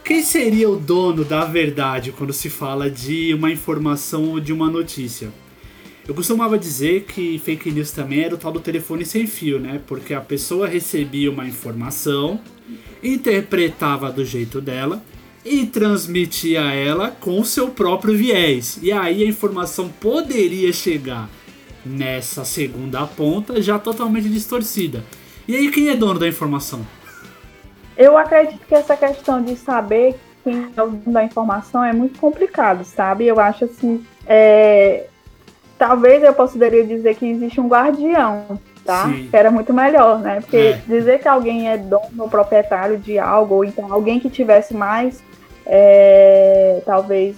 quem 0.08 0.24
seria 0.24 0.70
o 0.70 0.78
dono 0.78 1.26
da 1.26 1.43
verdade 1.43 2.13
quando 2.13 2.32
se 2.32 2.50
fala 2.50 2.89
de 2.89 3.34
uma 3.34 3.52
informação 3.52 4.30
ou 4.30 4.39
de 4.39 4.54
uma 4.54 4.70
notícia? 4.70 5.30
Eu 6.08 6.15
costumava 6.15 6.58
dizer 6.58 7.04
que 7.04 7.38
fake 7.38 7.70
news 7.70 7.91
também 7.91 8.22
era 8.22 8.34
o 8.34 8.38
tal 8.38 8.54
do 8.54 8.62
telefone 8.62 9.04
sem 9.04 9.28
fio, 9.28 9.60
né? 9.60 9.82
Porque 9.86 10.13
a 10.13 10.22
pessoa 10.22 10.65
recebia 10.65 11.30
uma 11.30 11.46
informação, 11.46 12.39
interpretava 13.04 14.10
do 14.10 14.24
jeito 14.24 14.62
dela 14.62 15.04
e 15.43 15.65
transmitia 15.65 16.62
ela 16.62 17.12
com 17.12 17.38
o 17.41 17.46
seu 17.46 17.67
próprio 17.67 18.15
viés. 18.15 18.80
E 18.82 18.93
aí 18.93 19.24
a 19.24 19.28
informação 19.28 19.89
poderia 19.89 20.72
chegar 20.72 21.30
nessa 21.86 22.46
segunda 22.46 23.06
ponta 23.06 23.62
já 23.62 23.78
totalmente 23.78 24.30
distorcida. 24.30 25.04
E 25.46 25.54
aí 25.54 25.70
quem 25.70 25.89
é 25.89 25.98
dono 25.98 26.17
da 26.17 26.30
informação? 26.30 26.88
Eu 27.98 28.18
acredito 28.18 28.66
que 28.66 28.76
essa 28.76 28.96
questão 28.96 29.42
de 29.42 29.56
saber 29.56 30.16
quem 30.44 30.72
é 30.76 30.84
o 30.84 30.88
dono 30.90 31.14
da 31.14 31.24
informação 31.24 31.84
é 31.84 31.92
muito 31.92 32.20
complicado, 32.20 32.84
sabe? 32.86 33.26
Eu 33.26 33.40
acho 33.40 33.66
assim, 33.66 34.06
é... 34.26 35.06
talvez 35.78 36.24
eu 36.24 36.34
poderia 36.34 36.86
dizer 36.86 37.16
que 37.16 37.26
existe 37.26 37.60
um 37.60 37.68
guardião 37.68 38.60
tá? 38.88 39.06
Sim. 39.06 39.30
Era 39.34 39.52
muito 39.52 39.74
melhor, 39.74 40.18
né? 40.20 40.40
Porque 40.40 40.58
é. 40.58 40.82
dizer 40.88 41.20
que 41.20 41.28
alguém 41.28 41.70
é 41.70 41.78
dono 41.78 42.08
ou 42.18 42.30
proprietário 42.30 42.98
de 42.98 43.20
algo, 43.20 43.56
ou 43.56 43.66
então 43.66 43.92
alguém 43.92 44.18
que 44.18 44.30
tivesse 44.30 44.74
mais, 44.74 45.22
é, 45.66 46.82
talvez, 46.86 47.36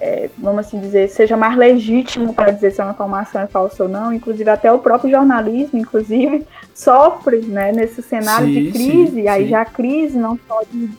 é, 0.00 0.24
é, 0.24 0.30
vamos 0.38 0.60
assim 0.60 0.80
dizer, 0.80 1.08
seja 1.08 1.36
mais 1.36 1.56
legítimo 1.56 2.32
para 2.32 2.50
dizer 2.50 2.72
se 2.72 2.80
uma 2.80 2.92
informação 2.92 3.42
é 3.42 3.46
falsa 3.46 3.82
ou 3.82 3.88
não. 3.88 4.12
Inclusive, 4.12 4.48
até 4.48 4.72
o 4.72 4.78
próprio 4.78 5.10
jornalismo, 5.10 5.78
inclusive, 5.78 6.46
sofre 6.74 7.38
né, 7.42 7.70
nesse 7.70 8.02
cenário 8.02 8.46
sim, 8.46 8.64
de 8.64 8.72
crise. 8.72 9.22
Sim, 9.22 9.28
aí 9.28 9.44
sim. 9.44 9.50
já 9.50 9.60
a 9.60 9.66
crise 9.66 10.18
não 10.18 10.38
só 10.48 10.62
de, 10.72 10.90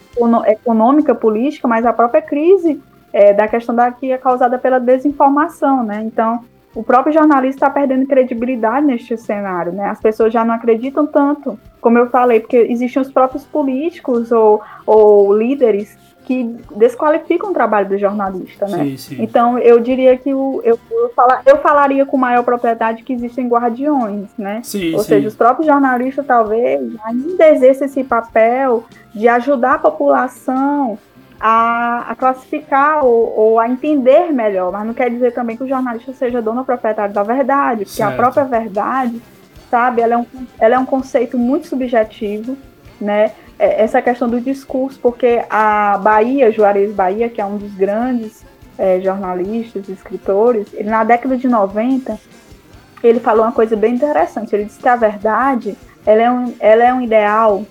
econômica, 0.47 1.15
política, 1.15 1.67
mas 1.67 1.85
a 1.85 1.91
própria 1.91 2.21
crise 2.21 2.79
é, 3.11 3.33
da 3.33 3.47
questão 3.47 3.73
da 3.75 3.91
que 3.91 4.11
é 4.11 4.17
causada 4.17 4.57
pela 4.59 4.79
desinformação, 4.79 5.83
né? 5.83 6.01
Então, 6.05 6.45
o 6.73 6.83
próprio 6.83 7.13
jornalista 7.13 7.65
está 7.65 7.69
perdendo 7.69 8.05
credibilidade 8.05 8.85
neste 8.85 9.17
cenário, 9.17 9.73
né? 9.73 9.89
As 9.89 9.99
pessoas 9.99 10.31
já 10.31 10.45
não 10.45 10.53
acreditam 10.53 11.05
tanto, 11.05 11.59
como 11.81 11.97
eu 11.97 12.09
falei, 12.09 12.39
porque 12.39 12.57
existem 12.57 13.01
os 13.01 13.11
próprios 13.11 13.45
políticos 13.45 14.31
ou, 14.31 14.61
ou 14.85 15.35
líderes 15.37 15.97
que 16.25 16.55
desqualificam 16.75 17.49
o 17.49 17.53
trabalho 17.53 17.89
do 17.89 17.97
jornalista, 17.97 18.67
né? 18.67 18.83
Sim, 18.83 18.97
sim. 18.97 19.23
Então 19.23 19.57
eu 19.57 19.79
diria 19.79 20.17
que 20.17 20.33
o, 20.33 20.61
eu, 20.63 20.79
eu, 20.91 21.09
falar, 21.09 21.41
eu 21.45 21.57
falaria 21.57 22.05
com 22.05 22.17
maior 22.17 22.43
propriedade 22.43 23.03
que 23.03 23.13
existem 23.13 23.47
guardiões, 23.47 24.29
né? 24.37 24.61
Sim, 24.63 24.93
Ou 24.93 25.03
seja, 25.03 25.27
os 25.27 25.35
próprios 25.35 25.67
jornalistas 25.67 26.25
talvez 26.25 26.81
ainda 27.03 27.49
exerçam 27.49 27.87
esse 27.87 28.03
papel 28.03 28.85
de 29.13 29.27
ajudar 29.27 29.75
a 29.75 29.79
população 29.79 30.97
a, 31.39 32.11
a 32.11 32.15
classificar 32.15 33.03
ou, 33.03 33.33
ou, 33.35 33.59
a 33.59 33.67
entender 33.67 34.31
melhor, 34.31 34.71
mas 34.71 34.85
não 34.85 34.93
quer 34.93 35.09
dizer 35.09 35.33
também 35.33 35.57
que 35.57 35.63
o 35.63 35.67
jornalista 35.67 36.13
seja 36.13 36.39
dono 36.39 36.63
proprietário 36.63 37.13
da 37.13 37.23
verdade, 37.23 37.85
porque 37.85 37.97
certo. 37.97 38.13
a 38.13 38.15
própria 38.15 38.43
verdade, 38.43 39.19
sabe, 39.69 40.01
ela 40.01 40.13
é, 40.13 40.17
um, 40.17 40.25
ela 40.59 40.75
é 40.75 40.79
um 40.79 40.85
conceito 40.85 41.39
muito 41.39 41.67
subjetivo, 41.67 42.55
né? 42.99 43.31
É, 43.61 43.83
essa 43.83 44.01
questão 44.01 44.27
do 44.27 44.41
discurso, 44.41 44.99
porque 44.99 45.45
a 45.47 45.95
Bahia, 45.99 46.51
Juarez 46.51 46.91
Bahia, 46.91 47.29
que 47.29 47.39
é 47.39 47.45
um 47.45 47.57
dos 47.57 47.71
grandes 47.75 48.43
é, 48.75 48.99
jornalistas, 48.99 49.87
escritores, 49.87 50.73
ele 50.73 50.89
na 50.89 51.03
década 51.03 51.37
de 51.37 51.47
90, 51.47 52.19
ele 53.03 53.19
falou 53.19 53.43
uma 53.45 53.51
coisa 53.51 53.75
bem 53.75 53.93
interessante. 53.93 54.55
Ele 54.55 54.65
disse 54.65 54.79
que 54.79 54.89
a 54.89 54.95
verdade 54.95 55.77
ela 56.03 56.21
é 56.23 56.31
um, 56.31 56.55
ela 56.59 56.83
é 56.83 56.91
um 56.91 57.01
ideal 57.01 57.63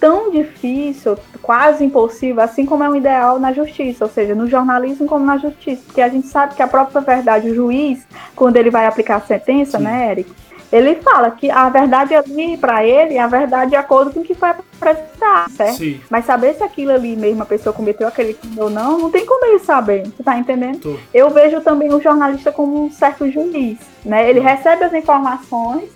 tão 0.00 0.32
difícil, 0.32 1.16
quase 1.40 1.84
impossível, 1.84 2.42
assim 2.42 2.66
como 2.66 2.82
é 2.82 2.90
um 2.90 2.96
ideal 2.96 3.38
na 3.38 3.52
justiça, 3.52 4.04
ou 4.04 4.10
seja, 4.10 4.34
no 4.34 4.48
jornalismo 4.48 5.06
como 5.06 5.24
na 5.24 5.38
justiça, 5.38 5.80
porque 5.86 6.02
a 6.02 6.08
gente 6.08 6.26
sabe 6.26 6.56
que 6.56 6.62
a 6.62 6.66
própria 6.66 7.00
verdade, 7.00 7.50
o 7.50 7.54
juiz, 7.54 8.04
quando 8.34 8.56
ele 8.56 8.68
vai 8.68 8.86
aplicar 8.86 9.18
a 9.18 9.20
sentença, 9.20 9.78
Sim. 9.78 9.84
né, 9.84 10.10
Eric, 10.10 10.32
ele 10.72 10.96
fala 10.96 11.30
que 11.30 11.50
a 11.50 11.68
verdade 11.68 12.14
ali 12.14 12.56
para 12.56 12.84
ele 12.84 13.14
é 13.14 13.20
a 13.20 13.26
verdade 13.26 13.70
de 13.70 13.76
acordo 13.76 14.12
com 14.12 14.20
o 14.20 14.24
que 14.24 14.34
foi 14.34 14.50
apresentado, 14.50 15.50
certo? 15.50 15.78
Sim. 15.78 16.00
Mas 16.10 16.24
saber 16.24 16.54
se 16.54 16.62
aquilo 16.62 16.92
ali 16.92 17.16
mesmo 17.16 17.42
a 17.42 17.46
pessoa 17.46 17.72
cometeu 17.72 18.08
aquele 18.08 18.34
crime 18.34 18.60
ou 18.60 18.70
não, 18.70 18.98
não 18.98 19.10
tem 19.10 19.24
como 19.24 19.44
ele 19.46 19.58
saber, 19.60 20.04
você 20.04 20.22
tá 20.22 20.36
entendendo? 20.36 20.80
Tô. 20.80 20.96
Eu 21.14 21.30
vejo 21.30 21.60
também 21.60 21.92
o 21.92 22.00
jornalista 22.00 22.50
como 22.50 22.84
um 22.84 22.90
certo 22.90 23.30
juiz, 23.30 23.78
né? 24.04 24.28
Ele 24.28 24.40
recebe 24.40 24.84
as 24.84 24.92
informações 24.92 25.88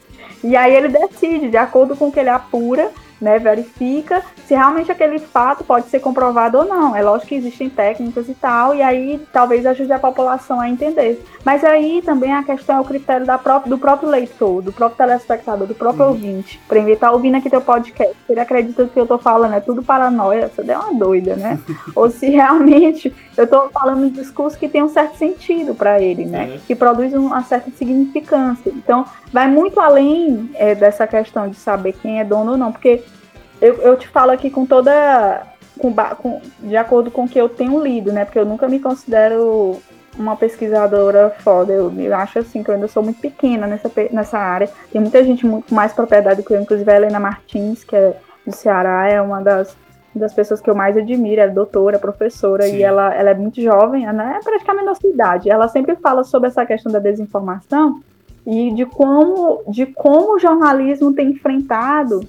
e 0.43 0.57
aí 0.57 0.75
ele 0.75 0.89
decide, 0.89 1.49
de 1.49 1.57
acordo 1.57 1.97
com 1.97 2.09
o 2.09 2.13
que 2.13 2.21
ele 2.21 2.31
apura, 2.31 2.91
né, 3.21 3.39
verifica 3.39 4.23
se 4.47 4.55
realmente 4.55 4.91
aquele 4.91 5.19
fato 5.19 5.63
pode 5.63 5.89
ser 5.89 6.01
comprovado 6.01 6.59
ou 6.59 6.65
não. 6.65 6.97
É 6.97 7.03
lógico 7.03 7.29
que 7.29 7.35
existem 7.35 7.69
técnicas 7.69 8.29
e 8.29 8.35
tal, 8.35 8.75
e 8.75 8.83
aí 8.83 9.21
talvez 9.33 9.67
ajude 9.67 9.93
a 9.93 9.99
população 9.99 10.61
a 10.61 10.69
entender. 10.69 11.23
Mas 11.45 11.65
aí 11.65 12.03
também 12.05 12.33
a 12.33 12.43
questão 12.43 12.77
é 12.77 12.81
o 12.81 12.85
critério 12.85 13.27
da 13.27 13.39
própria, 13.39 13.71
do 13.71 13.79
próprio 13.79 14.09
leitor, 14.09 14.63
do 14.63 14.73
próprio 14.73 14.99
telespectador, 14.99 15.67
do 15.67 15.75
próprio 15.75 16.07
uhum. 16.07 16.11
ouvinte. 16.11 16.61
Para 16.67 16.79
ele 16.79 16.93
estar 16.93 17.09
tá 17.09 17.13
ouvindo 17.13 17.37
aqui 17.37 17.49
teu 17.49 17.61
podcast, 17.61 18.15
se 18.27 18.33
ele 18.33 18.41
acredita 18.41 18.87
que 18.87 18.99
eu 18.99 19.07
tô 19.07 19.19
falando 19.19 19.55
é 19.55 19.61
tudo 19.61 19.83
paranoia, 19.83 20.49
você 20.49 20.63
deu 20.63 20.79
uma 20.79 20.95
doida, 20.95 21.37
né? 21.37 21.59
ou 21.95 22.11
se 22.11 22.29
realmente 22.29 23.15
eu 23.37 23.47
tô 23.47 23.69
falando 23.71 24.05
um 24.05 24.11
discurso 24.11 24.59
que 24.59 24.69
tem 24.69 24.83
um 24.83 24.89
certo 24.89 25.17
sentido 25.17 25.75
para 25.75 26.01
ele, 26.01 26.25
né? 26.27 26.55
É. 26.57 26.61
Que 26.67 26.75
produz 26.75 27.15
uma 27.15 27.43
certa 27.43 27.71
significância. 27.71 28.71
Então, 28.71 29.05
vai 29.33 29.49
muito 29.49 29.81
além 29.81 30.51
é, 30.55 30.75
dessa 30.75 31.07
questão 31.07 31.49
de 31.49 31.57
saber 31.57 31.95
quem 31.95 32.21
é 32.21 32.25
dono 32.25 32.53
ou 32.53 32.59
não, 32.59 32.73
porque 32.73 33.03
eu, 33.61 33.75
eu 33.77 33.97
te 33.97 34.09
falo 34.09 34.31
aqui 34.31 34.51
com 34.51 34.65
toda. 34.65 35.47
Com, 35.79 35.95
com, 35.95 36.41
de 36.61 36.77
acordo 36.77 37.11
com 37.11 37.25
o 37.25 37.29
que 37.29 37.41
eu 37.41 37.49
tenho 37.49 37.83
lido, 37.83 38.13
né? 38.13 38.25
Porque 38.25 38.39
eu 38.39 38.45
nunca 38.45 38.69
me 38.69 38.79
considero 38.79 39.81
uma 40.19 40.37
pesquisadora 40.37 41.35
foda. 41.39 41.73
Eu, 41.73 41.93
eu 41.99 42.15
acho 42.15 42.39
assim 42.39 42.63
que 42.63 42.71
eu 42.71 42.75
ainda 42.75 42.89
sou 42.89 43.03
muito 43.03 43.21
pequena 43.21 43.67
nessa, 43.67 43.91
nessa 44.11 44.39
área. 44.39 44.69
Tem 44.93 45.01
muita 45.01 45.23
gente 45.25 45.47
muito 45.47 45.75
mais 45.75 45.93
propriedade 45.93 46.43
que 46.43 46.53
eu, 46.53 46.61
inclusive 46.61 46.91
a 46.91 46.97
Helena 46.97 47.21
Martins, 47.21 47.85
que 47.85 47.97
é 47.97 48.17
do 48.47 48.55
Ceará, 48.55 49.09
é 49.09 49.21
uma 49.21 49.41
das, 49.41 49.77
das 50.15 50.33
pessoas 50.35 50.61
que 50.61 50.69
eu 50.69 50.75
mais 50.75 50.97
admiro, 50.97 51.41
é 51.41 51.49
doutora, 51.49 51.99
professora, 51.99 52.65
Sim. 52.65 52.77
e 52.77 52.83
ela, 52.83 53.15
ela 53.15 53.31
é 53.31 53.35
muito 53.35 53.61
jovem, 53.61 54.07
ela 54.07 54.37
é 54.37 54.41
praticamente 54.41 54.87
nossa 54.87 55.07
idade. 55.07 55.51
Ela 55.51 55.69
sempre 55.69 55.97
fala 55.97 56.25
sobre 56.25 56.49
essa 56.49 56.65
questão 56.67 56.91
da 56.91 56.99
desinformação 56.99 58.01
e 58.47 58.73
de 58.73 58.87
como, 58.87 59.63
de 59.69 59.87
como 59.87 60.35
o 60.35 60.39
jornalismo 60.39 61.13
tem 61.13 61.31
enfrentado 61.31 62.21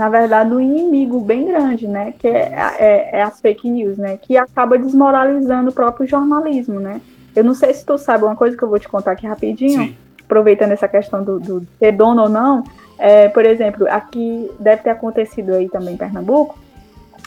na 0.00 0.08
verdade, 0.08 0.54
um 0.54 0.58
inimigo 0.58 1.20
bem 1.20 1.44
grande, 1.44 1.86
né? 1.86 2.14
Que 2.18 2.26
é, 2.26 2.54
é, 2.78 3.10
é, 3.18 3.22
as 3.22 3.38
fake 3.38 3.68
news, 3.68 3.98
né? 3.98 4.16
Que 4.16 4.34
acaba 4.34 4.78
desmoralizando 4.78 5.68
o 5.68 5.74
próprio 5.74 6.08
jornalismo, 6.08 6.80
né? 6.80 7.02
Eu 7.36 7.44
não 7.44 7.52
sei 7.52 7.74
se 7.74 7.84
tu 7.84 7.98
sabe 7.98 8.24
uma 8.24 8.34
coisa 8.34 8.56
que 8.56 8.62
eu 8.62 8.68
vou 8.70 8.78
te 8.78 8.88
contar 8.88 9.12
aqui 9.12 9.26
rapidinho, 9.26 9.88
Sim. 9.88 9.96
aproveitando 10.24 10.72
essa 10.72 10.88
questão 10.88 11.22
do, 11.22 11.38
do 11.38 11.66
ser 11.78 11.92
dono 11.92 12.22
ou 12.22 12.28
não. 12.30 12.64
É, 12.98 13.28
por 13.28 13.44
exemplo, 13.44 13.86
aqui 13.90 14.50
deve 14.58 14.84
ter 14.84 14.88
acontecido 14.88 15.52
aí 15.52 15.68
também 15.68 15.92
em 15.92 15.98
Pernambuco, 15.98 16.58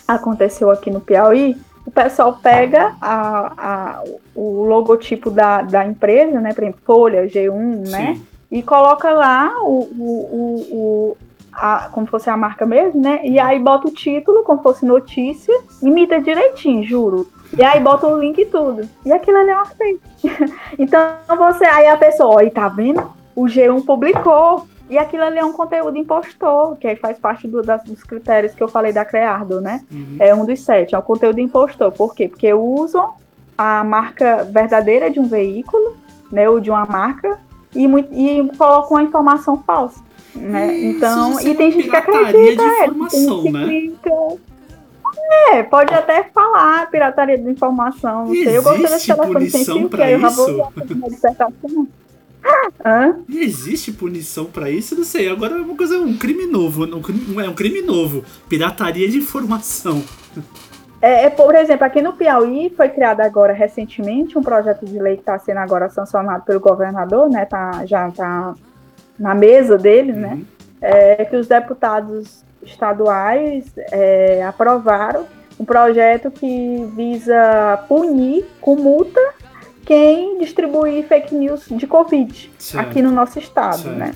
aconteceu 0.08 0.72
aqui 0.72 0.90
no 0.90 1.00
Piauí, 1.00 1.56
o 1.86 1.92
pessoal 1.92 2.40
pega 2.42 2.96
a, 3.00 3.54
a, 3.56 4.04
o 4.34 4.64
logotipo 4.64 5.30
da, 5.30 5.62
da 5.62 5.86
empresa, 5.86 6.42
né? 6.42 6.54
Por 6.54 6.64
exemplo, 6.64 6.82
Folha, 6.84 7.28
G1, 7.28 7.52
né? 7.52 7.86
Sim. 7.86 7.92
né? 7.92 8.22
E 8.52 8.64
coloca 8.64 9.12
lá 9.12 9.52
o, 9.62 9.80
o, 9.80 10.68
o, 10.72 11.18
a, 11.56 11.90
como 11.92 12.08
fosse 12.08 12.30
a 12.30 12.38
marca 12.38 12.66
mesmo, 12.66 13.02
né? 13.02 13.22
E 13.24 13.40
aí 13.40 13.60
bota 13.60 13.88
o 13.88 13.92
título, 13.92 14.44
como 14.44 14.62
fosse 14.62 14.86
notícia, 14.86 15.54
imita 15.82 16.22
direitinho, 16.22 16.84
juro. 16.84 17.28
E 17.58 17.64
aí 17.64 17.80
bota 17.80 18.08
o 18.08 18.20
link 18.20 18.40
e 18.40 18.46
tudo. 18.46 18.88
E 19.06 19.12
aquilo 19.12 19.38
ali 19.38 19.50
é 19.50 19.56
uma 19.56 19.66
fake. 19.66 20.02
então 20.80 21.00
você, 21.38 21.66
aí 21.66 21.88
a 21.88 21.98
pessoa, 21.98 22.44
ó, 22.44 22.50
tá 22.50 22.68
vendo? 22.68 23.12
O 23.36 23.44
G1 23.46 23.86
publicou. 23.86 24.68
E 24.90 24.98
aquilo 24.98 25.24
ali 25.24 25.40
é 25.40 25.46
um 25.46 25.54
conteúdo 25.54 25.98
impostor, 25.98 26.76
que 26.76 26.86
aí 26.86 26.96
faz 26.96 27.18
parte 27.18 27.48
do, 27.48 27.62
das, 27.62 27.84
dos 27.84 28.04
critérios 28.04 28.54
que 28.54 28.62
eu 28.62 28.68
falei 28.68 28.92
da 28.92 29.06
Creardo, 29.06 29.62
né? 29.62 29.82
Uhum. 29.92 30.18
É 30.20 30.36
um 30.36 30.46
dos 30.46 30.60
sete, 30.60 30.94
é 30.94 31.00
um 31.00 31.02
conteúdo 31.02 31.40
impostor. 31.40 31.92
Por 31.92 32.14
quê? 32.14 32.28
Porque 32.28 32.54
usam 32.54 33.14
a 33.58 33.84
marca 33.84 34.44
verdadeira 34.44 35.10
de 35.10 35.20
um 35.20 35.28
veículo, 35.28 35.96
né? 36.32 36.50
Ou 36.50 36.60
de 36.60 36.70
uma 36.70 36.86
marca, 36.86 37.40
e, 37.74 37.86
e 37.86 38.58
colocam 38.58 38.98
uma 38.98 39.04
informação 39.04 39.58
falsa. 39.66 40.02
Né? 40.36 40.80
Então, 40.86 41.40
e 41.40 41.56
tem 41.56 41.72
gente 41.72 41.90
que 41.90 41.96
acredita, 41.96 42.64
é, 42.64 42.90
tem 42.90 43.10
gente 43.10 43.52
né? 43.52 43.98
É, 45.52 45.64
pode 45.64 45.94
até 45.94 46.24
falar 46.24 46.90
pirataria 46.90 47.38
de 47.38 47.50
informação. 47.50 48.26
Não 48.26 48.34
sei. 48.34 48.58
Eu 48.58 48.64
gostei 48.64 48.88
desse 48.88 49.08
telefone 49.08 49.50
sem 49.50 49.66
fio, 49.66 49.90
que 49.90 50.02
aí 50.02 50.14
eu 50.14 50.20
já 50.20 50.30
vou 50.30 50.74
dissertação. 51.10 51.88
Hã? 52.86 53.20
E 53.30 53.40
existe 53.40 53.92
punição 53.92 54.46
para 54.46 54.70
isso? 54.70 54.96
Não 54.96 55.04
sei. 55.04 55.30
Agora 55.30 55.56
é 55.56 55.62
uma 55.62 55.76
coisa, 55.76 55.98
um 55.98 56.18
crime 56.18 56.46
novo. 56.46 56.84
Um, 56.86 57.40
é 57.40 57.48
um 57.48 57.54
crime 57.54 57.82
novo. 57.82 58.24
Pirataria 58.50 59.08
de 59.08 59.18
informação. 59.18 60.04
É, 61.02 61.26
é, 61.26 61.30
por 61.30 61.56
exemplo, 61.56 61.86
aqui 61.86 62.02
no 62.02 62.14
Piauí 62.14 62.74
foi 62.76 62.90
criado 62.90 63.22
agora 63.22 63.54
recentemente 63.54 64.38
um 64.38 64.42
projeto 64.42 64.86
de 64.86 65.00
lei 65.00 65.16
que 65.16 65.22
está 65.22 65.38
sendo 65.40 65.60
agora 65.60 65.90
sancionado 65.90 66.44
pelo 66.44 66.60
governador, 66.60 67.30
né? 67.30 67.46
Tá, 67.46 67.86
já 67.86 68.10
está 68.10 68.54
na 69.18 69.34
mesa 69.36 69.78
dele, 69.78 70.14
né, 70.14 70.30
uhum. 70.30 70.38
né? 70.38 70.46
É, 70.82 71.26
que 71.26 71.36
os 71.36 71.48
deputados 71.48 72.44
estaduais 72.62 73.72
é, 73.92 74.44
aprovaram 74.44 75.26
um 75.60 75.64
projeto 75.64 76.30
que 76.30 76.90
visa 76.96 77.86
punir 77.88 78.46
com 78.60 78.76
multa 78.76 79.22
quem 79.86 80.40
distribuir 80.40 81.06
fake 81.06 81.36
news 81.36 81.66
de 81.70 81.86
Covid 81.86 82.52
certo. 82.58 82.86
aqui 82.86 83.02
no 83.02 83.12
nosso 83.12 83.40
estado, 83.40 83.84
certo. 83.84 83.98
né? 83.98 84.14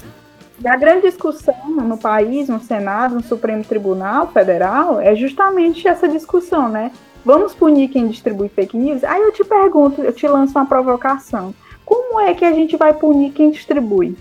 E 0.59 0.67
a 0.67 0.75
grande 0.75 1.01
discussão 1.01 1.53
no 1.67 1.97
país, 1.97 2.49
no 2.49 2.59
Senado, 2.59 3.15
no 3.15 3.23
Supremo 3.23 3.63
Tribunal 3.63 4.27
Federal, 4.27 4.99
é 4.99 5.15
justamente 5.15 5.87
essa 5.87 6.07
discussão, 6.07 6.67
né? 6.67 6.91
Vamos 7.23 7.53
punir 7.53 7.89
quem 7.89 8.07
distribui 8.07 8.49
fake 8.49 8.75
news? 8.75 9.03
Aí 9.03 9.21
eu 9.21 9.31
te 9.31 9.43
pergunto, 9.43 10.01
eu 10.01 10.13
te 10.13 10.27
lanço 10.27 10.57
uma 10.57 10.65
provocação. 10.65 11.53
Como 11.85 12.19
é 12.19 12.33
que 12.33 12.43
a 12.43 12.53
gente 12.53 12.75
vai 12.75 12.93
punir 12.93 13.31
quem 13.33 13.51
distribui? 13.51 14.17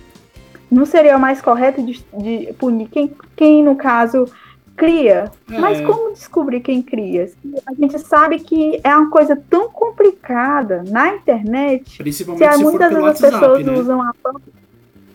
Não 0.71 0.85
seria 0.85 1.17
o 1.17 1.21
mais 1.21 1.41
correto 1.41 1.83
de, 1.83 2.05
de 2.13 2.53
punir 2.55 2.89
quem, 2.89 3.13
quem, 3.37 3.63
no 3.63 3.77
caso, 3.77 4.27
cria? 4.77 5.31
É. 5.51 5.59
Mas 5.59 5.81
como 5.81 6.13
descobrir 6.13 6.61
quem 6.61 6.83
cria? 6.83 7.31
A 7.67 7.73
gente 7.73 7.99
sabe 7.99 8.39
que 8.39 8.81
é 8.85 8.95
uma 8.95 9.11
coisa 9.11 9.41
tão 9.49 9.71
complicada 9.71 10.85
na 10.87 11.15
internet. 11.15 11.99
Principalmente 11.99 12.53
se, 12.53 12.59
se 12.59 12.63
muitas 12.63 12.93
vezes 12.93 13.05
as 13.05 13.21
pessoas 13.21 13.65
né? 13.65 13.73
usam 13.73 14.03
a 14.03 14.13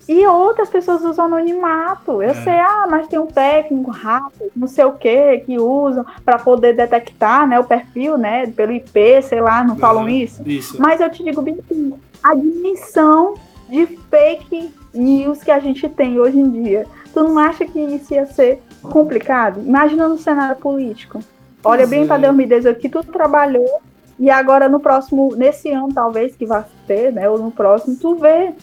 E 0.09 0.25
outras 0.25 0.69
pessoas 0.69 1.03
usam 1.03 1.25
anonimato. 1.25 2.23
Eu 2.23 2.31
é. 2.31 2.33
sei, 2.33 2.59
ah, 2.59 2.87
mas 2.89 3.07
tem 3.07 3.19
um 3.19 3.27
técnico 3.27 3.91
rápido, 3.91 4.51
não 4.55 4.67
sei 4.67 4.85
o 4.85 4.93
que, 4.93 5.39
que 5.39 5.59
usam 5.59 6.05
para 6.25 6.39
poder 6.39 6.75
detectar 6.75 7.47
né, 7.47 7.59
o 7.59 7.63
perfil, 7.63 8.17
né? 8.17 8.47
Pelo 8.47 8.71
IP, 8.71 9.21
sei 9.21 9.39
lá, 9.39 9.63
não 9.63 9.75
falam 9.75 10.09
isso? 10.09 10.41
isso. 10.45 10.81
Mas 10.81 10.99
eu 10.99 11.09
te 11.09 11.23
digo 11.23 11.41
bem 11.41 11.59
assim, 11.59 11.93
a 12.23 12.33
dimensão 12.33 13.35
de 13.69 13.85
fake 14.09 14.80
news 14.93 15.43
que 15.43 15.51
a 15.51 15.59
gente 15.59 15.87
tem 15.89 16.19
hoje 16.19 16.37
em 16.37 16.49
dia. 16.49 16.85
Tu 17.13 17.23
não 17.23 17.37
acha 17.37 17.65
que 17.65 17.79
isso 17.79 18.13
ia 18.13 18.25
ser 18.25 18.61
complicado? 18.81 19.61
Imagina 19.61 20.07
no 20.07 20.17
cenário 20.17 20.55
político. 20.55 21.19
Olha 21.63 21.85
bem 21.85 22.07
para 22.07 22.17
2018 22.17 22.79
que 22.79 22.89
tu 22.89 23.03
trabalhou 23.03 23.81
e 24.19 24.29
agora 24.29 24.69
no 24.69 24.79
próximo, 24.79 25.35
nesse 25.35 25.71
ano 25.71 25.93
talvez 25.93 26.35
que 26.35 26.45
vai 26.45 26.63
ter, 26.87 27.11
né, 27.11 27.29
ou 27.29 27.37
no 27.37 27.51
próximo, 27.51 27.95
tu 27.95 28.15
vê 28.15 28.53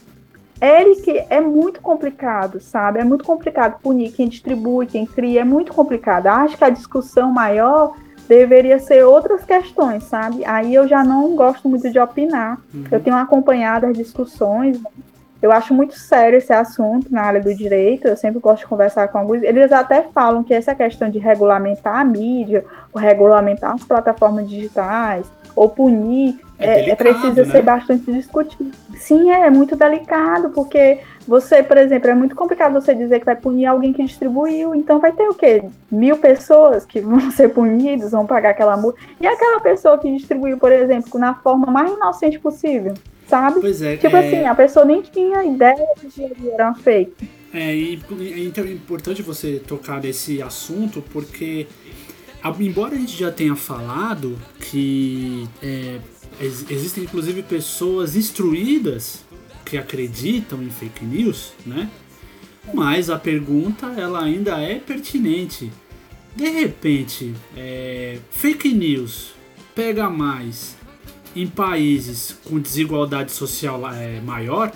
que 1.05 1.25
é 1.31 1.41
muito 1.41 1.81
complicado, 1.81 2.61
sabe? 2.61 2.99
É 2.99 3.05
muito 3.05 3.25
complicado 3.25 3.81
punir 3.81 4.13
quem 4.13 4.29
distribui, 4.29 4.87
quem 4.87 5.07
cria, 5.07 5.43
é 5.43 5.45
muito 5.45 5.73
complicado. 5.73 6.27
Acho 6.27 6.57
que 6.57 6.65
a 6.65 6.71
discussão 6.71 7.33
maior 7.33 7.95
deveria 8.29 8.79
ser 8.79 9.05
outras 9.05 9.45
questões, 9.45 10.05
sabe? 10.05 10.45
Aí 10.45 10.75
eu 10.75 10.87
já 10.87 11.03
não 11.03 11.35
gosto 11.35 11.69
muito 11.69 11.91
de 11.91 11.99
opinar. 11.99 12.59
Uhum. 12.75 12.85
Eu 12.91 13.01
tenho 13.01 13.17
acompanhado 13.17 13.87
as 13.87 13.97
discussões, 13.97 14.81
né? 14.83 14.91
Eu 15.41 15.53
acho 15.53 15.73
muito 15.73 15.95
sério 15.95 16.39
esse 16.39 16.53
assunto 16.53 17.13
na 17.13 17.23
área 17.23 17.41
do 17.41 17.55
direito, 17.55 18.09
eu 18.09 18.17
sempre 18.17 18.41
gosto 18.41 18.61
de 18.61 18.67
conversar 18.67 19.07
com 19.09 19.19
alguns. 19.19 19.43
Eles 19.43 19.71
até 19.71 20.03
falam 20.03 20.43
que 20.43 20.53
essa 20.53 20.75
questão 20.75 21.09
de 21.09 21.19
regulamentar 21.19 22.01
a 22.01 22.05
mídia, 22.05 22.65
ou 22.93 23.01
regulamentar 23.01 23.73
as 23.73 23.85
plataformas 23.85 24.49
digitais, 24.49 25.31
ou 25.55 25.69
punir, 25.69 26.41
é, 26.59 26.65
é, 26.67 26.75
delicado, 26.75 26.97
precisa 26.97 27.45
né? 27.45 27.53
ser 27.53 27.63
bastante 27.63 28.13
discutido. 28.13 28.73
Sim, 28.97 29.31
é, 29.31 29.47
é 29.47 29.51
muito 29.51 29.77
delicado, 29.77 30.51
porque 30.51 30.99
você, 31.27 31.63
por 31.63 31.77
exemplo, 31.77 32.11
é 32.11 32.15
muito 32.15 32.35
complicado 32.35 32.73
você 32.73 32.93
dizer 32.93 33.21
que 33.21 33.27
vai 33.27 33.37
punir 33.37 33.67
alguém 33.67 33.93
que 33.93 34.03
distribuiu, 34.03 34.75
então 34.75 34.99
vai 34.99 35.13
ter 35.13 35.29
o 35.29 35.35
quê? 35.35 35.63
Mil 35.91 36.17
pessoas 36.17 36.85
que 36.85 36.99
vão 37.01 37.31
ser 37.31 37.51
punidas, 37.51 38.11
vão 38.11 38.27
pagar 38.27 38.51
aquela 38.51 38.77
multa. 38.77 38.99
E 39.21 39.27
aquela 39.27 39.61
pessoa 39.61 39.99
que 39.99 40.11
distribuiu, 40.11 40.59
por 40.59 40.73
exemplo, 40.73 41.19
na 41.19 41.35
forma 41.35 41.67
mais 41.67 41.93
inocente 41.93 42.41
possível, 42.41 42.95
sabe? 43.29 43.61
Pois 43.61 43.83
é. 43.83 43.97
Tipo 43.97 44.17
é... 44.17 44.27
assim, 44.27 44.47
a 44.47 44.55
pessoa 44.55 44.85
nem 44.85 45.03
tinha 45.03 45.45
ideia 45.45 45.87
de 46.01 46.09
que 46.09 46.51
era 46.51 46.75
fake. 46.75 47.29
É, 47.53 47.75
e 47.75 48.01
então 48.45 48.65
é 48.65 48.73
importante 48.73 49.23
você 49.23 49.59
tocar 49.59 50.03
nesse 50.03 50.43
assunto, 50.43 51.03
porque 51.13 51.67
embora 52.61 52.95
a 52.95 52.99
gente 52.99 53.17
já 53.17 53.31
tenha 53.31 53.57
falado 53.57 54.39
que 54.61 55.49
é, 55.63 55.99
existem 56.41 57.05
inclusive 57.05 57.43
pessoas 57.43 58.17
instruídas 58.17 59.25
que 59.65 59.79
acreditam 59.79 60.63
em 60.63 60.71
fake 60.71 61.05
news, 61.05 61.53
né? 61.65 61.91
Mas 62.73 63.09
a 63.09 63.19
pergunta 63.19 63.87
ela 63.97 64.23
ainda 64.23 64.61
é 64.61 64.75
pertinente. 64.79 65.73
De 66.37 66.49
repente, 66.49 67.35
é, 67.57 68.19
fake 68.31 68.73
news 68.75 69.33
pega 69.75 70.09
mais 70.11 70.77
em 71.35 71.47
países 71.47 72.37
com 72.45 72.59
desigualdade 72.59 73.33
social 73.33 73.81
é, 73.93 74.21
maior 74.21 74.73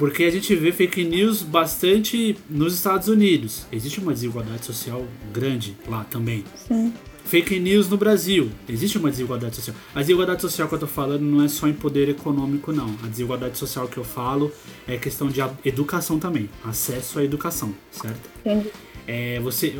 porque 0.00 0.24
a 0.24 0.30
gente 0.30 0.54
vê 0.54 0.72
fake 0.72 1.04
news 1.04 1.42
bastante 1.42 2.34
nos 2.48 2.72
Estados 2.72 3.06
Unidos. 3.06 3.66
Existe 3.70 4.00
uma 4.00 4.14
desigualdade 4.14 4.64
social 4.64 5.06
grande 5.30 5.76
lá 5.86 6.04
também. 6.04 6.42
Sim. 6.56 6.90
Fake 7.26 7.60
news 7.60 7.86
no 7.86 7.98
Brasil. 7.98 8.50
Existe 8.66 8.96
uma 8.96 9.10
desigualdade 9.10 9.56
social. 9.56 9.76
A 9.94 10.00
desigualdade 10.00 10.40
social 10.40 10.66
que 10.68 10.74
eu 10.74 10.78
tô 10.78 10.86
falando 10.86 11.20
não 11.20 11.44
é 11.44 11.48
só 11.48 11.68
em 11.68 11.74
poder 11.74 12.08
econômico, 12.08 12.72
não. 12.72 12.96
A 13.04 13.08
desigualdade 13.08 13.58
social 13.58 13.86
que 13.88 13.98
eu 13.98 14.02
falo 14.02 14.50
é 14.88 14.96
questão 14.96 15.28
de 15.28 15.42
educação 15.66 16.18
também. 16.18 16.48
Acesso 16.64 17.18
à 17.18 17.24
educação, 17.24 17.74
certo? 17.90 18.26
Entendi. 18.40 18.70
É, 19.06 19.38
você, 19.40 19.74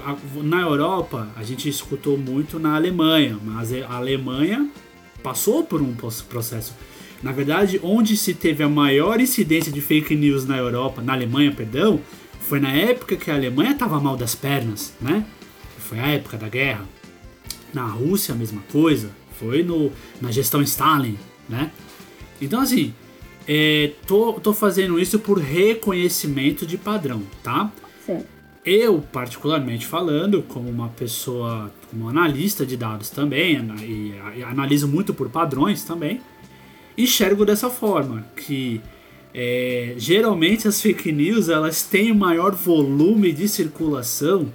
na 0.45 0.61
Europa, 0.61 1.31
a 1.35 1.43
gente 1.43 1.67
escutou 1.67 2.19
muito 2.19 2.59
na 2.59 2.77
Alemanha, 2.77 3.39
mas 3.43 3.73
a 3.73 3.97
Alemanha 3.97 4.71
passou 5.23 5.65
por 5.65 5.81
um 5.81 5.95
processo 6.29 6.75
na 7.23 7.33
verdade, 7.33 7.79
onde 7.83 8.17
se 8.17 8.33
teve 8.33 8.63
a 8.63 8.69
maior 8.69 9.21
incidência 9.21 9.71
de 9.71 9.81
fake 9.81 10.17
news 10.17 10.47
na 10.47 10.57
Europa, 10.57 11.03
na 11.03 11.13
Alemanha, 11.13 11.53
perdão, 11.53 12.01
foi 12.41 12.59
na 12.59 12.73
época 12.73 13.17
que 13.17 13.31
a 13.31 13.35
Alemanha 13.35 13.73
estava 13.73 14.01
mal 14.01 14.17
das 14.17 14.35
pernas, 14.35 14.95
né? 15.01 15.25
Foi 15.79 15.99
a 15.99 16.07
época 16.09 16.39
da 16.39 16.49
guerra. 16.49 16.89
Na 17.75 17.87
Rússia, 17.87 18.35
a 18.35 18.37
mesma 18.37 18.63
coisa. 18.73 19.11
Foi 19.39 19.63
no, 19.63 19.93
na 20.21 20.31
gestão 20.31 20.63
Stalin, 20.63 21.19
né? 21.49 21.71
Então, 22.41 22.61
assim, 22.61 22.95
é, 23.47 23.93
tô, 24.07 24.35
tô 24.35 24.55
fazendo 24.55 24.99
isso 24.99 25.19
por 25.19 25.39
reconhecimento 25.39 26.67
de 26.67 26.79
padrão, 26.79 27.23
tá? 27.43 27.71
Sim. 28.05 28.25
Eu, 28.73 29.03
particularmente 29.13 29.85
falando, 29.85 30.45
como 30.45 30.71
uma 30.71 30.91
pessoa, 30.91 31.73
como 31.91 32.09
analista 32.09 32.65
de 32.65 32.77
dados 32.77 33.11
também, 33.11 33.59
e, 33.83 34.45
analiso 34.45 34.87
muito 34.87 35.13
por 35.13 35.29
padrões 35.29 35.83
também, 35.83 36.21
enxergo 36.97 37.45
dessa 37.45 37.69
forma, 37.69 38.25
que 38.37 38.81
é, 39.35 39.95
geralmente 39.97 40.69
as 40.69 40.81
fake 40.81 41.11
news 41.11 41.49
elas 41.49 41.83
têm 41.83 42.15
maior 42.15 42.55
volume 42.55 43.33
de 43.33 43.49
circulação 43.49 44.53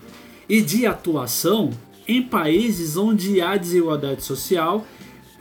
e 0.48 0.62
de 0.62 0.86
atuação 0.86 1.72
em 2.08 2.22
países 2.22 2.96
onde 2.96 3.42
há 3.42 3.58
desigualdade 3.58 4.24
social 4.24 4.88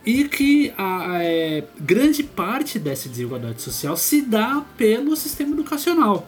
e 0.04 0.24
que 0.24 0.72
a, 0.76 1.12
a 1.12 1.22
é, 1.22 1.62
grande 1.80 2.24
parte 2.24 2.80
dessa 2.80 3.08
desigualdade 3.08 3.62
social 3.62 3.96
se 3.96 4.20
dá 4.20 4.64
pelo 4.76 5.14
sistema 5.14 5.52
educacional. 5.52 6.26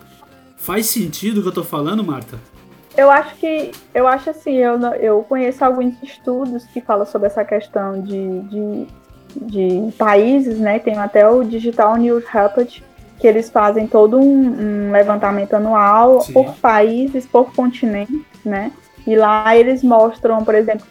Faz 0.57 0.87
sentido 0.87 1.39
o 1.39 1.41
que 1.43 1.49
eu 1.49 1.51
estou 1.51 1.65
falando, 1.65 2.03
Marta? 2.03 2.39
Eu 2.97 3.11
acho 3.11 3.35
que, 3.37 3.73
eu 3.95 4.07
acho 4.07 4.31
assim, 4.31 4.55
eu, 4.55 4.81
eu 4.95 5.23
conheço 5.23 5.65
alguns 5.65 5.95
estudos 6.03 6.65
que 6.67 6.81
falam 6.81 7.05
sobre 7.05 7.27
essa 7.27 7.45
questão 7.45 8.01
de, 8.01 8.41
de 8.41 8.87
de 9.41 9.93
países, 9.99 10.59
né? 10.59 10.79
Tem 10.79 10.97
até 10.97 11.29
o 11.29 11.45
Digital 11.45 11.97
News 11.97 12.25
Report, 12.27 12.81
que 13.19 13.27
eles 13.27 13.51
fazem 13.51 13.87
todo 13.87 14.19
um, 14.19 14.89
um 14.89 14.93
levantamento 14.93 15.55
anual 15.55 16.21
Sim. 16.21 16.33
por 16.33 16.55
países, 16.57 17.27
por 17.27 17.53
continente, 17.55 18.25
né? 18.45 18.73
E 19.07 19.15
lá 19.15 19.57
eles 19.57 19.83
mostram, 19.83 20.45
por 20.45 20.55
exemplo, 20.55 20.87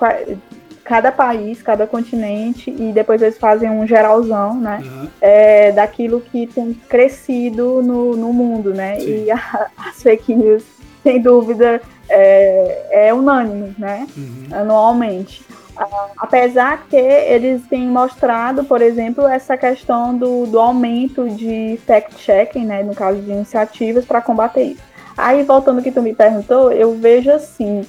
cada 0.85 1.11
país, 1.11 1.63
cada 1.63 1.87
continente, 1.87 2.69
e 2.69 2.93
depois 2.93 3.19
eles 3.19 3.39
fazem 3.39 3.69
um 3.71 3.87
geralzão, 3.87 4.55
né? 4.55 4.81
Uhum. 4.83 5.07
É, 5.19 5.71
daquilo 5.71 6.21
que 6.21 6.45
tem 6.45 6.73
crescido 6.87 7.81
no, 7.81 8.15
no 8.15 8.31
mundo, 8.31 8.71
né? 8.71 8.99
Sim. 8.99 9.25
E 9.25 9.31
a, 9.31 9.67
as 9.77 10.01
fake 10.03 10.35
news, 10.35 10.63
sem 11.01 11.19
dúvida, 11.19 11.81
é, 12.07 13.07
é 13.07 13.13
unânime, 13.13 13.75
né? 13.79 14.07
Uhum. 14.15 14.47
Anualmente. 14.51 15.43
Uh, 15.75 16.11
apesar 16.17 16.85
que 16.87 16.95
eles 16.95 17.63
têm 17.67 17.85
mostrado, 17.87 18.63
por 18.63 18.81
exemplo, 18.81 19.27
essa 19.27 19.57
questão 19.57 20.15
do, 20.15 20.45
do 20.45 20.59
aumento 20.59 21.27
de 21.29 21.77
fact-checking, 21.85 22.65
né, 22.65 22.81
no 22.81 22.95
caso 22.95 23.19
de 23.19 23.29
iniciativas 23.29 24.05
para 24.05 24.21
combater 24.21 24.63
isso. 24.63 24.81
Aí, 25.17 25.43
voltando 25.43 25.79
ao 25.79 25.83
que 25.83 25.91
tu 25.91 26.01
me 26.01 26.13
perguntou, 26.13 26.71
eu 26.71 26.93
vejo 26.95 27.31
assim, 27.31 27.85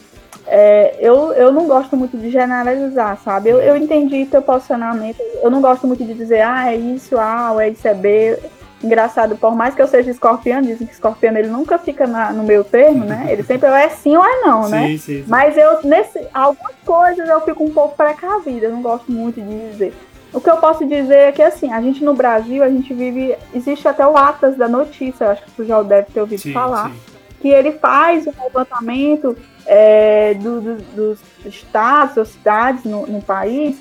é, 0.47 0.97
eu, 1.01 1.33
eu 1.33 1.53
não 1.53 1.67
gosto 1.67 1.97
muito 1.97 2.17
de 2.17 2.31
generalizar, 2.31 3.19
sabe? 3.23 3.51
Eu, 3.51 3.61
eu 3.61 3.77
entendi 3.77 4.27
teu 4.27 4.43
posicionamento, 4.43 5.21
eu 5.43 5.51
não 5.51 5.61
gosto 5.61 5.87
muito 5.87 6.05
de 6.05 6.15
dizer, 6.15 6.43
ah, 6.43 6.73
é 6.73 6.77
isso 6.77 7.19
A, 7.19 7.53
ou 7.53 7.61
é 7.61 7.69
isso 7.69 7.87
é 7.87 7.95
B. 7.95 8.39
Engraçado, 8.83 9.37
por 9.37 9.57
mais 9.57 9.75
que 9.75 9.81
eu 9.81 9.89
seja 9.89 10.11
escorpiano, 10.11 10.67
dizem 10.67 10.87
que 10.87 10.93
escorpiano 10.93 11.39
ele 11.39 11.49
nunca 11.49 11.79
fica 11.79 12.07
na, 12.07 12.31
no 12.31 12.45
meu 12.45 12.63
termo, 12.63 13.05
né? 13.05 13.27
Ele 13.31 13.43
sempre 13.45 13.69
é 13.69 13.89
sim 13.89 14.17
ou 14.17 14.25
é 14.25 14.41
não, 14.43 14.69
né? 14.69 14.89
Sim, 14.89 14.99
sim. 14.99 15.25
Mas 15.27 15.57
eu, 15.57 15.83
nesse, 15.83 16.27
algumas 16.33 16.75
coisas 16.85 17.29
eu 17.29 17.41
fico 17.41 17.65
um 17.65 17.71
pouco 17.71 17.97
precavida, 17.97 18.67
eu 18.67 18.73
não 18.73 18.83
gosto 18.83 19.11
muito 19.11 19.41
de 19.41 19.71
dizer. 19.71 19.95
O 20.33 20.41
que 20.41 20.51
eu 20.51 20.59
posso 20.59 20.85
dizer 20.85 21.17
é 21.17 21.33
que, 21.33 21.43
assim, 21.43 21.73
a 21.73 21.81
gente 21.81 22.05
no 22.05 22.13
Brasil, 22.13 22.63
a 22.63 22.69
gente 22.69 22.93
vive. 22.93 23.35
Existe 23.55 23.89
até 23.89 24.07
o 24.07 24.17
Atlas 24.17 24.57
da 24.57 24.69
Notícia, 24.69 25.31
acho 25.31 25.43
que 25.43 25.51
tu 25.53 25.65
já 25.65 25.83
deve 25.83 26.09
ter 26.13 26.21
ouvido 26.21 26.41
sim, 26.41 26.53
falar, 26.53 26.91
sim. 26.91 26.97
que 27.41 27.49
ele 27.49 27.73
faz 27.73 28.27
um 28.27 28.33
levantamento 28.45 29.35
é, 29.67 30.35
do, 30.35 30.61
do, 30.61 30.77
dos 30.95 31.21
estados 31.45 32.17
ou 32.17 32.25
cidades 32.25 32.85
no, 32.85 33.07
no 33.07 33.21
país 33.21 33.79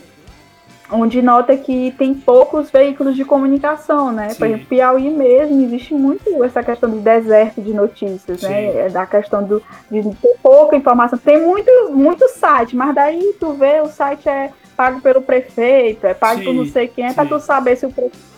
onde 0.91 1.21
nota 1.21 1.55
que 1.57 1.93
tem 1.97 2.13
poucos 2.13 2.69
veículos 2.69 3.15
de 3.15 3.25
comunicação, 3.25 4.11
né? 4.11 4.29
Sim. 4.29 4.37
Por 4.37 4.47
exemplo, 4.47 4.65
Piauí 4.67 5.09
mesmo, 5.09 5.61
existe 5.63 5.93
muito 5.93 6.43
essa 6.43 6.63
questão 6.63 6.89
do 6.89 6.99
deserto 6.99 7.61
de 7.61 7.73
notícias, 7.73 8.41
né? 8.41 8.71
Sim. 8.71 8.77
né? 8.77 8.89
Da 8.89 9.05
questão 9.05 9.43
do, 9.43 9.61
de 9.89 10.03
ter 10.03 10.35
pouca 10.41 10.75
informação. 10.75 11.17
Tem 11.17 11.41
muito, 11.41 11.71
muito 11.91 12.27
site, 12.29 12.75
mas 12.75 12.93
daí 12.93 13.35
tu 13.39 13.53
vê, 13.53 13.81
o 13.81 13.87
site 13.87 14.29
é 14.29 14.51
pago 14.77 15.01
pelo 15.01 15.21
prefeito, 15.21 16.05
é 16.05 16.13
pago 16.13 16.39
Sim. 16.39 16.45
por 16.45 16.53
não 16.53 16.65
sei 16.65 16.87
quem, 16.87 17.05
é 17.05 17.13
para 17.13 17.27
tu 17.27 17.39
saber 17.39 17.75
se 17.77 17.85
o, 17.85 17.93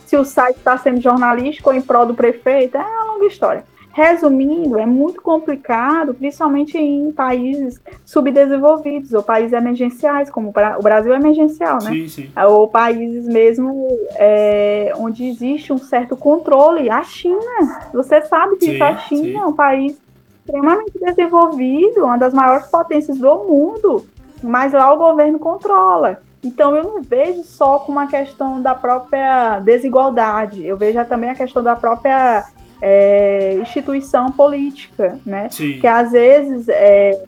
se 0.05 0.15
o 0.15 0.23
site 0.23 0.57
está 0.57 0.77
sendo 0.77 1.01
jornalístico 1.01 1.69
ou 1.69 1.75
em 1.75 1.81
prol 1.81 2.05
do 2.05 2.13
prefeito, 2.13 2.77
é 2.77 2.81
uma 2.81 3.13
longa 3.13 3.25
história. 3.25 3.65
Resumindo, 3.97 4.77
é 4.77 4.85
muito 4.85 5.19
complicado, 5.23 6.13
principalmente 6.13 6.77
em 6.77 7.11
países 7.11 7.81
subdesenvolvidos 8.05 9.11
ou 9.11 9.23
países 9.23 9.53
emergenciais, 9.53 10.29
como 10.29 10.49
o 10.49 10.83
Brasil 10.83 11.15
é 11.15 11.15
emergencial, 11.15 11.79
né? 11.83 11.89
Sim, 11.89 12.07
sim. 12.07 12.31
Ou 12.47 12.67
países 12.67 13.27
mesmo 13.27 13.87
é, 14.13 14.93
onde 14.97 15.27
existe 15.27 15.73
um 15.73 15.79
certo 15.79 16.15
controle. 16.15 16.91
A 16.91 17.01
China, 17.01 17.89
você 17.91 18.21
sabe 18.21 18.57
que 18.57 18.67
Sim, 18.67 18.83
a 18.83 18.97
China 18.97 19.39
é 19.39 19.45
um 19.47 19.53
país 19.53 19.97
extremamente 20.45 20.99
desenvolvido, 20.99 22.03
uma 22.03 22.17
das 22.17 22.35
maiores 22.35 22.67
potências 22.67 23.17
do 23.17 23.45
mundo, 23.45 24.05
mas 24.43 24.73
lá 24.73 24.93
o 24.93 24.97
governo 24.97 25.39
controla. 25.39 26.21
Então 26.43 26.75
eu 26.75 26.83
não 26.83 27.01
vejo 27.01 27.43
só 27.43 27.79
como 27.79 27.97
uma 27.97 28.05
questão 28.05 28.61
da 28.61 28.75
própria 28.75 29.59
desigualdade, 29.59 30.63
eu 30.63 30.77
vejo 30.77 31.03
também 31.05 31.31
a 31.31 31.35
questão 31.35 31.63
da 31.63 31.75
própria 31.75 32.45
é, 32.81 33.46
instituição 33.67 34.31
política, 34.31 35.19
né? 35.25 35.49
Sim. 35.49 35.79
Que 35.79 35.87
às 35.87 36.11
vezes 36.11 36.67
é, 36.69 37.23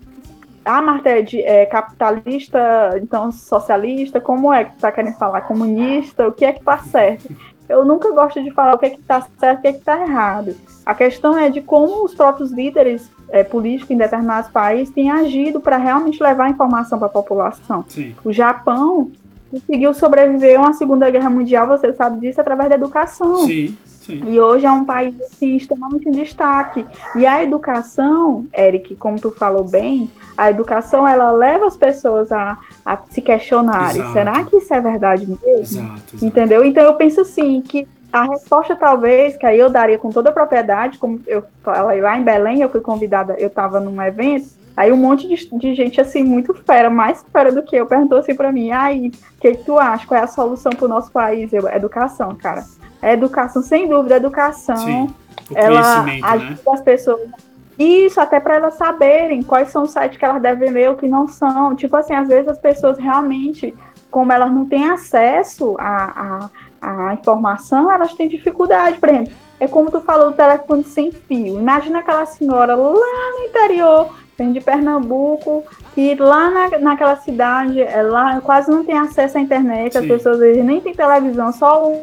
a 0.65 0.81
matéria 0.81 1.23
de 1.23 1.41
é, 1.41 1.65
capitalista, 1.65 2.59
então 3.01 3.31
socialista, 3.31 4.19
como 4.19 4.53
é 4.53 4.65
que 4.65 4.75
está 4.75 4.91
querendo 4.91 5.15
falar? 5.15 5.41
Comunista, 5.41 6.27
o 6.27 6.31
que 6.31 6.45
é 6.45 6.53
que 6.53 6.59
está 6.59 6.77
certo? 6.79 7.33
Eu 7.67 7.85
nunca 7.85 8.11
gosto 8.11 8.41
de 8.43 8.49
falar 8.51 8.75
o 8.75 8.77
que 8.79 8.87
é 8.87 8.89
que 8.89 8.99
está 8.99 9.21
certo 9.21 9.57
e 9.57 9.59
o 9.59 9.61
que 9.61 9.67
é 9.67 9.73
que 9.73 9.79
está 9.79 10.01
errado. 10.01 10.55
A 10.85 10.95
questão 10.95 11.37
é 11.37 11.49
de 11.49 11.61
como 11.61 12.03
os 12.03 12.15
próprios 12.15 12.51
líderes 12.51 13.09
é, 13.29 13.43
políticos 13.43 13.91
em 13.91 13.97
determinados 13.97 14.49
países 14.49 14.93
têm 14.93 15.11
agido 15.11 15.59
para 15.59 15.77
realmente 15.77 16.21
levar 16.21 16.49
informação 16.49 16.97
para 16.97 17.07
a 17.07 17.11
população. 17.11 17.85
Sim. 17.87 18.15
O 18.23 18.33
Japão 18.33 19.11
conseguiu 19.51 19.93
sobreviver 19.93 20.59
a 20.59 20.63
uma 20.63 20.73
Segunda 20.73 21.09
Guerra 21.09 21.29
Mundial, 21.29 21.67
você 21.67 21.93
sabe 21.93 22.19
disso, 22.19 22.41
através 22.41 22.69
da 22.69 22.75
educação. 22.75 23.45
Sim. 23.45 23.77
Sim. 24.09 24.23
E 24.27 24.39
hoje 24.39 24.65
é 24.65 24.71
um 24.71 24.83
país 24.83 25.13
assim, 25.21 25.55
extremamente 25.55 26.09
em 26.09 26.11
destaque. 26.11 26.83
E 27.15 27.27
a 27.27 27.43
educação, 27.43 28.47
Eric, 28.57 28.95
como 28.95 29.19
tu 29.19 29.29
falou 29.29 29.63
bem, 29.63 30.09
a 30.35 30.49
educação 30.49 31.07
ela 31.07 31.31
leva 31.31 31.67
as 31.67 31.77
pessoas 31.77 32.31
a, 32.31 32.57
a 32.83 32.97
se 33.09 33.21
questionarem. 33.21 34.01
Exato. 34.01 34.13
Será 34.13 34.43
que 34.43 34.57
isso 34.57 34.73
é 34.73 34.81
verdade 34.81 35.27
mesmo? 35.27 35.39
Exato, 35.45 36.01
exato. 36.15 36.25
Entendeu? 36.25 36.65
Então 36.65 36.83
eu 36.83 36.95
penso 36.95 37.21
assim 37.21 37.61
que 37.61 37.87
a 38.11 38.23
resposta 38.23 38.75
talvez 38.75 39.37
que 39.37 39.45
aí 39.45 39.59
eu 39.59 39.69
daria 39.69 39.99
com 39.99 40.09
toda 40.09 40.31
a 40.31 40.33
propriedade, 40.33 40.97
como 40.97 41.21
eu 41.27 41.43
falei 41.61 42.01
lá 42.01 42.17
em 42.17 42.23
Belém, 42.23 42.61
eu 42.61 42.69
fui 42.69 42.81
convidada, 42.81 43.35
eu 43.37 43.47
estava 43.47 43.79
num 43.79 44.01
evento, 44.01 44.49
aí 44.75 44.91
um 44.91 44.97
monte 44.97 45.27
de, 45.27 45.59
de, 45.59 45.75
gente 45.75 46.01
assim 46.01 46.23
muito 46.23 46.51
fera, 46.55 46.89
mais 46.89 47.23
fera 47.31 47.51
do 47.51 47.61
que 47.61 47.75
eu, 47.75 47.85
perguntou 47.85 48.17
assim 48.17 48.33
para 48.33 48.51
mim, 48.51 48.71
aí, 48.71 49.09
o 49.09 49.39
que, 49.39 49.51
que 49.51 49.63
tu 49.63 49.77
acha? 49.77 50.07
Qual 50.07 50.19
é 50.19 50.23
a 50.23 50.27
solução 50.27 50.71
para 50.71 50.85
o 50.85 50.89
nosso 50.89 51.11
país? 51.11 51.53
Eu, 51.53 51.67
educação, 51.67 52.33
cara. 52.35 52.65
É 53.01 53.13
educação, 53.13 53.61
sem 53.61 53.87
dúvida, 53.87 54.17
educação. 54.17 54.77
Sim. 54.77 55.15
Ela 55.53 55.81
conhecimento, 55.81 56.25
ajuda 56.25 56.49
né? 56.49 56.73
as 56.73 56.81
pessoas. 56.81 57.29
Isso, 57.77 58.19
até 58.19 58.41
para 58.41 58.55
elas 58.55 58.73
saberem 58.73 59.41
quais 59.41 59.69
são 59.69 59.83
os 59.83 59.91
sites 59.91 60.17
que 60.17 60.25
elas 60.25 60.41
devem 60.41 60.69
ler, 60.69 60.89
o 60.89 60.97
que 60.97 61.07
não 61.07 61.27
são. 61.27 61.73
Tipo 61.75 61.95
assim, 61.95 62.13
às 62.13 62.27
vezes 62.27 62.49
as 62.49 62.57
pessoas 62.59 62.97
realmente, 62.97 63.73
como 64.11 64.33
elas 64.33 64.51
não 64.51 64.65
têm 64.65 64.89
acesso 64.89 65.77
à, 65.79 66.49
à, 66.81 67.09
à 67.09 67.13
informação, 67.13 67.89
elas 67.89 68.13
têm 68.13 68.27
dificuldade. 68.27 68.97
Por 68.97 69.07
exemplo, 69.07 69.33
é 69.61 69.67
como 69.67 69.89
tu 69.89 70.01
falou 70.01 70.31
do 70.31 70.35
telefone 70.35 70.83
sem 70.83 71.11
fio. 71.11 71.57
Imagina 71.57 71.99
aquela 71.99 72.25
senhora 72.25 72.75
lá 72.75 72.93
no 72.93 73.45
interior, 73.47 74.13
vem 74.39 74.53
de 74.53 74.61
Pernambuco, 74.61 75.63
que 75.93 76.15
lá 76.15 76.49
na, 76.49 76.79
naquela 76.79 77.17
cidade, 77.17 77.81
é, 77.81 78.01
lá 78.01 78.39
quase 78.41 78.71
não 78.71 78.83
tem 78.83 78.97
acesso 78.97 79.37
à 79.37 79.41
internet, 79.41 79.97
as 79.97 80.03
Sim. 80.03 80.09
pessoas 80.09 80.35
às 80.35 80.41
vezes 80.41 80.65
nem 80.65 80.79
tem 80.81 80.95
televisão, 80.95 81.51
só 81.51 81.87
um 81.87 82.01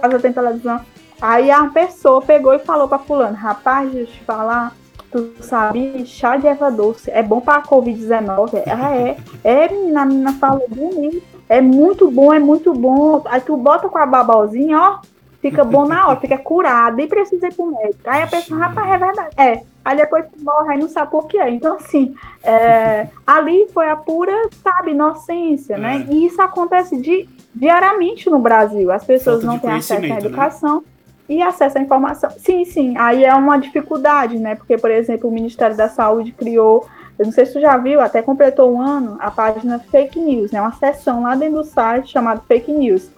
casa 0.00 0.20
tem 0.20 0.32
televisão. 0.32 0.80
Aí 1.20 1.50
a 1.50 1.64
pessoa 1.64 2.22
pegou 2.22 2.54
e 2.54 2.58
falou 2.58 2.86
pra 2.86 2.98
fulano, 2.98 3.34
rapaz, 3.34 3.90
deixa 3.90 4.12
eu 4.12 4.14
te 4.14 4.24
falar, 4.24 4.74
tu 5.10 5.32
sabe, 5.40 6.04
chá 6.06 6.36
de 6.36 6.46
erva 6.46 6.70
doce 6.70 7.10
é 7.10 7.22
bom 7.22 7.40
pra 7.40 7.62
Covid-19? 7.62 8.62
Ah, 8.66 8.94
é. 8.94 9.16
É, 9.42 9.68
menina, 9.68 10.02
a 10.02 10.06
menina 10.06 10.32
falou 10.34 10.66
bonito. 10.68 11.22
É 11.48 11.60
muito 11.60 12.08
bom, 12.10 12.32
é 12.32 12.38
muito 12.38 12.72
bom. 12.72 13.22
Aí 13.24 13.40
tu 13.40 13.56
bota 13.56 13.88
com 13.88 13.98
a 13.98 14.06
babalzinha, 14.06 14.78
ó, 14.78 14.98
fica 15.42 15.64
bom 15.64 15.84
na 15.84 16.06
hora, 16.06 16.20
fica 16.20 16.38
curado, 16.38 16.96
nem 16.96 17.08
precisa 17.08 17.48
ir 17.48 17.54
pro 17.54 17.66
médico. 17.66 17.98
Aí 18.04 18.22
a 18.22 18.26
pessoa, 18.26 18.60
rapaz, 18.60 18.88
é 18.88 18.98
verdade. 18.98 19.30
É. 19.36 19.69
Aí 19.84 19.96
depois 19.96 20.24
morre, 20.42 20.74
aí 20.74 20.78
não 20.78 20.88
sabe 20.88 21.10
por 21.10 21.26
quê. 21.26 21.40
Então, 21.48 21.76
assim, 21.76 22.14
é, 22.44 23.08
ali 23.26 23.66
foi 23.72 23.88
a 23.88 23.96
pura, 23.96 24.32
sabe, 24.62 24.90
inocência, 24.90 25.78
né? 25.78 26.06
É. 26.08 26.12
E 26.12 26.26
isso 26.26 26.40
acontece 26.42 26.96
di- 27.00 27.28
diariamente 27.54 28.28
no 28.28 28.38
Brasil. 28.38 28.90
As 28.92 29.04
pessoas 29.04 29.42
Falta 29.42 29.46
não 29.46 29.58
têm 29.58 29.70
acesso 29.78 30.04
à 30.04 30.08
né? 30.08 30.18
educação 30.18 30.82
e 31.28 31.42
acesso 31.42 31.78
à 31.78 31.80
informação. 31.80 32.30
Sim, 32.38 32.64
sim, 32.64 32.94
aí 32.98 33.24
é 33.24 33.34
uma 33.34 33.56
dificuldade, 33.56 34.38
né? 34.38 34.54
Porque, 34.54 34.76
por 34.76 34.90
exemplo, 34.90 35.30
o 35.30 35.32
Ministério 35.32 35.76
da 35.76 35.88
Saúde 35.88 36.32
criou, 36.32 36.86
eu 37.18 37.24
não 37.24 37.32
sei 37.32 37.46
se 37.46 37.52
tu 37.54 37.60
já 37.60 37.76
viu, 37.76 38.00
até 38.00 38.20
completou 38.20 38.72
um 38.74 38.82
ano, 38.82 39.16
a 39.20 39.30
página 39.30 39.78
Fake 39.78 40.18
News, 40.18 40.50
né? 40.50 40.60
Uma 40.60 40.72
seção 40.72 41.22
lá 41.22 41.34
dentro 41.34 41.56
do 41.56 41.64
site 41.64 42.10
chamada 42.12 42.42
Fake 42.46 42.70
News. 42.72 43.10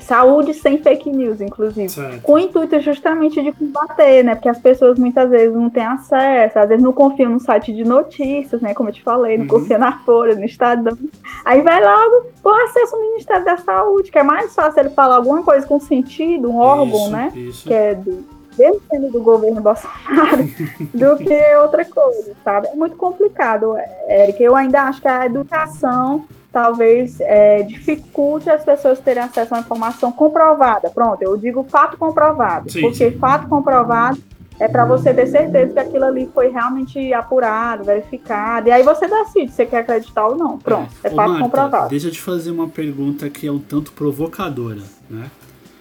Saúde 0.00 0.54
sem 0.54 0.78
fake 0.78 1.10
news, 1.10 1.40
inclusive 1.40 1.88
Certo. 1.88 2.22
com 2.22 2.32
o 2.34 2.38
intuito 2.38 2.78
justamente 2.80 3.42
de 3.42 3.52
combater, 3.52 4.22
né? 4.22 4.34
Porque 4.34 4.48
as 4.48 4.58
pessoas 4.58 4.98
muitas 4.98 5.28
vezes 5.30 5.54
não 5.54 5.68
têm 5.70 5.84
acesso, 5.84 6.58
às 6.58 6.68
vezes 6.68 6.82
não 6.82 6.92
confiam 6.92 7.30
no 7.30 7.40
site 7.40 7.72
de 7.72 7.84
notícias, 7.84 8.60
né? 8.60 8.74
Como 8.74 8.88
eu 8.88 8.92
te 8.92 9.02
falei, 9.02 9.36
não 9.36 9.44
Uhum. 9.44 9.50
confia 9.50 9.78
na 9.78 9.98
Folha, 10.00 10.34
no 10.34 10.44
Estadão. 10.44 10.96
Aí 11.44 11.62
vai 11.62 11.82
logo 11.84 12.26
por 12.42 12.54
acesso 12.62 12.94
ao 12.96 13.02
Ministério 13.02 13.44
da 13.44 13.56
Saúde, 13.56 14.10
que 14.10 14.18
é 14.18 14.22
mais 14.22 14.54
fácil 14.54 14.80
ele 14.80 14.90
falar 14.90 15.16
alguma 15.16 15.42
coisa 15.42 15.66
com 15.66 15.78
sentido, 15.80 16.50
um 16.50 16.56
órgão, 16.58 16.86
Isso, 16.96 17.10
né? 17.10 17.32
Isso. 17.34 17.68
Que 17.68 17.74
é 17.74 17.94
do, 17.94 18.24
mesmo 18.58 18.80
sendo 18.90 19.10
do 19.10 19.20
governo 19.22 19.60
Bolsonaro, 19.62 20.44
do 20.92 21.16
que 21.16 21.56
outra 21.62 21.84
coisa, 21.84 22.32
sabe? 22.44 22.68
É 22.68 22.74
muito 22.74 22.96
complicado, 22.96 23.74
Eric. 24.08 24.42
Eu 24.42 24.54
ainda 24.56 24.82
acho 24.82 25.00
que 25.00 25.08
a 25.08 25.24
educação 25.26 26.24
talvez 26.52 27.20
é, 27.20 27.62
dificulte 27.62 28.50
as 28.50 28.64
pessoas 28.64 28.98
terem 29.00 29.22
acesso 29.22 29.54
a 29.54 29.58
uma 29.58 29.62
informação 29.62 30.10
comprovada. 30.12 30.90
Pronto, 30.90 31.22
eu 31.22 31.36
digo 31.36 31.64
fato 31.64 31.96
comprovado, 31.96 32.70
Sim, 32.70 32.80
porque 32.82 33.10
sim. 33.10 33.18
fato 33.18 33.48
comprovado 33.48 34.18
é 34.58 34.68
para 34.68 34.84
você 34.84 35.14
ter 35.14 35.26
certeza 35.26 35.72
que 35.72 35.78
aquilo 35.78 36.04
ali 36.04 36.30
foi 36.34 36.48
realmente 36.48 37.14
apurado, 37.14 37.82
verificado, 37.82 38.68
e 38.68 38.72
aí 38.72 38.82
você 38.82 39.08
decide 39.08 39.50
se 39.52 39.64
quer 39.64 39.78
acreditar 39.78 40.26
ou 40.26 40.36
não. 40.36 40.58
Pronto, 40.58 40.92
é, 41.02 41.08
Ô, 41.08 41.14
fato 41.14 41.28
Marta, 41.30 41.44
comprovado. 41.44 41.88
Deixa 41.88 42.08
eu 42.08 42.12
te 42.12 42.20
fazer 42.20 42.50
uma 42.50 42.68
pergunta 42.68 43.30
que 43.30 43.46
é 43.46 43.52
um 43.52 43.58
tanto 43.58 43.90
provocadora, 43.92 44.82
né? 45.08 45.30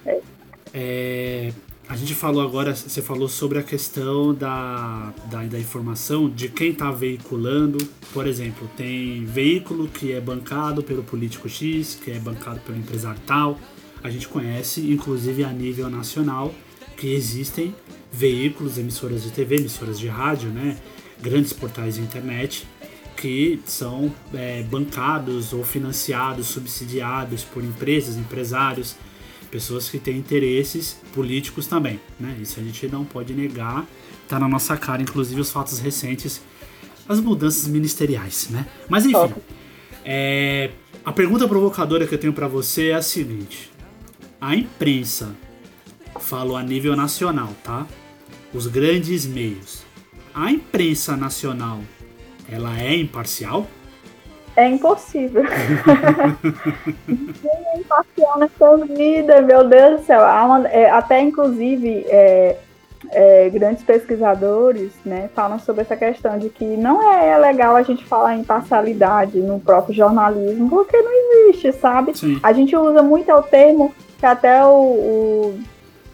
É. 0.06 0.20
É, 0.74 1.52
a 1.90 1.96
gente 1.96 2.14
falou 2.14 2.44
agora, 2.44 2.76
você 2.76 3.02
falou 3.02 3.28
sobre 3.28 3.58
a 3.58 3.64
questão 3.64 4.32
da, 4.32 5.12
da, 5.26 5.42
da 5.42 5.60
informação 5.60 6.30
de 6.30 6.48
quem 6.48 6.70
está 6.70 6.92
veiculando. 6.92 7.80
Por 8.14 8.28
exemplo, 8.28 8.70
tem 8.78 9.26
veículo 9.26 9.88
que 9.88 10.12
é 10.12 10.22
bancado 10.22 10.84
pelo 10.84 11.04
político 11.04 11.50
X, 11.50 11.96
que 11.96 12.12
é 12.12 12.20
bancado 12.20 12.60
pelo 12.60 12.78
empresário 12.78 13.20
tal. 13.26 13.58
A 14.04 14.10
gente 14.12 14.28
conhece, 14.28 14.82
inclusive 14.82 15.44
a 15.44 15.52
nível 15.52 15.90
nacional, 15.90 16.54
que 16.96 17.12
existem 17.12 17.74
veículos, 18.12 18.78
emissoras 18.78 19.24
de 19.24 19.32
TV, 19.32 19.56
emissoras 19.56 19.98
de 19.98 20.08
rádio, 20.08 20.52
né? 20.52 20.78
Grandes 21.20 21.54
portais 21.54 21.96
de 21.96 22.02
internet 22.02 22.68
que 23.18 23.60
são 23.66 24.14
é, 24.32 24.62
bancados 24.64 25.52
ou 25.54 25.64
financiados, 25.64 26.48
subsidiados 26.48 27.44
por 27.44 27.64
empresas, 27.64 28.16
empresários, 28.16 28.96
pessoas 29.50 29.90
que 29.90 30.00
têm 30.00 30.18
interesses 30.18 31.00
políticos 31.14 31.68
também, 31.68 32.00
né? 32.20 32.38
Isso 32.42 32.60
a 32.60 32.64
gente 32.64 32.88
não 32.88 33.04
pode 33.04 33.34
negar, 33.34 33.86
tá 34.28 34.40
na 34.40 34.48
nossa 34.48 34.78
cara, 34.78 35.02
inclusive 35.02 35.42
os 35.42 35.52
fatos 35.52 35.80
recentes, 35.80 36.42
as 37.08 37.20
mudanças 37.20 37.68
ministeriais, 37.68 38.50
né? 38.50 38.68
Mas 38.88 39.06
enfim, 39.06 39.34
é, 40.06 40.72
a 41.04 41.12
pergunta 41.12 41.48
provocadora 41.48 42.06
que 42.06 42.14
eu 42.14 42.20
tenho 42.20 42.34
para 42.34 42.48
você 42.48 42.90
é 42.90 42.96
a 42.96 43.02
seguinte: 43.02 43.72
a 44.40 44.56
imprensa, 44.56 45.36
falo 46.20 46.56
a 46.56 46.64
nível 46.64 46.96
nacional, 46.96 47.54
tá? 47.64 47.88
Os 48.54 48.68
grandes 48.68 49.26
meios, 49.26 49.84
a 50.34 50.52
imprensa 50.52 51.16
nacional, 51.16 51.82
ela 52.48 52.80
é 52.80 52.96
imparcial? 52.96 53.70
É 54.56 54.68
impossível. 54.68 55.44
Ninguém 57.08 57.52
é 57.74 57.78
imparcial 57.78 58.40
nessa 58.40 58.78
vida, 58.86 59.42
meu 59.42 59.68
Deus 59.68 60.02
do 60.02 60.06
céu. 60.06 60.22
Uma- 60.22 60.68
é, 60.68 60.90
até, 60.90 61.22
inclusive, 61.22 62.06
é, 62.10 62.58
é, 63.12 63.50
grandes 63.50 63.84
pesquisadores 63.84 64.92
né, 65.06 65.30
falam 65.34 65.60
sobre 65.60 65.82
essa 65.82 65.96
questão 65.96 66.38
de 66.38 66.50
que 66.50 66.66
não 66.66 67.02
é 67.12 67.38
legal 67.38 67.76
a 67.76 67.82
gente 67.84 68.06
falar 68.06 68.36
em 68.36 68.42
imparcialidade 68.42 69.40
no 69.40 69.60
próprio 69.60 69.96
jornalismo, 69.96 70.70
porque 70.70 70.98
não 70.98 71.12
existe, 71.48 71.72
sabe? 71.74 72.18
Sim. 72.18 72.40
A 72.44 72.52
gente 72.52 72.76
usa 72.76 73.02
muito 73.02 73.32
o 73.32 73.42
termo 73.42 73.94
que 74.18 74.26
até 74.26 74.64
o, 74.66 74.70
o 74.74 75.60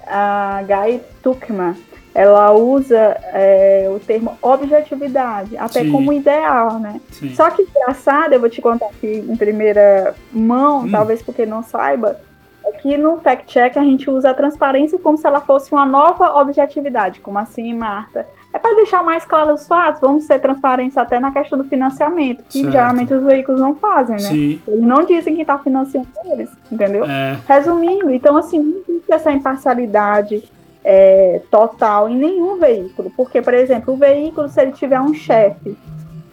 a 0.06 0.62
Guy 0.62 1.02
Tuckman, 1.24 1.76
ela 2.16 2.54
usa 2.54 3.18
é, 3.34 3.88
o 3.94 4.00
termo 4.00 4.38
objetividade, 4.42 5.58
até 5.58 5.82
Sim. 5.82 5.92
como 5.92 6.14
ideal, 6.14 6.80
né? 6.80 7.02
Sim. 7.12 7.36
Só 7.36 7.50
que 7.50 7.62
engraçado, 7.64 8.32
eu 8.32 8.40
vou 8.40 8.50
te 8.50 8.62
contar 8.62 8.86
aqui 8.86 9.26
em 9.30 9.36
primeira 9.36 10.16
mão, 10.32 10.86
Hum. 10.86 10.92
talvez 10.92 11.22
porque 11.22 11.46
não 11.46 11.62
saiba, 11.62 12.18
é 12.64 12.70
aqui 12.70 12.96
no 12.98 13.18
Fact 13.20 13.46
Check 13.48 13.76
a 13.78 13.84
gente 13.84 14.10
usa 14.10 14.30
a 14.30 14.34
transparência 14.34 14.98
como 14.98 15.18
se 15.18 15.28
ela 15.28 15.42
fosse 15.42 15.72
uma 15.74 15.86
nova 15.86 16.40
objetividade. 16.40 17.20
Como 17.20 17.38
assim, 17.38 17.74
Marta? 17.74 18.26
É 18.54 18.58
para 18.58 18.74
deixar 18.76 19.04
mais 19.04 19.26
claros 19.26 19.62
os 19.62 19.68
fatos, 19.68 20.00
vamos 20.00 20.24
ser 20.24 20.40
transparentes 20.40 20.98
até 20.98 21.20
na 21.20 21.30
questão 21.32 21.58
do 21.58 21.66
financiamento, 21.66 22.46
que 22.48 22.62
certo. 22.62 22.72
geralmente 22.72 23.14
os 23.14 23.24
veículos 23.24 23.60
não 23.60 23.76
fazem, 23.76 24.16
né? 24.16 24.22
Sim. 24.22 24.62
Eles 24.66 24.82
não 24.82 25.04
dizem 25.04 25.34
quem 25.34 25.42
está 25.42 25.60
financiando 25.60 26.08
eles, 26.32 26.50
entendeu? 26.72 27.04
É. 27.04 27.38
Resumindo, 27.46 28.10
então 28.10 28.38
assim, 28.38 28.60
não 28.60 28.82
existe 28.88 29.12
essa 29.12 29.32
imparcialidade 29.34 30.50
é, 30.86 31.42
total 31.50 32.08
em 32.08 32.16
nenhum 32.16 32.60
veículo. 32.60 33.12
Porque, 33.18 33.42
por 33.42 33.56
exemplo, 33.56 33.96
o 33.96 33.98
veículo, 33.98 34.48
se 34.48 34.62
ele 34.62 34.72
tiver 34.72 35.02
um 35.02 35.14
chefe 35.14 35.76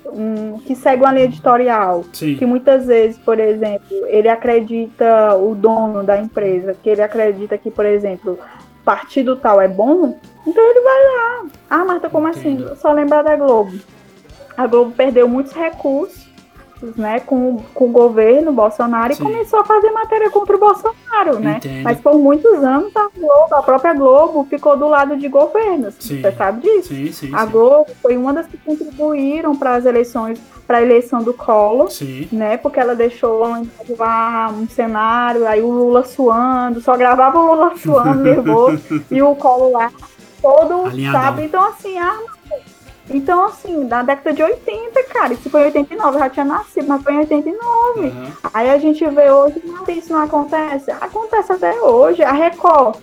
um, 0.06 0.58
que 0.58 0.76
segue 0.76 1.02
uma 1.02 1.12
linha 1.12 1.24
editorial, 1.24 2.04
Sim. 2.12 2.36
que 2.36 2.44
muitas 2.44 2.86
vezes, 2.86 3.16
por 3.18 3.40
exemplo, 3.40 3.96
ele 4.08 4.28
acredita, 4.28 5.34
o 5.36 5.54
dono 5.54 6.02
da 6.02 6.20
empresa, 6.20 6.76
que 6.80 6.90
ele 6.90 7.00
acredita 7.00 7.56
que, 7.56 7.70
por 7.70 7.86
exemplo, 7.86 8.38
partido 8.84 9.36
tal 9.36 9.58
é 9.58 9.68
bom, 9.68 10.18
então 10.46 10.70
ele 10.70 10.80
vai 10.80 11.02
lá. 11.04 11.46
Ah, 11.70 11.84
Marta, 11.84 12.10
como? 12.10 12.28
Entendo. 12.28 12.66
assim? 12.66 12.76
Só 12.76 12.92
lembrar 12.92 13.22
da 13.22 13.34
Globo. 13.34 13.72
A 14.54 14.66
Globo 14.66 14.92
perdeu 14.92 15.26
muitos 15.26 15.54
recursos 15.54 16.21
né, 16.96 17.20
com, 17.20 17.58
com 17.74 17.84
o 17.86 17.92
governo 17.92 18.52
Bolsonaro 18.52 19.14
Sim. 19.14 19.22
e 19.22 19.24
começou 19.24 19.60
a 19.60 19.64
fazer 19.64 19.90
matéria 19.90 20.30
contra 20.30 20.56
o 20.56 20.58
Bolsonaro, 20.58 21.38
né? 21.38 21.56
Entendo. 21.58 21.82
Mas 21.84 22.00
por 22.00 22.18
muitos 22.18 22.62
anos 22.62 22.94
a 22.96 23.08
Globo, 23.16 23.54
a 23.54 23.62
própria 23.62 23.94
Globo 23.94 24.46
ficou 24.48 24.76
do 24.76 24.88
lado 24.88 25.16
de 25.16 25.28
governos. 25.28 25.94
Sim. 26.00 26.20
Você 26.20 26.32
sabe 26.32 26.62
disso? 26.62 26.88
Sim, 26.88 27.12
sim, 27.12 27.34
a 27.34 27.44
Globo 27.44 27.90
foi 28.00 28.16
uma 28.16 28.32
das 28.32 28.46
que 28.46 28.56
contribuíram 28.58 29.54
para 29.54 29.74
as 29.74 29.86
eleições, 29.86 30.40
para 30.66 30.78
a 30.78 30.82
eleição 30.82 31.22
do 31.22 31.32
Collor, 31.34 31.88
né? 32.30 32.56
Porque 32.56 32.80
ela 32.80 32.94
deixou 32.94 33.40
lá 33.98 34.48
um 34.50 34.68
cenário, 34.68 35.46
aí 35.46 35.62
o 35.62 35.70
Lula 35.70 36.04
suando, 36.04 36.80
só 36.80 36.96
gravava 36.96 37.38
o 37.38 37.46
Lula 37.46 37.72
suando, 37.78 38.22
nervoso, 38.22 38.80
e 39.10 39.22
o 39.22 39.34
Collor 39.34 39.72
lá 39.72 39.92
todo, 40.40 40.86
Alinhadão. 40.86 41.20
sabe? 41.20 41.44
Então 41.44 41.64
assim, 41.64 41.98
a 41.98 42.18
então, 43.12 43.44
assim, 43.46 43.86
da 43.86 44.02
década 44.02 44.32
de 44.32 44.42
80, 44.42 45.02
cara, 45.04 45.34
isso 45.34 45.50
foi 45.50 45.62
em 45.62 45.64
89, 45.66 46.16
eu 46.16 46.20
já 46.20 46.30
tinha 46.30 46.44
nascido, 46.44 46.86
mas 46.88 47.02
foi 47.02 47.14
em 47.14 47.18
89. 47.18 48.00
Uhum. 48.00 48.32
Aí 48.52 48.70
a 48.70 48.78
gente 48.78 49.04
vê 49.06 49.30
hoje, 49.30 49.62
não, 49.64 49.84
isso 49.94 50.12
não 50.12 50.22
acontece. 50.22 50.90
Acontece 50.90 51.52
até 51.52 51.80
hoje. 51.80 52.22
A 52.22 52.32
Record. 52.32 52.96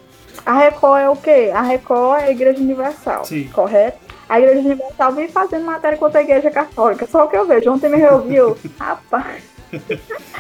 A 0.46 0.54
Record 0.58 1.02
é 1.02 1.10
o 1.10 1.16
quê? 1.16 1.52
A 1.54 1.62
Record 1.62 2.22
é 2.22 2.26
a 2.26 2.32
Igreja 2.32 2.60
Universal, 2.60 3.26
Sim. 3.26 3.50
correto? 3.54 4.00
A 4.28 4.40
Igreja 4.40 4.60
Universal 4.60 5.12
vem 5.14 5.28
fazendo 5.28 5.66
matéria 5.66 5.98
contra 5.98 6.20
a 6.20 6.24
Igreja 6.24 6.52
Católica. 6.52 7.08
Só 7.08 7.26
o 7.26 7.28
que 7.28 7.36
eu 7.36 7.46
vejo. 7.46 7.72
Ontem 7.72 7.90
me 7.90 7.98
reouviu. 7.98 8.58
Rapaz. 8.80 9.44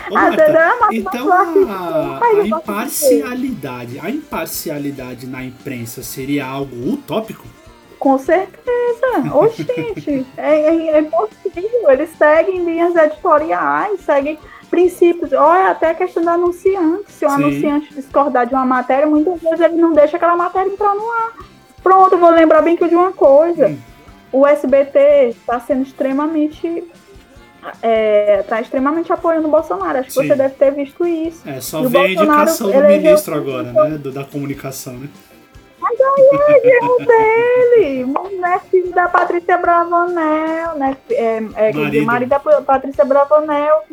Ô, 0.09 0.13
Marta, 0.13 0.43
então 0.91 1.31
a, 1.31 2.19
a 2.23 2.47
imparcialidade, 2.47 3.99
a 3.99 4.09
imparcialidade 4.09 5.27
na 5.27 5.43
imprensa 5.43 6.01
seria 6.01 6.45
algo 6.45 6.75
utópico? 6.93 7.45
Com 7.99 8.17
certeza. 8.17 9.33
Oxente, 9.33 10.25
é, 10.37 10.55
é, 10.55 10.97
é 10.99 11.01
possível. 11.03 11.89
Eles 11.89 12.09
seguem 12.17 12.63
linhas 12.63 12.95
editoriais, 12.95 13.99
seguem 14.01 14.39
princípios. 14.69 15.33
Olha, 15.33 15.71
até 15.71 15.89
a 15.89 15.95
questão 15.95 16.23
do 16.23 16.29
anunciante. 16.29 17.11
Se 17.11 17.25
o 17.25 17.29
Sim. 17.29 17.35
anunciante 17.35 17.93
discordar 17.93 18.47
de 18.47 18.53
uma 18.53 18.65
matéria, 18.65 19.05
muitas 19.05 19.41
vezes 19.41 19.59
ele 19.59 19.75
não 19.75 19.93
deixa 19.93 20.15
aquela 20.15 20.35
matéria 20.35 20.71
entrar 20.71 20.95
no 20.95 21.09
ar. 21.11 21.33
Pronto, 21.83 22.17
vou 22.17 22.29
lembrar 22.29 22.61
bem 22.61 22.77
que 22.77 22.87
de 22.87 22.95
uma 22.95 23.11
coisa. 23.11 23.67
Hum. 23.67 23.77
O 24.31 24.47
SBT 24.47 25.29
está 25.29 25.59
sendo 25.59 25.83
extremamente. 25.83 26.83
É, 27.81 28.43
tá 28.43 28.61
extremamente 28.61 29.11
apoiando 29.11 29.47
o 29.47 29.51
Bolsonaro. 29.51 29.99
Acho 29.99 30.07
que 30.07 30.13
Sim. 30.13 30.27
você 30.27 30.35
deve 30.35 30.55
ter 30.55 30.71
visto 30.71 31.05
isso. 31.05 31.41
É, 31.49 31.59
só 31.59 31.81
vem 31.81 32.01
a 32.01 32.11
indicação 32.11 32.71
do 32.71 32.83
ministro 32.83 33.35
agora, 33.35 33.73
né? 33.73 33.97
Do, 33.97 34.11
da 34.11 34.23
comunicação, 34.23 34.93
né? 34.93 35.09
Mas 35.89 35.99
aí 35.99 36.61
é 36.63 36.77
erro 36.77 36.97
dele. 36.99 38.13
É 38.45 38.59
filho 38.59 38.91
da 38.91 39.09
Patrícia 39.09 39.57
Bravanel, 39.57 40.75
né? 40.75 40.95
É, 41.09 41.37
é 41.37 41.73
marido. 41.73 42.05
marido 42.05 42.29
da 42.29 42.39
Patrícia 42.39 43.03
Bravanel. 43.03 43.83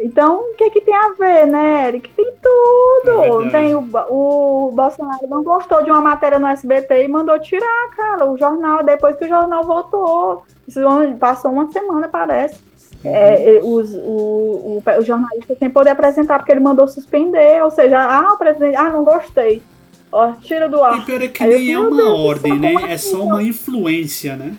Então, 0.00 0.36
o 0.36 0.54
que 0.54 0.70
que 0.70 0.80
tem 0.80 0.94
a 0.94 1.12
ver, 1.18 1.46
né, 1.46 1.88
Eric? 1.88 2.08
Tem 2.10 2.32
tudo. 2.40 3.46
É 3.46 3.50
tem 3.50 3.74
o, 3.74 3.80
o 3.80 4.70
Bolsonaro 4.70 5.26
não 5.26 5.42
gostou 5.42 5.82
de 5.82 5.90
uma 5.90 6.00
matéria 6.00 6.38
no 6.38 6.46
SBT 6.46 7.04
e 7.04 7.08
mandou 7.08 7.38
tirar, 7.40 7.90
cara, 7.96 8.30
o 8.30 8.38
jornal, 8.38 8.84
depois 8.84 9.16
que 9.16 9.24
o 9.24 9.28
jornal 9.28 9.64
voltou. 9.64 10.44
Isso 10.68 10.80
passou 11.18 11.50
uma 11.50 11.70
semana, 11.72 12.08
parece. 12.08 12.62
Uhum. 13.04 13.10
É, 13.12 13.60
os, 13.62 13.92
o, 13.94 14.78
o, 14.78 14.82
o 14.98 15.02
jornalista 15.02 15.56
sem 15.56 15.68
poder 15.68 15.90
apresentar 15.90 16.38
porque 16.38 16.52
ele 16.52 16.60
mandou 16.60 16.86
suspender, 16.86 17.62
ou 17.62 17.70
seja, 17.70 18.00
ah, 18.00 18.34
o 18.34 18.38
presidente, 18.38 18.76
ah, 18.76 18.90
não 18.90 19.04
gostei. 19.04 19.62
Ó, 20.10 20.32
tira 20.40 20.68
do 20.68 20.82
ar. 20.82 20.98
E 20.98 21.02
pior 21.02 21.22
é 21.22 21.28
que 21.28 21.44
nem 21.44 21.72
é 21.72 21.78
uma 21.78 22.14
ordem, 22.14 22.58
né? 22.58 22.74
É 22.88 22.96
só 22.96 23.22
uma 23.22 23.42
influência, 23.42 24.36
né? 24.36 24.54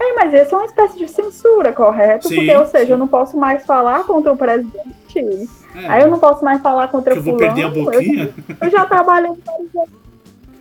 É, 0.00 0.14
mas 0.14 0.32
isso 0.32 0.54
é 0.54 0.58
uma 0.58 0.64
espécie 0.64 0.98
de 0.98 1.08
censura, 1.08 1.72
correto? 1.74 2.28
Sim, 2.28 2.36
Porque, 2.36 2.56
ou 2.56 2.66
seja, 2.66 2.86
sim. 2.86 2.92
eu 2.92 2.98
não 2.98 3.06
posso 3.06 3.36
mais 3.36 3.66
falar 3.66 4.04
contra 4.04 4.32
o 4.32 4.36
presidente. 4.36 5.48
É. 5.74 5.86
Aí 5.86 6.02
eu 6.02 6.10
não 6.10 6.18
posso 6.18 6.42
mais 6.42 6.62
falar 6.62 6.88
contra 6.88 7.12
o 7.12 7.22
fulano. 7.22 7.42
Eu 7.42 7.46
vou 7.46 7.54
perder 7.54 7.62
a 7.64 7.68
boquinha? 7.68 8.34
Eu, 8.48 8.56
eu 8.62 8.70
já 8.70 8.86
trabalhei 8.86 9.30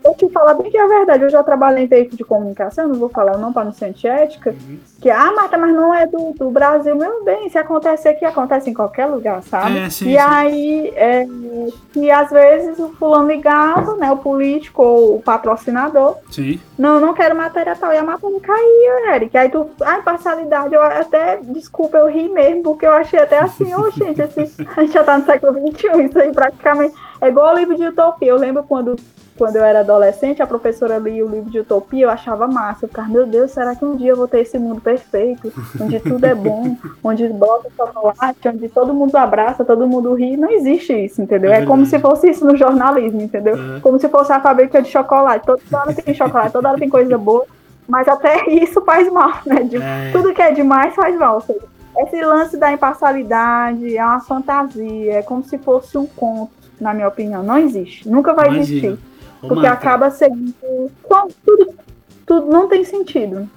eu 0.10 0.16
te 0.16 0.30
falar 0.34 0.54
bem 0.56 0.72
que 0.72 0.78
é 0.78 0.88
verdade, 0.88 1.24
eu 1.24 1.30
já 1.30 1.44
trabalhei 1.44 1.86
em 1.86 1.88
veículo 1.88 2.18
de 2.18 2.24
comunicação, 2.24 2.88
não 2.88 2.96
vou 2.96 3.10
falar 3.10 3.38
não 3.38 3.54
para 3.54 3.66
não 3.66 3.72
ser 3.72 3.94
ética, 4.06 4.52
uhum. 4.52 4.80
que, 5.00 5.10
ah, 5.10 5.32
Marta, 5.32 5.58
mas 5.58 5.74
não 5.74 5.94
é 5.94 6.06
do, 6.08 6.34
do 6.34 6.50
Brasil, 6.50 6.96
meu 6.96 7.24
bem, 7.24 7.50
se 7.50 7.58
acontece 7.58 8.08
aqui, 8.08 8.26
acontece 8.26 8.70
em 8.70 8.74
qualquer 8.74 9.06
lugar, 9.06 9.42
sabe? 9.44 9.78
É, 9.78 9.90
sim, 9.90 10.10
e 10.10 10.12
sim. 10.12 10.18
aí, 10.18 10.94
é, 10.96 11.28
que 11.92 12.10
às 12.12 12.30
vezes 12.30 12.80
o 12.80 12.90
fulano 12.90 13.28
ligava, 13.28 13.96
né, 13.96 14.12
o 14.12 14.18
político 14.18 14.82
ou 14.82 15.16
o 15.18 15.22
patrocinador, 15.22 16.18
sim. 16.32 16.60
não, 16.78 17.00
não 17.00 17.14
quero 17.14 17.36
matéria 17.36 17.76
tal, 17.76 17.94
e 17.94 17.98
a 17.98 18.04
matéria 18.04 18.40
caía, 18.42 19.16
Eric, 19.16 19.38
aí 19.38 19.50
tu, 19.50 19.70
a 19.82 20.00
imparcialidade, 20.00 20.74
eu 20.74 20.82
até, 20.82 21.38
desculpa, 21.44 21.98
eu 21.98 22.08
ri 22.08 22.30
mesmo, 22.30 22.64
porque 22.64 22.86
eu 22.86 22.94
achei 22.94 23.20
até 23.20 23.40
assim, 23.40 23.74
ô 23.74 23.82
oh, 23.82 23.92
gente, 23.92 24.22
esse, 24.22 24.68
a 24.76 24.82
gente 24.82 24.94
já 24.94 25.04
tá 25.04 25.18
no 25.18 25.26
século 25.26 25.54
XXI, 25.54 26.06
isso 26.06 26.20
aí 26.20 26.32
praticamente, 26.32 26.96
é 27.22 27.28
igual 27.28 27.54
o 27.54 27.58
livro 27.58 27.76
de 27.76 27.86
utopia, 27.86 28.30
eu 28.30 28.38
lembro 28.38 28.64
quando 28.64 28.96
quando 29.40 29.56
eu 29.56 29.64
era 29.64 29.80
adolescente, 29.80 30.42
a 30.42 30.48
professora 30.48 30.98
lia 30.98 31.26
o 31.26 31.30
livro 31.30 31.50
de 31.50 31.60
utopia, 31.60 32.06
eu 32.06 32.10
achava 32.10 32.46
massa. 32.46 32.84
Eu 32.84 32.90
ficava, 32.90 33.08
meu 33.08 33.26
Deus, 33.26 33.52
será 33.52 33.74
que 33.74 33.86
um 33.86 33.96
dia 33.96 34.12
eu 34.12 34.18
vou 34.18 34.28
ter 34.28 34.42
esse 34.42 34.60
mundo 34.60 34.82
perfeito, 34.82 35.50
onde 35.80 35.98
tudo 36.02 36.26
é 36.26 36.36
bom, 36.36 36.76
onde 37.02 37.26
bota 37.30 37.70
chocolate, 37.76 38.50
onde 38.50 38.68
todo 38.68 38.94
mundo 38.94 39.16
abraça, 39.16 39.64
todo 39.64 39.88
mundo 39.88 40.14
ri? 40.14 40.36
Não 40.36 40.52
existe 40.52 40.92
isso, 40.94 41.22
entendeu? 41.22 41.54
É, 41.54 41.62
é 41.62 41.66
como 41.66 41.86
se 41.86 41.98
fosse 42.00 42.30
isso 42.30 42.46
no 42.46 42.58
jornalismo, 42.58 43.22
entendeu? 43.22 43.56
É. 43.56 43.80
Como 43.80 43.98
se 43.98 44.10
fosse 44.10 44.34
a 44.34 44.42
fábrica 44.42 44.82
de 44.82 44.90
chocolate. 44.90 45.46
Toda 45.46 45.62
hora 45.72 45.94
tem 45.94 46.14
chocolate, 46.14 46.52
toda 46.52 46.70
hora 46.70 46.78
tem 46.78 46.90
coisa 46.90 47.18
boa, 47.18 47.46
mas 47.88 48.10
até 48.10 48.50
isso 48.50 48.82
faz 48.82 49.10
mal, 49.10 49.40
né? 49.46 49.64
De, 49.64 49.78
é. 49.78 50.12
Tudo 50.12 50.34
que 50.34 50.42
é 50.42 50.52
demais 50.52 50.94
faz 50.94 51.18
mal. 51.18 51.40
Seja, 51.40 51.62
esse 51.98 52.22
lance 52.22 52.58
da 52.58 52.74
imparcialidade 52.74 53.96
é 53.96 54.04
uma 54.04 54.20
fantasia, 54.20 55.14
é 55.14 55.22
como 55.22 55.46
se 55.46 55.58
fosse 55.58 55.98
um 55.98 56.06
conto, 56.06 56.52
na 56.78 56.94
minha 56.94 57.08
opinião. 57.08 57.42
Não 57.42 57.58
existe, 57.58 58.10
nunca 58.10 58.34
vai 58.34 58.48
Imagina. 58.48 58.64
existir. 58.64 59.10
Porque 59.42 59.68
acaba 59.68 60.10
seguindo. 60.12 60.54
Tudo, 61.46 61.74
tudo 62.26 62.48
não 62.48 62.68
tem 62.68 62.84
sentido. 62.84 63.50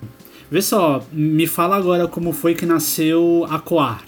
Vê 0.50 0.60
só, 0.60 1.02
me 1.10 1.46
fala 1.46 1.76
agora 1.76 2.06
como 2.06 2.32
foi 2.32 2.54
que 2.54 2.66
nasceu 2.66 3.46
a 3.50 3.58
Coar. 3.58 4.02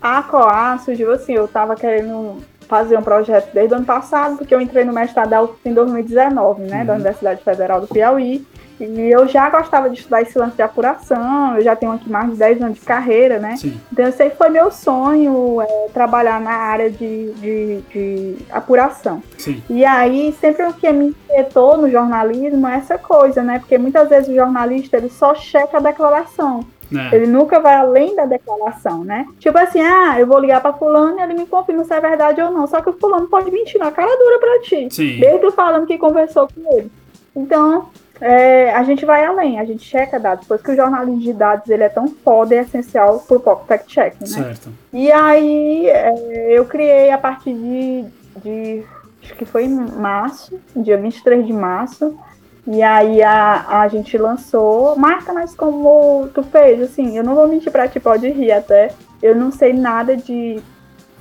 A 0.00 0.22
Coar 0.22 0.82
surgiu 0.84 1.12
assim, 1.12 1.32
eu 1.32 1.48
tava 1.48 1.74
querendo 1.74 2.42
fazer 2.68 2.98
um 2.98 3.02
projeto 3.02 3.52
desde 3.54 3.72
o 3.72 3.76
ano 3.78 3.86
passado, 3.86 4.36
porque 4.36 4.54
eu 4.54 4.60
entrei 4.60 4.84
no 4.84 4.92
mestrado 4.92 5.56
em 5.64 5.72
2019, 5.72 6.62
né, 6.62 6.80
uhum. 6.80 6.86
da 6.86 6.94
Universidade 6.94 7.42
Federal 7.42 7.80
do 7.80 7.86
Piauí. 7.86 8.46
E 8.80 9.10
eu 9.10 9.26
já 9.26 9.48
gostava 9.48 9.88
de 9.88 9.98
estudar 9.98 10.22
esse 10.22 10.38
lance 10.38 10.56
de 10.56 10.62
apuração, 10.62 11.56
eu 11.56 11.62
já 11.62 11.74
tenho 11.74 11.92
aqui 11.92 12.10
mais 12.10 12.30
de 12.30 12.36
10 12.36 12.62
anos 12.62 12.78
de 12.78 12.84
carreira, 12.84 13.38
né? 13.38 13.56
Sim. 13.56 13.80
Então, 13.92 14.10
sempre 14.12 14.36
foi 14.36 14.48
meu 14.50 14.70
sonho 14.70 15.60
é, 15.62 15.88
trabalhar 15.92 16.40
na 16.40 16.52
área 16.52 16.90
de, 16.90 17.32
de, 17.32 17.80
de 17.90 18.36
apuração. 18.50 19.22
Sim. 19.38 19.62
E 19.70 19.84
aí, 19.84 20.34
sempre 20.40 20.64
o 20.64 20.72
que 20.72 20.90
me 20.92 21.08
inquietou 21.08 21.78
no 21.78 21.90
jornalismo 21.90 22.66
é 22.68 22.76
essa 22.76 22.98
coisa, 22.98 23.42
né? 23.42 23.58
Porque 23.58 23.78
muitas 23.78 24.08
vezes 24.08 24.28
o 24.28 24.34
jornalista 24.34 24.96
ele 24.96 25.08
só 25.08 25.34
checa 25.34 25.78
a 25.78 25.80
declaração. 25.80 26.64
É. 26.94 27.16
Ele 27.16 27.26
nunca 27.26 27.58
vai 27.58 27.74
além 27.74 28.14
da 28.14 28.26
declaração, 28.26 29.02
né? 29.02 29.26
Tipo 29.40 29.58
assim, 29.58 29.80
ah, 29.80 30.20
eu 30.20 30.26
vou 30.26 30.38
ligar 30.38 30.60
pra 30.60 30.72
fulano 30.72 31.18
e 31.18 31.22
ele 31.22 31.34
me 31.34 31.46
confirma 31.46 31.84
se 31.84 31.92
é 31.92 32.00
verdade 32.00 32.40
ou 32.40 32.50
não. 32.50 32.66
Só 32.66 32.80
que 32.80 32.90
o 32.90 32.92
fulano 32.92 33.26
pode 33.26 33.50
mentir 33.50 33.80
na 33.80 33.90
cara 33.90 34.16
dura 34.16 34.38
pra 34.38 34.60
ti. 34.60 34.88
Sim. 34.90 35.18
Desde 35.18 35.50
falando 35.50 35.86
que 35.86 35.98
conversou 35.98 36.48
com 36.48 36.78
ele. 36.78 36.90
Então, 37.34 37.88
é, 38.20 38.74
a 38.74 38.82
gente 38.82 39.04
vai 39.04 39.24
além, 39.24 39.60
a 39.60 39.64
gente 39.64 39.84
checa 39.84 40.18
dados, 40.18 40.46
pois 40.46 40.62
que 40.62 40.70
o 40.70 40.76
jornalismo 40.76 41.20
de 41.20 41.32
dados 41.32 41.68
ele 41.68 41.82
é 41.82 41.88
tão 41.88 42.08
foda 42.08 42.54
e 42.54 42.58
essencial 42.58 43.20
pro 43.20 43.40
próprio 43.40 43.66
fact-check, 43.66 44.20
né? 44.20 44.26
Certo. 44.26 44.72
E 44.92 45.12
aí 45.12 45.88
é, 45.88 46.58
eu 46.58 46.64
criei 46.64 47.10
a 47.10 47.18
partir 47.18 47.52
de, 47.52 48.04
de, 48.42 48.82
acho 49.22 49.34
que 49.34 49.44
foi 49.44 49.64
em 49.64 49.74
março, 49.74 50.58
dia 50.74 50.96
23 50.96 51.46
de 51.46 51.52
março, 51.52 52.18
e 52.66 52.82
aí 52.82 53.22
a, 53.22 53.80
a 53.80 53.88
gente 53.88 54.16
lançou, 54.16 54.96
marca, 54.96 55.32
mas 55.32 55.54
como 55.54 56.28
tu 56.34 56.42
fez, 56.42 56.80
assim, 56.80 57.16
eu 57.16 57.22
não 57.22 57.34
vou 57.34 57.46
mentir 57.46 57.70
pra 57.70 57.86
ti, 57.86 58.00
pode 58.00 58.28
rir 58.30 58.52
até, 58.52 58.92
eu 59.22 59.34
não 59.34 59.52
sei 59.52 59.72
nada 59.72 60.16
de 60.16 60.60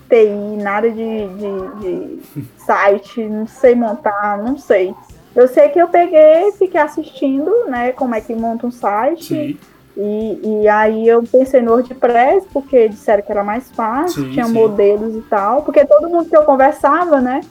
TI, 0.10 0.64
nada 0.64 0.89
de, 0.89 1.28
de, 1.28 1.80
de 1.82 2.46
site, 2.66 3.22
não 3.24 3.48
sei 3.48 3.76
montar, 3.76 4.38
não 4.38 4.58
sei. 4.58 4.96
Eu 5.36 5.47
sei 5.47 5.69
que 5.69 5.79
eu 5.79 5.88
peguei, 5.88 6.51
fiquei 6.57 6.79
assistindo, 6.79 7.51
né, 7.67 7.91
como 7.91 8.15
é 8.15 8.21
que 8.21 8.33
monta 8.33 8.65
um 8.65 8.71
site. 8.71 9.25
Sim. 9.25 9.57
E, 9.97 10.61
e 10.61 10.67
aí 10.67 11.07
eu 11.07 11.23
pensei 11.23 11.61
no 11.61 11.71
WordPress, 11.71 12.47
porque 12.51 12.89
disseram 12.89 13.23
que 13.23 13.31
era 13.31 13.43
mais 13.43 13.71
fácil, 13.71 14.25
Sim, 14.25 14.31
tinha 14.31 14.45
sim. 14.45 14.53
modelos 14.53 15.15
e 15.15 15.21
tal. 15.21 15.61
Porque 15.63 15.86
todo 15.86 16.09
mundo 16.09 16.29
que 16.29 16.36
eu 16.36 16.43
conversava, 16.43 17.21
né, 17.21 17.41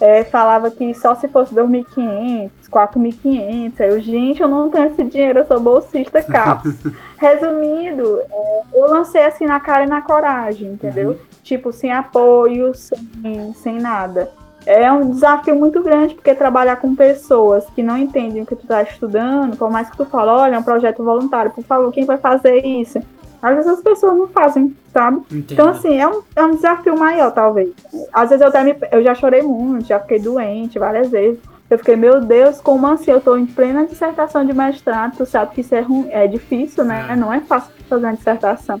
é, 0.00 0.24
falava 0.24 0.70
que 0.70 0.94
só 0.94 1.14
se 1.14 1.28
fosse 1.28 1.54
2.500, 1.54 2.50
4.500. 2.70 3.80
Aí 3.80 3.88
eu, 3.88 4.00
gente, 4.00 4.40
eu 4.40 4.48
não 4.48 4.70
tenho 4.70 4.86
esse 4.86 5.04
dinheiro, 5.04 5.40
eu 5.40 5.46
sou 5.46 5.60
bolsista 5.60 6.22
CAPS. 6.22 6.76
Resumindo, 7.18 8.20
é, 8.20 8.62
eu 8.74 8.90
lancei 8.90 9.24
assim 9.24 9.44
na 9.44 9.60
cara 9.60 9.84
e 9.84 9.88
na 9.88 10.00
coragem, 10.00 10.68
entendeu? 10.68 11.10
Uhum. 11.10 11.16
Tipo, 11.42 11.72
sem 11.72 11.92
apoio, 11.92 12.74
sem, 12.74 13.52
sem 13.54 13.78
nada. 13.78 14.30
É 14.64 14.90
um 14.92 15.10
desafio 15.10 15.56
muito 15.56 15.82
grande, 15.82 16.14
porque 16.14 16.34
trabalhar 16.34 16.76
com 16.76 16.94
pessoas 16.94 17.64
que 17.74 17.82
não 17.82 17.98
entendem 17.98 18.42
o 18.42 18.46
que 18.46 18.54
tu 18.56 18.66
tá 18.66 18.82
estudando, 18.82 19.56
por 19.56 19.70
mais 19.70 19.90
que 19.90 19.96
tu 19.96 20.04
fale, 20.04 20.30
olha, 20.30 20.54
é 20.54 20.58
um 20.58 20.62
projeto 20.62 21.02
voluntário, 21.02 21.50
por 21.50 21.64
favor, 21.64 21.92
quem 21.92 22.04
vai 22.04 22.16
fazer 22.18 22.64
isso? 22.64 23.00
Às 23.42 23.56
vezes 23.56 23.72
as 23.72 23.80
pessoas 23.80 24.16
não 24.16 24.28
fazem, 24.28 24.76
sabe? 24.92 25.16
Entendo. 25.32 25.52
Então, 25.52 25.68
assim, 25.68 25.98
é 26.00 26.06
um, 26.06 26.22
é 26.36 26.44
um 26.44 26.52
desafio 26.54 26.96
maior, 26.96 27.32
talvez. 27.32 27.70
Às 28.12 28.30
vezes 28.30 28.40
eu 28.40 28.48
até 28.48 28.62
me, 28.62 28.76
eu 28.92 29.02
já 29.02 29.16
chorei 29.16 29.42
muito, 29.42 29.86
já 29.86 29.98
fiquei 29.98 30.20
doente 30.20 30.78
várias 30.78 31.08
vezes. 31.10 31.40
Eu 31.68 31.76
fiquei, 31.78 31.96
meu 31.96 32.20
Deus, 32.20 32.60
como 32.60 32.86
assim? 32.86 33.10
Eu 33.10 33.20
tô 33.20 33.36
em 33.36 33.46
plena 33.46 33.84
dissertação 33.84 34.44
de 34.44 34.52
mestrado, 34.52 35.16
tu 35.16 35.26
sabe 35.26 35.54
que 35.54 35.62
isso 35.62 35.74
é, 35.74 35.80
ru- 35.80 36.06
é 36.10 36.28
difícil, 36.28 36.84
né? 36.84 37.06
É. 37.10 37.16
Não 37.16 37.32
é 37.32 37.40
fácil 37.40 37.72
fazer 37.88 38.04
uma 38.06 38.12
dissertação. 38.14 38.78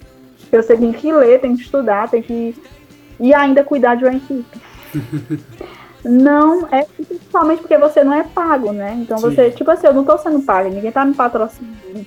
Eu 0.52 0.62
sei 0.62 0.76
que 0.76 0.82
tem 0.82 0.92
que 0.92 1.12
ler, 1.12 1.40
tem 1.40 1.56
que 1.56 1.62
estudar, 1.62 2.08
tem 2.08 2.22
que. 2.22 2.54
E 3.18 3.34
ainda 3.34 3.64
cuidar 3.64 3.94
de 3.96 4.04
uma 4.04 4.14
equipe. 4.14 4.60
Não, 6.04 6.66
é 6.72 6.84
principalmente 6.84 7.60
porque 7.60 7.78
você 7.78 8.02
não 8.02 8.12
é 8.12 8.24
pago, 8.24 8.72
né? 8.72 8.96
Então 9.00 9.18
Sim. 9.18 9.30
você, 9.30 9.50
tipo 9.50 9.70
assim, 9.70 9.86
eu 9.86 9.94
não 9.94 10.04
tô 10.04 10.18
sendo 10.18 10.40
pago, 10.40 10.68
ninguém 10.68 10.90
tá 10.90 11.04
me 11.04 11.14
patrocinando. 11.14 12.06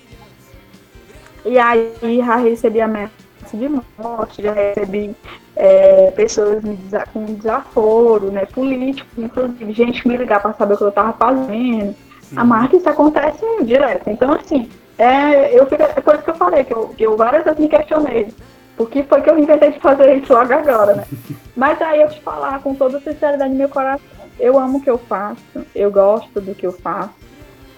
E 1.44 1.58
aí 1.58 1.92
já 2.24 2.36
recebi 2.36 2.80
ameaça 2.80 3.12
de 3.54 3.68
morte, 3.68 4.42
já 4.42 4.52
recebi 4.52 5.14
é, 5.54 6.10
pessoas 6.10 6.62
me 6.62 6.76
desa- 6.76 7.06
com 7.12 7.24
desaforo, 7.24 8.30
né? 8.30 8.44
Políticos, 8.46 9.10
inclusive, 9.16 9.72
gente 9.72 10.06
me 10.06 10.16
ligar 10.16 10.42
para 10.42 10.52
saber 10.54 10.74
o 10.74 10.76
que 10.76 10.84
eu 10.84 10.92
tava 10.92 11.12
fazendo. 11.12 11.94
A 12.34 12.44
marca 12.44 12.76
isso 12.76 12.88
acontece 12.88 13.40
direto. 13.62 14.10
Então, 14.10 14.32
assim, 14.32 14.68
é, 14.98 15.58
eu 15.58 15.66
fico, 15.66 15.82
é 15.82 15.86
por 15.86 16.14
isso 16.14 16.24
que 16.24 16.30
eu 16.30 16.34
falei, 16.34 16.64
que 16.64 16.74
eu, 16.74 16.88
que 16.88 17.06
eu 17.06 17.16
várias 17.16 17.44
vezes 17.44 17.60
me 17.60 17.68
questionei. 17.68 18.28
Por 18.76 18.90
que 18.90 19.02
foi 19.02 19.22
que 19.22 19.30
eu 19.30 19.38
inventei 19.38 19.72
de 19.72 19.80
fazer 19.80 20.16
isso 20.16 20.32
logo 20.32 20.52
agora, 20.52 20.94
né? 20.94 21.04
Mas 21.56 21.80
aí 21.80 22.02
eu 22.02 22.08
te 22.08 22.20
falar 22.20 22.60
com 22.60 22.74
toda 22.74 22.98
a 22.98 23.00
sinceridade 23.00 23.50
do 23.52 23.56
meu 23.56 23.68
coração, 23.68 24.04
eu 24.38 24.58
amo 24.58 24.78
o 24.78 24.80
que 24.80 24.90
eu 24.90 24.98
faço, 24.98 25.40
eu 25.74 25.90
gosto 25.90 26.40
do 26.40 26.54
que 26.54 26.66
eu 26.66 26.72
faço. 26.72 27.10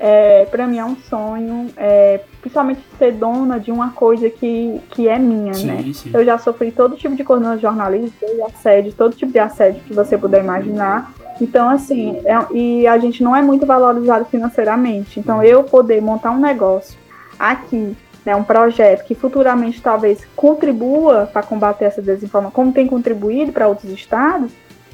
É, 0.01 0.45
para 0.45 0.65
mim 0.67 0.79
é 0.79 0.85
um 0.85 0.97
sonho, 0.97 1.69
é, 1.77 2.21
principalmente 2.41 2.81
ser 2.99 3.13
dona 3.13 3.59
de 3.59 3.73
uma 3.73 3.91
coisa 3.91 4.31
que, 4.31 4.81
que 4.91 5.09
é 5.09 5.19
minha, 5.19 5.53
né? 5.65 5.83
Sim, 5.83 5.93
sim. 5.93 6.11
Eu 6.15 6.25
já 6.25 6.39
sofri 6.39 6.71
todo 6.71 6.97
tipo 6.97 7.17
de 7.17 7.25
coisa 7.25 7.53
no 7.55 7.61
jornalismo, 7.61 8.13
desde 8.21 8.43
assédio, 8.43 8.93
todo 8.93 9.17
tipo 9.17 9.33
de 9.33 9.41
assédio 9.41 9.81
que 9.83 9.93
você 9.93 10.17
puder 10.17 10.43
imaginar. 10.43 11.13
Então, 11.41 11.69
assim, 11.69 12.21
é- 12.25 12.55
e 12.55 12.87
a 12.87 12.97
gente 12.99 13.23
não 13.25 13.35
é 13.35 13.43
muito 13.43 13.67
valorizado 13.67 14.25
financeiramente. 14.27 15.19
Então, 15.19 15.43
eu 15.43 15.65
poder 15.65 16.01
montar 16.01 16.31
um 16.31 16.41
negócio 16.41 16.97
aqui, 17.37 17.97
né, 18.29 18.37
um 18.37 18.45
projeto 18.45 19.07
que 19.07 19.15
futuramente 19.15 19.81
talvez 19.81 20.23
contribua 20.37 21.31
para 21.33 21.43
combater 21.43 21.87
essa 21.87 22.03
desinformação, 22.03 22.51
como 22.51 22.73
tem 22.73 22.87
contribuído 22.87 23.53
para 23.53 23.67
outros 23.67 23.91
estados, 23.91 24.53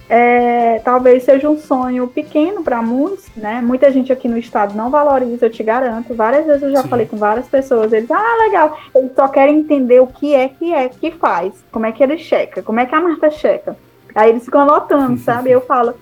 é, 0.08 0.80
talvez 0.84 1.24
seja 1.24 1.50
um 1.50 1.58
sonho 1.58 2.06
pequeno 2.06 2.62
para 2.62 2.80
muitos, 2.80 3.26
né? 3.36 3.60
Muita 3.60 3.90
gente 3.90 4.12
aqui 4.12 4.28
no 4.28 4.38
estado 4.38 4.76
não 4.76 4.88
valoriza, 4.88 5.46
eu 5.46 5.50
te 5.50 5.64
garanto. 5.64 6.14
Várias 6.14 6.46
vezes 6.46 6.62
eu 6.62 6.70
já 6.70 6.82
Sim. 6.82 6.88
falei 6.88 7.06
com 7.06 7.16
várias 7.16 7.48
pessoas, 7.48 7.92
eles, 7.92 8.08
ah, 8.08 8.36
legal, 8.44 8.78
eles 8.94 9.10
só 9.16 9.26
querem 9.26 9.58
entender 9.58 9.98
o 9.98 10.06
que 10.06 10.32
é 10.32 10.48
que 10.48 10.72
é 10.72 10.88
que 10.88 11.10
faz, 11.10 11.52
como 11.72 11.86
é 11.86 11.90
que 11.90 12.04
ele 12.04 12.18
checa, 12.18 12.62
como 12.62 12.78
é 12.78 12.86
que 12.86 12.94
a 12.94 13.00
Marta 13.00 13.32
checa. 13.32 13.76
Aí 14.14 14.30
eles 14.30 14.44
ficam 14.44 14.60
anotando, 14.60 15.18
sabe? 15.24 15.50
Eu 15.50 15.62
falo, 15.62 15.94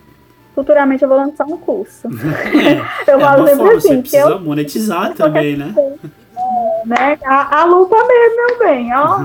futuramente 0.55 1.03
eu 1.03 1.09
vou 1.09 1.17
lançar 1.17 1.47
um 1.47 1.57
curso. 1.57 2.09
É, 2.09 2.83
Eu 3.11 3.19
é 3.19 3.21
falo 3.21 3.41
uma 3.41 3.49
sempre 3.49 3.65
forma, 3.65 3.81
você 3.81 3.89
assim, 3.89 4.03
que 4.03 4.17
eu 4.17 4.27
precisa 4.27 4.39
monetizar 4.39 5.15
também, 5.17 5.57
né? 5.57 5.75
Né? 6.87 7.19
A, 7.25 7.61
a 7.61 7.65
lupa 7.65 7.97
mesmo, 8.05 8.37
meu 8.37 8.59
bem, 8.59 8.95
ó. 8.95 9.19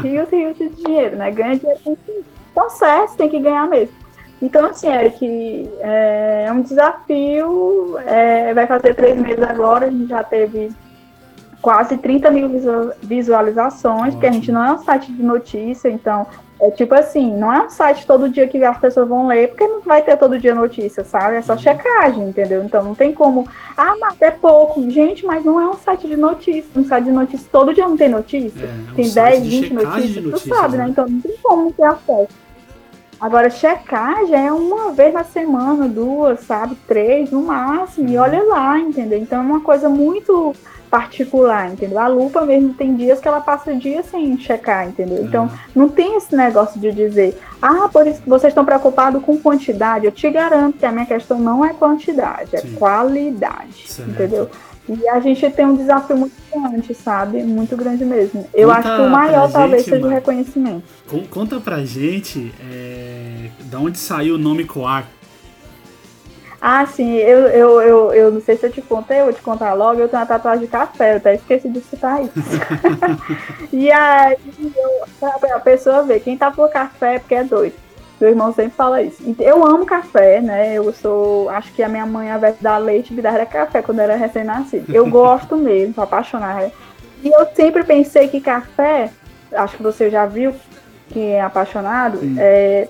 rios 0.00 0.32
e 0.32 0.36
rios 0.36 0.58
de 0.58 0.68
dinheiro, 0.70 1.16
né? 1.16 1.30
Ganha 1.30 1.56
dinheiro 1.56 1.80
com 1.84 1.92
isso. 1.92 2.24
Então, 2.52 2.70
certo, 2.70 3.16
tem 3.16 3.28
que 3.28 3.40
ganhar 3.40 3.66
mesmo. 3.68 3.94
Então, 4.40 4.66
assim, 4.66 4.88
Eric, 4.88 5.70
é 5.80 6.50
um 6.52 6.62
desafio. 6.62 7.98
é, 8.06 8.52
vai 8.52 8.66
fazer 8.66 8.94
três 8.94 9.16
meses 9.16 9.42
agora, 9.42 9.86
a 9.86 9.90
gente 9.90 10.06
já 10.08 10.22
teve 10.22 10.70
quase 11.64 11.96
30 11.96 12.30
mil 12.30 12.46
visual- 12.50 12.92
visualizações, 13.02 14.12
porque 14.14 14.26
a 14.26 14.30
gente 14.32 14.52
não 14.52 14.62
é 14.62 14.72
um 14.72 14.78
site 14.78 15.10
de 15.10 15.22
notícia, 15.22 15.88
então. 15.88 16.26
É 16.60 16.70
tipo 16.70 16.94
assim, 16.94 17.34
não 17.36 17.52
é 17.52 17.62
um 17.66 17.70
site 17.70 18.06
todo 18.06 18.28
dia 18.28 18.46
que 18.46 18.62
as 18.62 18.78
pessoas 18.78 19.08
vão 19.08 19.26
ler, 19.26 19.48
porque 19.48 19.66
não 19.66 19.80
vai 19.80 20.02
ter 20.02 20.16
todo 20.16 20.38
dia 20.38 20.54
notícia, 20.54 21.02
sabe? 21.04 21.36
É 21.36 21.42
só 21.42 21.54
Uhum. 21.54 21.58
checagem, 21.58 22.28
entendeu? 22.28 22.62
Então 22.62 22.82
não 22.84 22.94
tem 22.94 23.12
como 23.12 23.46
ah, 23.76 23.94
mas 23.98 24.20
é 24.20 24.30
pouco. 24.30 24.88
Gente, 24.90 25.24
mas 25.26 25.42
não 25.44 25.58
é 25.60 25.68
um 25.68 25.74
site 25.74 26.06
de 26.06 26.16
notícias. 26.16 26.66
Um 26.76 26.84
site 26.84 27.04
de 27.06 27.10
notícias 27.12 27.48
todo 27.50 27.74
dia 27.74 27.88
não 27.88 27.96
tem 27.96 28.08
notícia. 28.08 28.66
É, 28.66 28.68
é 28.68 28.92
um 28.92 28.94
tem 28.94 29.04
site 29.06 29.40
10, 29.40 29.42
de 29.42 29.50
20 29.50 29.68
checagem 29.68 30.00
notícias, 30.22 30.42
tu 30.42 30.54
sabe, 30.54 30.76
né? 30.76 30.86
Então 30.90 31.06
não 31.08 31.20
tem 31.20 31.34
como 31.42 31.72
ter 31.72 31.84
acesso. 31.84 32.28
Agora, 33.20 33.48
checagem 33.50 34.46
é 34.46 34.52
uma 34.52 34.92
vez 34.92 35.12
na 35.14 35.24
semana, 35.24 35.88
duas, 35.88 36.40
sabe? 36.40 36.74
Três 36.86 37.30
no 37.30 37.42
máximo. 37.42 38.08
E 38.08 38.16
Uhum. 38.16 38.22
olha 38.22 38.42
lá, 38.44 38.78
entendeu? 38.78 39.18
Então 39.18 39.38
é 39.38 39.42
uma 39.42 39.60
coisa 39.60 39.88
muito 39.88 40.54
particular, 40.98 41.72
entendeu? 41.72 41.98
A 41.98 42.06
lupa 42.06 42.42
mesmo 42.46 42.72
tem 42.74 42.94
dias 42.94 43.18
que 43.18 43.26
ela 43.26 43.40
passa 43.40 43.74
dias 43.74 44.06
sem 44.06 44.38
checar, 44.38 44.86
entendeu? 44.86 45.24
Então 45.24 45.50
não 45.74 45.88
tem 45.88 46.16
esse 46.16 46.36
negócio 46.36 46.80
de 46.80 46.92
dizer, 46.92 47.36
ah, 47.60 47.88
por 47.92 48.06
isso 48.06 48.22
vocês 48.24 48.52
estão 48.52 48.64
preocupados 48.64 49.20
com 49.24 49.36
quantidade. 49.36 50.06
Eu 50.06 50.12
te 50.12 50.30
garanto 50.30 50.78
que 50.78 50.86
a 50.86 50.92
minha 50.92 51.04
questão 51.06 51.38
não 51.40 51.64
é 51.64 51.74
quantidade, 51.74 52.50
é 52.54 52.58
Sim. 52.58 52.74
qualidade, 52.74 53.88
Certo. 53.88 54.10
entendeu? 54.10 54.48
E 54.88 55.08
a 55.08 55.18
gente 55.18 55.50
tem 55.50 55.64
um 55.66 55.74
desafio 55.74 56.16
muito 56.16 56.34
grande, 56.52 56.94
sabe? 56.94 57.42
Muito 57.42 57.74
grande 57.76 58.04
mesmo. 58.04 58.46
Eu 58.54 58.68
Conta 58.68 58.80
acho 58.80 58.96
que 58.96 59.02
o 59.08 59.10
maior 59.10 59.50
talvez 59.50 59.82
gente, 59.84 59.94
seja 59.94 60.06
o 60.06 60.10
reconhecimento. 60.10 60.82
Con- 61.08 61.24
Conta 61.28 61.58
pra 61.58 61.84
gente 61.84 62.52
é, 62.70 63.48
da 63.64 63.78
onde 63.80 63.98
saiu 63.98 64.34
o 64.36 64.38
nome 64.38 64.64
Coar. 64.64 65.06
Ah, 66.66 66.86
sim, 66.86 67.16
eu, 67.16 67.40
eu, 67.48 67.82
eu, 67.82 68.14
eu 68.14 68.32
não 68.32 68.40
sei 68.40 68.56
se 68.56 68.64
eu 68.64 68.72
te 68.72 68.80
contei, 68.80 69.20
eu 69.20 69.24
vou 69.24 69.34
te 69.34 69.42
contar 69.42 69.74
logo, 69.74 70.00
eu 70.00 70.08
tenho 70.08 70.22
uma 70.22 70.26
tatuagem 70.26 70.64
de 70.64 70.70
café, 70.70 71.12
eu 71.12 71.16
até 71.18 71.34
esqueci 71.34 71.68
de 71.68 71.78
citar 71.82 72.22
isso. 72.22 72.32
e 73.70 73.92
aí 73.92 74.38
eu, 74.74 75.54
a 75.54 75.60
pessoa 75.60 76.04
vê, 76.04 76.18
quem 76.18 76.38
tá 76.38 76.50
por 76.50 76.70
café 76.70 77.16
é 77.16 77.18
porque 77.18 77.34
é 77.34 77.44
doido. 77.44 77.74
Meu 78.18 78.30
irmão 78.30 78.50
sempre 78.54 78.72
fala 78.72 79.02
isso. 79.02 79.36
Eu 79.38 79.62
amo 79.62 79.84
café, 79.84 80.40
né? 80.40 80.72
Eu 80.72 80.90
sou. 80.94 81.50
Acho 81.50 81.70
que 81.74 81.82
a 81.82 81.88
minha 81.88 82.06
mãe, 82.06 82.30
ao 82.30 82.38
invés 82.38 82.56
de 82.56 82.62
dar 82.62 82.78
leite, 82.78 83.12
me 83.12 83.20
dava 83.20 83.44
café 83.44 83.82
quando 83.82 83.98
era 83.98 84.16
recém-nascido. 84.16 84.86
Eu 84.90 85.06
gosto 85.10 85.58
mesmo, 85.58 85.92
sou 85.92 86.04
apaixonada. 86.04 86.72
E 87.22 87.28
eu 87.28 87.46
sempre 87.54 87.84
pensei 87.84 88.28
que 88.28 88.40
café, 88.40 89.10
acho 89.52 89.76
que 89.76 89.82
você 89.82 90.08
já 90.08 90.24
viu, 90.24 90.54
que 91.10 91.20
é 91.20 91.42
apaixonado, 91.42 92.20
Sim. 92.20 92.36
é, 92.38 92.88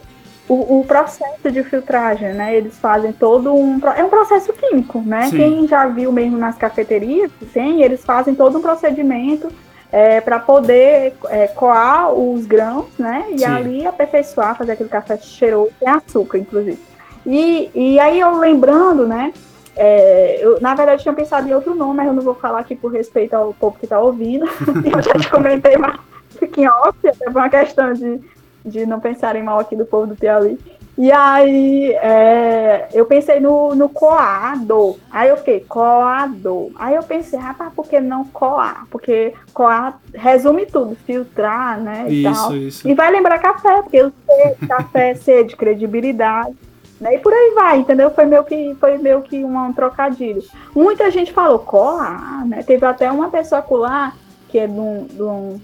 o, 0.48 0.80
o 0.80 0.84
processo 0.84 1.50
de 1.50 1.62
filtragem, 1.62 2.34
né? 2.34 2.56
Eles 2.56 2.78
fazem 2.78 3.12
todo 3.12 3.54
um. 3.54 3.80
É 3.96 4.04
um 4.04 4.08
processo 4.08 4.52
químico, 4.52 5.00
né? 5.00 5.28
Sim. 5.28 5.36
Quem 5.36 5.68
já 5.68 5.86
viu 5.86 6.12
mesmo 6.12 6.36
nas 6.36 6.56
cafeterias, 6.56 7.30
que 7.38 7.46
tem, 7.46 7.82
eles 7.82 8.04
fazem 8.04 8.34
todo 8.34 8.58
um 8.58 8.62
procedimento 8.62 9.48
é, 9.90 10.20
para 10.20 10.38
poder 10.38 11.14
é, 11.28 11.46
coar 11.48 12.12
os 12.12 12.46
grãos, 12.46 12.86
né? 12.98 13.26
E 13.30 13.38
Sim. 13.38 13.44
ali 13.46 13.86
aperfeiçoar, 13.86 14.56
fazer 14.56 14.72
aquele 14.72 14.88
café 14.88 15.16
cheiroso, 15.16 15.72
tem 15.80 15.88
açúcar, 15.88 16.38
inclusive. 16.38 16.78
E, 17.26 17.70
e 17.74 17.98
aí 17.98 18.20
eu 18.20 18.38
lembrando, 18.38 19.06
né? 19.06 19.32
é, 19.76 20.38
eu, 20.40 20.60
na 20.60 20.74
verdade, 20.74 21.02
tinha 21.02 21.14
pensado 21.14 21.48
em 21.48 21.54
outro 21.54 21.74
nome, 21.74 21.96
mas 21.96 22.06
eu 22.06 22.12
não 22.12 22.22
vou 22.22 22.34
falar 22.34 22.60
aqui 22.60 22.76
por 22.76 22.92
respeito 22.92 23.34
ao 23.34 23.52
povo 23.54 23.76
que 23.78 23.86
está 23.86 23.98
ouvindo. 24.00 24.46
eu 24.84 25.02
já 25.02 25.14
te 25.14 25.28
comentei, 25.30 25.76
mas 25.76 25.98
fica 26.38 26.60
em 26.60 26.68
off, 26.68 26.96
é 27.04 27.28
uma 27.28 27.48
questão 27.48 27.92
de, 27.92 28.20
de 28.64 28.86
não 28.86 29.00
pensarem 29.00 29.42
mal 29.42 29.58
aqui 29.58 29.76
do 29.76 29.84
povo 29.84 30.06
do 30.06 30.16
Piauí. 30.16 30.58
E 30.96 31.10
aí 31.10 31.92
é, 31.94 32.88
eu 32.92 33.04
pensei 33.04 33.40
no, 33.40 33.74
no 33.74 33.88
coado. 33.88 34.96
Aí 35.10 35.28
eu 35.28 35.36
fiquei, 35.36 35.60
coado. 35.60 36.70
Aí 36.76 36.94
eu 36.94 37.02
pensei, 37.02 37.38
rapaz, 37.38 37.72
por 37.74 37.86
que 37.88 38.00
não 38.00 38.24
coar? 38.24 38.86
Porque 38.90 39.34
coar 39.52 39.98
resume 40.14 40.66
tudo, 40.66 40.96
filtrar, 41.04 41.80
né? 41.80 42.06
E 42.08 42.22
tal. 42.22 42.32
Isso, 42.32 42.56
isso. 42.56 42.88
E 42.88 42.94
vai 42.94 43.10
lembrar 43.10 43.40
café, 43.40 43.82
porque 43.82 44.02
o 44.02 44.12
C, 44.24 44.56
café 44.68 45.10
é 45.10 45.14
C 45.16 45.42
de 45.44 45.56
credibilidade. 45.56 46.54
Né? 47.00 47.16
E 47.16 47.18
por 47.18 47.32
aí 47.32 47.52
vai, 47.56 47.78
entendeu? 47.78 48.10
Foi 48.12 48.24
meio 48.24 48.44
que, 48.44 48.76
foi 48.78 48.96
meio 48.96 49.20
que 49.20 49.42
uma- 49.42 49.64
um 49.66 49.72
trocadilho. 49.72 50.44
Muita 50.72 51.10
gente 51.10 51.32
falou 51.32 51.58
colar, 51.58 52.46
né? 52.46 52.62
Teve 52.62 52.86
até 52.86 53.10
uma 53.10 53.28
pessoa 53.30 53.60
colar, 53.60 54.16
que 54.48 54.60
é 54.60 54.68
de 54.68 54.78
um, 54.78 55.60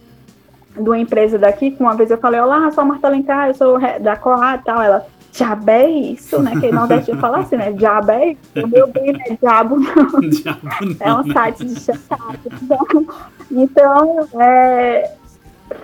de 0.75 0.81
um, 0.81 0.85
uma 0.85 0.99
empresa 0.99 1.39
daqui, 1.39 1.71
que 1.71 1.83
uma 1.83 1.95
vez 1.95 2.11
eu 2.11 2.19
falei, 2.19 2.41
olá, 2.41 2.71
sou 2.71 2.83
a 2.83 2.87
Marta 2.87 3.07
Alencar, 3.07 3.49
eu 3.49 3.55
sou 3.55 3.79
da 4.01 4.17
Coa 4.17 4.55
e 4.55 4.59
tal, 4.59 4.83
ela, 4.83 5.07
diabo 5.33 5.71
é 5.71 5.89
isso, 5.89 6.43
né? 6.43 6.53
Que 6.61 6.73
nordestino 6.73 7.21
fala 7.21 7.39
assim, 7.39 7.57
né? 7.57 7.73
Diabo 7.73 8.11
é 8.11 8.31
isso. 8.33 8.41
O 8.65 8.69
meu 8.69 8.87
bem, 8.87 9.13
né? 9.13 9.39
Diabo 9.41 9.79
não. 9.79 10.21
Diabo 10.29 10.61
não 10.63 10.97
é 11.01 11.15
um 11.15 11.33
site 11.33 11.65
de 11.65 11.81
chantagem. 11.81 12.41
Então, 12.63 13.07
então 13.51 14.29
é, 14.41 15.13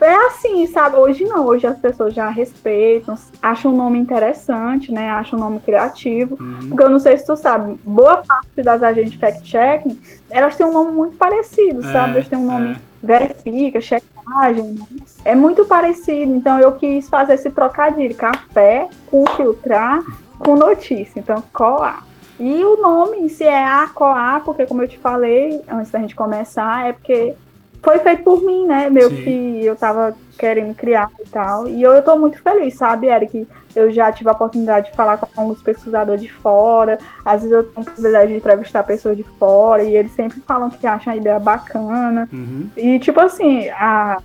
é 0.01 0.15
assim, 0.27 0.67
sabe? 0.67 0.97
Hoje 0.97 1.25
não, 1.25 1.47
hoje 1.47 1.67
as 1.67 1.79
pessoas 1.79 2.13
já 2.13 2.29
respeitam, 2.29 3.17
acham 3.41 3.73
o 3.73 3.77
nome 3.77 3.99
interessante, 3.99 4.93
né? 4.93 5.11
Acham 5.11 5.39
o 5.39 5.43
nome 5.43 5.61
criativo. 5.61 6.37
Uhum. 6.41 6.69
Porque 6.69 6.83
eu 6.83 6.91
não 6.91 6.99
sei 6.99 7.17
se 7.17 7.27
tu 7.27 7.37
sabe, 7.37 7.79
boa 7.85 8.19
parte 8.19 8.63
das 8.63 8.83
agentes 8.83 9.15
fact-checking, 9.15 9.99
elas 10.29 10.57
têm 10.57 10.67
um 10.67 10.73
nome 10.73 10.93
muito 10.93 11.17
parecido, 11.17 11.81
é, 11.87 11.93
sabe? 11.93 12.15
Elas 12.15 12.29
têm 12.29 12.39
um 12.39 12.47
nome 12.47 12.73
é. 12.73 12.77
Verifica, 13.07 13.81
checagem, 13.81 14.73
né? 14.73 14.87
É 15.25 15.35
muito 15.35 15.65
parecido. 15.65 16.35
Então 16.35 16.59
eu 16.59 16.73
quis 16.73 17.09
fazer 17.09 17.35
esse 17.35 17.51
trocadilho, 17.51 18.15
café 18.15 18.89
com 19.07 19.25
filtrar 19.29 20.03
com 20.39 20.57
notícia. 20.57 21.19
Então, 21.19 21.43
coar. 21.53 22.05
E 22.39 22.63
o 22.63 22.77
nome, 22.77 23.31
se 23.31 23.45
é 23.45 23.65
a 23.65 23.89
coar, 23.89 24.43
porque 24.45 24.67
como 24.67 24.83
eu 24.83 24.89
te 24.89 24.99
falei 24.99 25.63
antes 25.69 25.91
da 25.91 25.99
gente 25.99 26.15
começar, 26.15 26.87
é 26.87 26.93
porque 26.93 27.35
foi 27.83 27.99
feito 28.01 28.23
por 28.23 28.43
mim, 28.43 28.67
né? 28.67 28.91
Meu 28.91 29.11
Sim. 29.11 29.17
que 29.17 29.65
eu 29.65 29.77
tava 29.77 30.17
querendo 30.39 30.75
criar 30.75 31.11
e 31.25 31.29
tal. 31.29 31.69
E 31.69 31.83
eu, 31.83 31.93
eu 31.93 32.03
tô 32.03 32.17
muito 32.17 32.41
feliz, 32.43 32.75
sabe, 32.75 33.07
Eric? 33.09 33.47
Eu 33.75 33.91
já 33.91 34.11
tive 34.11 34.29
a 34.29 34.33
oportunidade 34.33 34.91
de 34.91 34.97
falar 34.97 35.19
com 35.19 35.29
alguns 35.37 35.63
pesquisadores 35.63 36.23
de 36.23 36.33
fora. 36.33 36.99
Às 37.25 37.43
vezes 37.43 37.53
eu 37.53 37.65
tenho 37.65 37.77
a 37.77 37.81
oportunidade 37.81 38.29
de 38.29 38.37
entrevistar 38.37 38.83
pessoas 38.83 39.17
de 39.17 39.23
fora. 39.39 39.83
E 39.83 39.97
eles 39.97 40.13
sempre 40.13 40.41
falam 40.41 40.71
que 40.71 40.87
acham 40.87 41.13
a 41.13 41.17
ideia 41.17 41.39
bacana. 41.39 42.29
Uhum. 42.33 42.69
E, 42.77 42.99
tipo 42.99 43.21
assim, 43.21 43.69
a, 43.71 44.19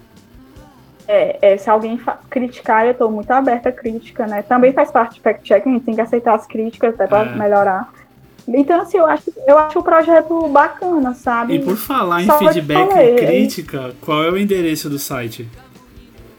é, 1.07 1.53
é, 1.53 1.57
se 1.57 1.69
alguém 1.69 1.99
criticar, 2.29 2.85
eu 2.85 2.91
estou 2.91 3.11
muito 3.11 3.29
aberta 3.31 3.69
à 3.69 3.71
crítica, 3.71 4.25
né? 4.25 4.41
Também 4.41 4.71
faz 4.71 4.91
parte 4.91 5.19
do 5.19 5.21
fact-checking, 5.21 5.69
a 5.69 5.73
gente 5.73 5.85
tem 5.85 5.95
que 5.95 6.01
aceitar 6.01 6.35
as 6.35 6.47
críticas 6.47 6.93
até 6.93 7.05
para 7.05 7.29
é. 7.29 7.35
melhorar. 7.35 7.89
Então, 8.47 8.81
assim, 8.81 8.97
eu 8.97 9.05
acho, 9.05 9.31
eu 9.47 9.55
acho 9.57 9.79
o 9.79 9.83
projeto 9.83 10.47
bacana, 10.47 11.13
sabe? 11.13 11.55
E 11.55 11.59
por 11.59 11.75
falar 11.77 12.23
em 12.23 12.25
Só 12.25 12.39
feedback 12.39 12.97
e 12.97 13.15
crítica, 13.15 13.93
qual 14.01 14.23
é 14.23 14.31
o 14.31 14.37
endereço 14.37 14.89
do 14.89 14.99
site? 14.99 15.47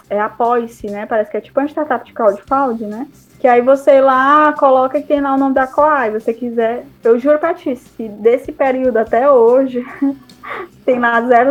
é 0.10 0.20
Apoie-se, 0.20 0.88
né? 0.88 1.06
Parece 1.08 1.32
que 1.32 1.38
é 1.38 1.41
tipo 1.41 1.60
uma 1.60 1.68
startup 1.68 2.06
de 2.06 2.14
crowdfunding, 2.14 2.86
né? 2.86 3.08
Que 3.39 3.47
aí 3.47 3.62
você 3.62 3.99
lá 3.99 4.54
coloca 4.54 5.01
que 5.01 5.08
tem 5.08 5.22
lá 5.22 5.34
o 5.34 5.38
nome 5.38 5.56
da 5.56 5.66
Coai, 5.66 6.12
você 6.12 6.34
quiser. 6.34 6.86
Eu 7.04 7.18
juro 7.20 7.39
pra 7.39 7.54
ti, 7.54 7.76
se 7.76 8.08
desse 8.08 8.51
período 8.51 8.97
até 8.97 9.30
hoje, 9.30 9.84
tem 10.85 10.99
lá 10.99 11.21
000, 11.21 11.47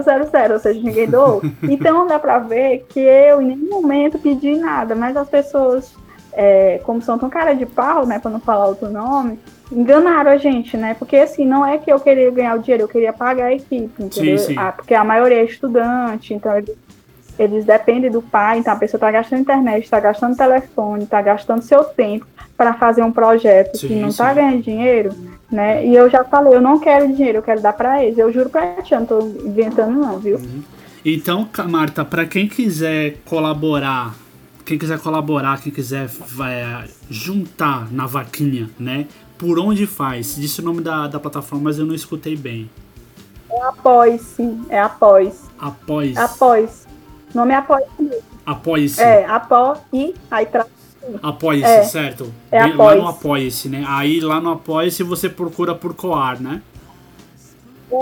ou 0.52 0.58
seja, 0.58 0.80
ninguém 0.80 1.08
doou. 1.08 1.42
Então 1.62 2.06
dá 2.06 2.18
pra 2.18 2.38
ver 2.38 2.84
que 2.88 3.00
eu 3.00 3.40
em 3.40 3.46
nenhum 3.46 3.68
momento 3.68 4.18
pedi 4.18 4.56
nada, 4.56 4.94
mas 4.94 5.16
as 5.16 5.28
pessoas, 5.28 5.94
é, 6.32 6.80
como 6.84 7.00
são 7.00 7.18
tão 7.18 7.30
cara 7.30 7.54
de 7.54 7.66
pau, 7.66 8.06
né, 8.06 8.18
pra 8.18 8.30
não 8.30 8.40
falar 8.40 8.66
outro 8.66 8.90
nome, 8.90 9.38
enganaram 9.70 10.30
a 10.30 10.36
gente, 10.36 10.76
né? 10.76 10.94
Porque 10.98 11.16
assim, 11.16 11.46
não 11.46 11.64
é 11.64 11.78
que 11.78 11.90
eu 11.90 11.98
queria 11.98 12.30
ganhar 12.30 12.56
o 12.56 12.58
dinheiro, 12.58 12.84
eu 12.84 12.88
queria 12.88 13.12
pagar 13.12 13.46
a 13.46 13.54
equipe, 13.54 14.02
entendeu? 14.02 14.38
Sim, 14.38 14.46
sim. 14.48 14.54
Ah, 14.58 14.72
porque 14.72 14.94
a 14.94 15.04
maioria 15.04 15.40
é 15.40 15.44
estudante, 15.44 16.34
então 16.34 16.56
eles, 16.56 16.76
eles 17.38 17.64
dependem 17.64 18.10
do 18.10 18.20
pai, 18.20 18.58
então 18.58 18.72
a 18.72 18.76
pessoa 18.76 18.98
está 18.98 19.10
gastando 19.10 19.40
internet, 19.40 19.84
está 19.84 19.98
gastando 19.98 20.36
telefone, 20.36 21.04
está 21.04 21.22
gastando 21.22 21.62
seu 21.62 21.84
tempo 21.84 22.26
para 22.62 22.74
fazer 22.74 23.02
um 23.02 23.10
projeto 23.10 23.76
sim, 23.76 23.88
que 23.88 23.94
não 23.94 24.08
está 24.08 24.32
ganhando 24.32 24.62
dinheiro 24.62 25.12
né? 25.52 25.86
E 25.86 25.94
eu 25.94 26.08
já 26.08 26.24
falei, 26.24 26.54
eu 26.54 26.62
não 26.62 26.78
quero 26.78 27.12
dinheiro, 27.12 27.38
eu 27.38 27.42
quero 27.42 27.60
dar 27.60 27.74
para 27.74 28.02
eles. 28.02 28.16
Eu 28.16 28.32
juro 28.32 28.48
para 28.48 28.80
ti, 28.82 28.94
eu 28.94 29.00
não 29.00 29.06
tô 29.06 29.20
inventando 29.20 29.92
não, 29.92 30.18
viu? 30.18 30.38
Uhum. 30.38 30.62
Então, 31.04 31.46
Marta, 31.68 32.06
para 32.06 32.24
quem 32.24 32.48
quiser 32.48 33.18
colaborar, 33.26 34.14
quem 34.64 34.78
quiser 34.78 34.98
colaborar, 34.98 35.60
quem 35.60 35.70
quiser 35.70 36.06
vai, 36.06 36.88
juntar 37.10 37.92
na 37.92 38.06
vaquinha, 38.06 38.70
né? 38.78 39.06
Por 39.36 39.58
onde 39.58 39.86
faz? 39.86 40.36
Disse 40.36 40.62
o 40.62 40.64
nome 40.64 40.80
da, 40.80 41.06
da 41.06 41.20
plataforma, 41.20 41.64
mas 41.64 41.78
eu 41.78 41.84
não 41.84 41.94
escutei 41.94 42.34
bem. 42.34 42.70
É 43.50 43.62
Apoie-se, 43.64 44.58
é 44.70 44.80
Apoie-se. 44.80 45.50
Apoie-se. 45.58 46.18
Apoie-se. 46.18 46.86
O 47.34 47.38
nome 47.38 47.52
é 47.52 47.56
Apoie-se. 47.56 48.22
Apoie-se. 48.46 49.02
É, 49.02 49.26
Apoie, 49.26 50.14
aí 50.30 50.46
traz 50.46 50.66
Apoie-se, 51.22 51.64
é, 51.64 51.82
certo? 51.84 52.32
É 52.50 52.60
apoie 52.60 52.76
lá 52.76 52.94
no 52.94 53.08
Apoie-se, 53.08 53.68
né? 53.68 53.84
Aí 53.86 54.20
lá 54.20 54.40
no 54.40 54.52
Apoie-se 54.52 55.02
você 55.02 55.28
procura 55.28 55.74
por 55.74 55.94
Coar, 55.94 56.40
né? 56.40 56.62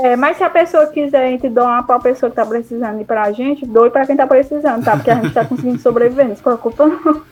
É, 0.05 0.15
mas 0.15 0.37
se 0.37 0.45
a 0.45 0.51
pessoa 0.51 0.87
quiser, 0.87 1.27
a 1.27 1.31
gente 1.31 1.49
doar 1.49 1.85
pra 1.85 1.99
pessoa 1.99 2.31
que 2.31 2.37
tá 2.37 2.47
precisando 2.47 3.01
ir 3.01 3.05
pra 3.05 3.33
gente, 3.33 3.67
doe 3.67 3.91
pra 3.91 4.07
quem 4.07 4.17
tá 4.17 4.25
precisando, 4.25 4.85
tá? 4.85 4.95
Porque 4.97 5.11
a 5.11 5.17
gente 5.17 5.35
tá 5.35 5.45
conseguindo 5.45 5.81
sobreviver, 5.81 6.29
não 6.29 6.37
se 6.37 6.43
preocupa 6.43 6.87
não. 6.87 7.23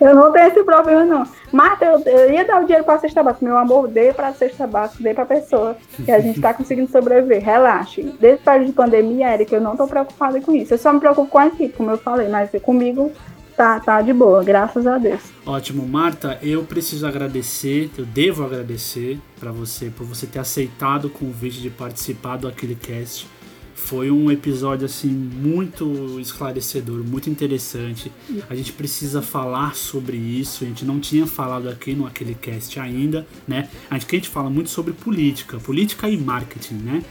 Eu 0.00 0.14
não 0.14 0.32
tenho 0.32 0.48
esse 0.48 0.62
problema, 0.62 1.04
não. 1.04 1.26
Marta, 1.52 1.84
eu, 1.84 2.00
eu 2.00 2.32
ia 2.32 2.44
dar 2.44 2.60
o 2.60 2.64
dinheiro 2.64 2.84
pra 2.84 2.98
cesta 2.98 3.22
básica. 3.22 3.44
Meu 3.44 3.56
amor, 3.56 3.88
dê 3.88 4.12
pra 4.12 4.32
cesta 4.32 4.66
básica, 4.66 5.02
dê 5.02 5.12
pra 5.12 5.26
pessoa. 5.26 5.76
Que 6.04 6.10
a 6.10 6.20
gente 6.20 6.40
tá 6.40 6.54
conseguindo 6.54 6.90
sobreviver. 6.90 7.42
Relaxe. 7.42 8.02
Desde 8.20 8.40
o 8.40 8.44
período 8.44 8.66
de 8.66 8.72
pandemia, 8.72 9.34
Eric, 9.34 9.52
eu 9.52 9.60
não 9.60 9.76
tô 9.76 9.88
preocupada 9.88 10.40
com 10.40 10.54
isso. 10.54 10.74
Eu 10.74 10.78
só 10.78 10.92
me 10.92 11.00
preocupo 11.00 11.28
com 11.28 11.38
a 11.38 11.48
equipe, 11.48 11.74
como 11.76 11.90
eu 11.90 11.98
falei, 11.98 12.28
mas 12.28 12.50
comigo 12.62 13.10
Tá, 13.58 13.80
tá 13.80 14.00
de 14.00 14.12
boa, 14.12 14.44
graças 14.44 14.86
a 14.86 14.98
Deus. 14.98 15.20
Ótimo, 15.44 15.84
Marta, 15.84 16.38
eu 16.40 16.62
preciso 16.62 17.04
agradecer, 17.04 17.90
eu 17.98 18.06
devo 18.06 18.44
agradecer 18.44 19.18
para 19.40 19.50
você 19.50 19.90
por 19.90 20.06
você 20.06 20.28
ter 20.28 20.38
aceitado 20.38 21.06
o 21.06 21.10
convite 21.10 21.60
de 21.60 21.68
participar 21.68 22.36
do 22.36 22.46
Aquele 22.46 22.76
Cast. 22.76 23.26
Foi 23.74 24.12
um 24.12 24.30
episódio 24.30 24.86
assim 24.86 25.08
muito 25.08 26.20
esclarecedor, 26.20 27.02
muito 27.02 27.28
interessante. 27.28 28.12
A 28.48 28.54
gente 28.54 28.72
precisa 28.72 29.20
falar 29.20 29.74
sobre 29.74 30.16
isso. 30.16 30.62
A 30.62 30.66
gente 30.68 30.84
não 30.84 31.00
tinha 31.00 31.26
falado 31.26 31.68
aqui 31.68 31.96
no 31.96 32.06
Aquele 32.06 32.36
Cast 32.36 32.78
ainda, 32.78 33.26
né? 33.46 33.68
A 33.90 33.98
gente, 33.98 34.06
a 34.08 34.14
gente 34.14 34.28
fala 34.28 34.48
muito 34.48 34.70
sobre 34.70 34.92
política, 34.92 35.58
política 35.58 36.08
e 36.08 36.16
marketing, 36.16 36.74
né? 36.74 37.02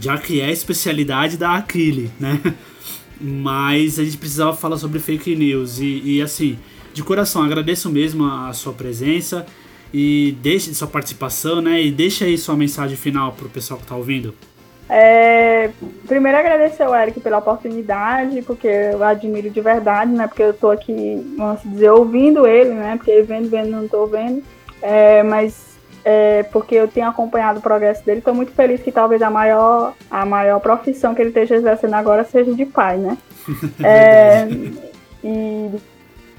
Já 0.00 0.16
que 0.16 0.40
é 0.40 0.46
a 0.46 0.50
especialidade 0.50 1.36
da 1.36 1.54
Aquile, 1.54 2.10
né? 2.18 2.40
Mas 3.20 3.98
a 3.98 4.04
gente 4.04 4.18
precisava 4.18 4.54
falar 4.54 4.76
sobre 4.76 4.98
fake 4.98 5.34
news. 5.34 5.78
E, 5.78 6.16
e 6.16 6.22
assim, 6.22 6.58
de 6.92 7.02
coração, 7.02 7.42
agradeço 7.42 7.90
mesmo 7.90 8.24
a, 8.24 8.48
a 8.48 8.52
sua 8.52 8.72
presença 8.72 9.46
e 9.92 10.36
deixe 10.42 10.72
sua 10.74 10.88
participação, 10.88 11.60
né? 11.60 11.82
E 11.82 11.90
deixa 11.90 12.24
aí 12.24 12.36
sua 12.36 12.56
mensagem 12.56 12.96
final 12.96 13.32
pro 13.32 13.48
pessoal 13.48 13.80
que 13.80 13.86
tá 13.86 13.96
ouvindo. 13.96 14.34
É, 14.88 15.70
primeiro 16.06 16.38
agradecer 16.38 16.84
ao 16.84 16.94
Eric 16.94 17.18
pela 17.20 17.38
oportunidade, 17.38 18.40
porque 18.42 18.68
eu 18.68 19.02
admiro 19.02 19.50
de 19.50 19.60
verdade, 19.60 20.12
né? 20.12 20.26
Porque 20.26 20.42
eu 20.42 20.54
tô 20.54 20.70
aqui, 20.70 21.34
vamos 21.36 21.60
dizer, 21.64 21.90
ouvindo 21.90 22.46
ele, 22.46 22.70
né? 22.70 22.96
Porque 22.96 23.22
vendo, 23.22 23.48
vendo, 23.48 23.70
não 23.70 23.88
tô 23.88 24.06
vendo. 24.06 24.42
É, 24.80 25.22
mas 25.22 25.65
é, 26.08 26.44
porque 26.52 26.76
eu 26.76 26.86
tenho 26.86 27.08
acompanhado 27.08 27.58
o 27.58 27.62
progresso 27.62 28.06
dele. 28.06 28.20
Estou 28.20 28.32
muito 28.32 28.52
feliz 28.52 28.80
que 28.80 28.92
talvez 28.92 29.20
a 29.20 29.28
maior, 29.28 29.92
a 30.08 30.24
maior 30.24 30.60
profissão 30.60 31.12
que 31.16 31.20
ele 31.20 31.30
esteja 31.30 31.56
exercendo 31.56 31.94
agora 31.94 32.22
seja 32.22 32.54
de 32.54 32.64
pai, 32.64 32.96
né? 32.96 33.18
é, 33.82 34.46
e 35.24 35.70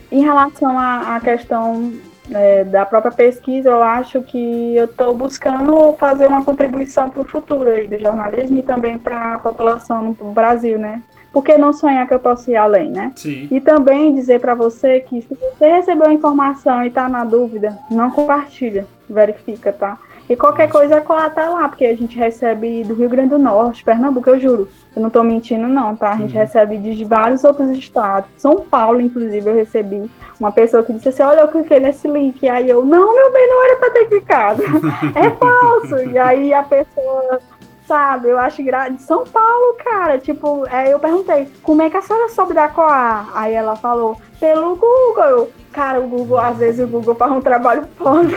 em 0.10 0.24
relação 0.24 0.80
à, 0.80 1.18
à 1.18 1.20
questão 1.20 1.92
é, 2.32 2.64
da 2.64 2.86
própria 2.86 3.12
pesquisa, 3.12 3.70
eu 3.70 3.84
acho 3.84 4.22
que 4.22 4.78
eu 4.78 4.86
estou 4.86 5.14
buscando 5.14 5.94
fazer 6.00 6.28
uma 6.28 6.46
contribuição 6.46 7.10
para 7.10 7.22
o 7.22 7.26
futuro 7.26 7.70
aí 7.70 7.90
do 7.90 8.00
jornalismo 8.00 8.60
e 8.60 8.64
também 8.64 8.98
para 8.98 9.34
a 9.34 9.40
população 9.40 10.16
no 10.18 10.32
Brasil, 10.32 10.80
né? 10.80 11.02
Porque 11.38 11.56
não 11.56 11.72
sonhar 11.72 12.08
que 12.08 12.16
eu 12.16 12.20
posso 12.20 12.50
ir 12.50 12.56
além, 12.56 12.90
né? 12.90 13.12
Sim. 13.16 13.48
E 13.52 13.62
também 13.62 14.16
dizer 14.16 14.40
para 14.40 14.56
você 14.56 15.02
que 15.02 15.22
se 15.22 15.36
você 15.36 15.72
recebeu 15.72 16.08
a 16.08 16.12
informação 16.12 16.84
e 16.84 16.88
está 16.88 17.08
na 17.08 17.24
dúvida, 17.24 17.78
não 17.92 18.10
compartilha 18.10 18.88
verifica, 19.08 19.72
tá? 19.72 20.00
E 20.28 20.36
qualquer 20.36 20.68
coisa 20.68 20.96
é 20.96 21.00
colar 21.00 21.30
tá 21.30 21.48
lá, 21.48 21.70
porque 21.70 21.86
a 21.86 21.96
gente 21.96 22.18
recebe 22.18 22.84
do 22.84 22.96
Rio 22.96 23.08
Grande 23.08 23.30
do 23.30 23.38
Norte, 23.38 23.84
Pernambuco, 23.84 24.28
eu 24.32 24.40
juro. 24.40 24.68
Eu 24.96 25.04
não 25.04 25.12
tô 25.12 25.22
mentindo, 25.22 25.68
não, 25.68 25.96
tá? 25.96 26.14
A 26.14 26.18
gente 26.18 26.34
uhum. 26.34 26.40
recebe 26.40 26.78
de 26.80 27.06
vários 27.06 27.44
outros 27.44 27.70
estados. 27.70 28.28
São 28.36 28.62
Paulo, 28.62 29.00
inclusive, 29.00 29.48
eu 29.48 29.54
recebi 29.54 30.10
uma 30.40 30.52
pessoa 30.52 30.82
que 30.82 30.92
disse 30.92 31.10
assim: 31.10 31.22
Olha, 31.22 31.42
eu 31.42 31.48
cliquei 31.50 31.80
nesse 31.80 32.08
link. 32.08 32.42
E 32.42 32.50
aí 32.50 32.68
eu, 32.68 32.84
não, 32.84 33.14
meu 33.14 33.32
bem, 33.32 33.48
não 33.48 33.64
era 33.64 33.76
pra 33.78 33.90
ter 33.92 34.06
clicado. 34.06 34.64
é 35.14 35.30
falso. 35.30 35.98
E 36.10 36.18
aí 36.18 36.52
a 36.52 36.64
pessoa 36.64 37.40
sabe? 37.88 38.30
Eu 38.30 38.38
acho 38.38 38.62
gra... 38.64 38.90
de 38.90 39.02
São 39.02 39.24
Paulo, 39.26 39.78
cara. 39.84 40.20
Tipo, 40.20 40.68
é, 40.68 40.94
eu 40.94 41.00
perguntei, 41.00 41.48
como 41.64 41.82
é 41.82 41.90
que 41.90 41.98
a 41.98 42.02
senhora 42.02 42.30
soube 42.30 42.54
da 42.54 42.68
Coa? 42.68 43.28
Aí 43.34 43.54
ela 43.54 43.76
falou, 43.76 44.22
pelo 44.40 44.76
Google. 44.76 45.50
Cara, 45.78 46.00
o 46.00 46.08
Google, 46.08 46.40
às 46.40 46.58
vezes 46.58 46.84
o 46.84 46.88
Google 46.88 47.14
faz 47.14 47.32
um 47.32 47.40
trabalho 47.40 47.88
foda. 48.00 48.28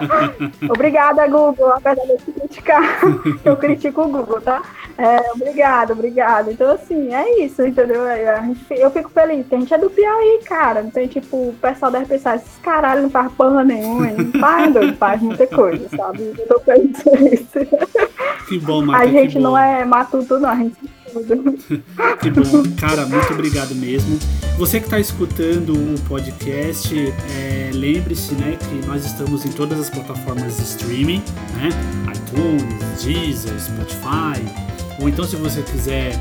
obrigada, 0.66 1.28
Google. 1.28 1.72
Apesar 1.72 2.06
de 2.06 2.12
eu 2.12 2.16
te 2.16 2.32
criticar, 2.32 2.82
eu 3.44 3.54
critico 3.54 4.00
o 4.00 4.08
Google, 4.08 4.40
tá? 4.40 4.62
É, 4.96 5.30
obrigada, 5.32 5.92
obrigada. 5.92 6.50
Então, 6.50 6.72
assim, 6.72 7.14
é 7.14 7.44
isso, 7.44 7.62
entendeu? 7.62 8.06
É, 8.06 8.50
eu 8.70 8.90
fico 8.90 9.10
feliz, 9.10 9.46
que 9.46 9.54
a 9.54 9.58
gente 9.58 9.74
é 9.74 9.76
do 9.76 9.90
Piauí, 9.90 10.40
cara. 10.46 10.82
Não 10.82 10.90
tem, 10.90 11.06
tipo, 11.06 11.50
o 11.50 11.54
pessoal 11.60 11.92
deve 11.92 12.06
pensar, 12.06 12.36
esses 12.36 12.56
caralho 12.62 13.02
não 13.02 13.10
faz 13.10 13.30
porra 13.32 13.62
nenhuma, 13.62 14.06
não 14.06 14.40
faz, 14.40 14.72
doido, 14.72 14.96
faz 14.96 15.20
muita 15.20 15.46
coisa, 15.46 15.86
sabe? 15.94 16.32
Eu 16.38 16.48
tô 16.48 16.60
feliz 16.60 17.02
por 17.02 17.20
isso. 17.20 17.58
Que 18.48 18.58
bom, 18.58 18.86
Marta, 18.86 19.04
A 19.04 19.06
gente 19.06 19.38
não 19.38 19.56
é 19.56 19.84
matuto, 19.84 20.40
não, 20.40 20.48
a 20.48 20.56
gente 20.56 20.78
que 22.20 22.30
bom, 22.30 22.62
cara, 22.78 23.06
muito 23.06 23.32
obrigado 23.32 23.74
mesmo. 23.74 24.18
Você 24.58 24.78
que 24.78 24.86
está 24.86 24.98
escutando 24.98 25.72
o 25.72 26.00
podcast, 26.08 26.94
é, 27.30 27.70
lembre-se, 27.72 28.34
né, 28.34 28.56
que 28.58 28.86
nós 28.86 29.04
estamos 29.04 29.44
em 29.44 29.50
todas 29.50 29.80
as 29.80 29.90
plataformas 29.90 30.56
de 30.56 30.62
streaming, 30.62 31.22
né, 31.54 31.70
iTunes, 32.14 33.02
Deezer, 33.02 33.58
Spotify. 33.58 34.44
Ou 35.00 35.08
então, 35.08 35.24
se 35.24 35.36
você 35.36 35.62
quiser 35.62 36.12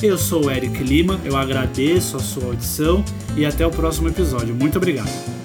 Eu 0.01 0.17
sou 0.17 0.47
o 0.47 0.51
Eric 0.51 0.83
Lima, 0.83 1.21
eu 1.25 1.37
agradeço 1.37 2.17
a 2.17 2.21
sua 2.21 2.47
audição 2.47 3.05
e 3.37 3.45
até 3.45 3.67
o 3.67 3.71
próximo 3.71 4.09
episódio. 4.09 4.55
Muito 4.55 4.79
obrigado. 4.79 5.42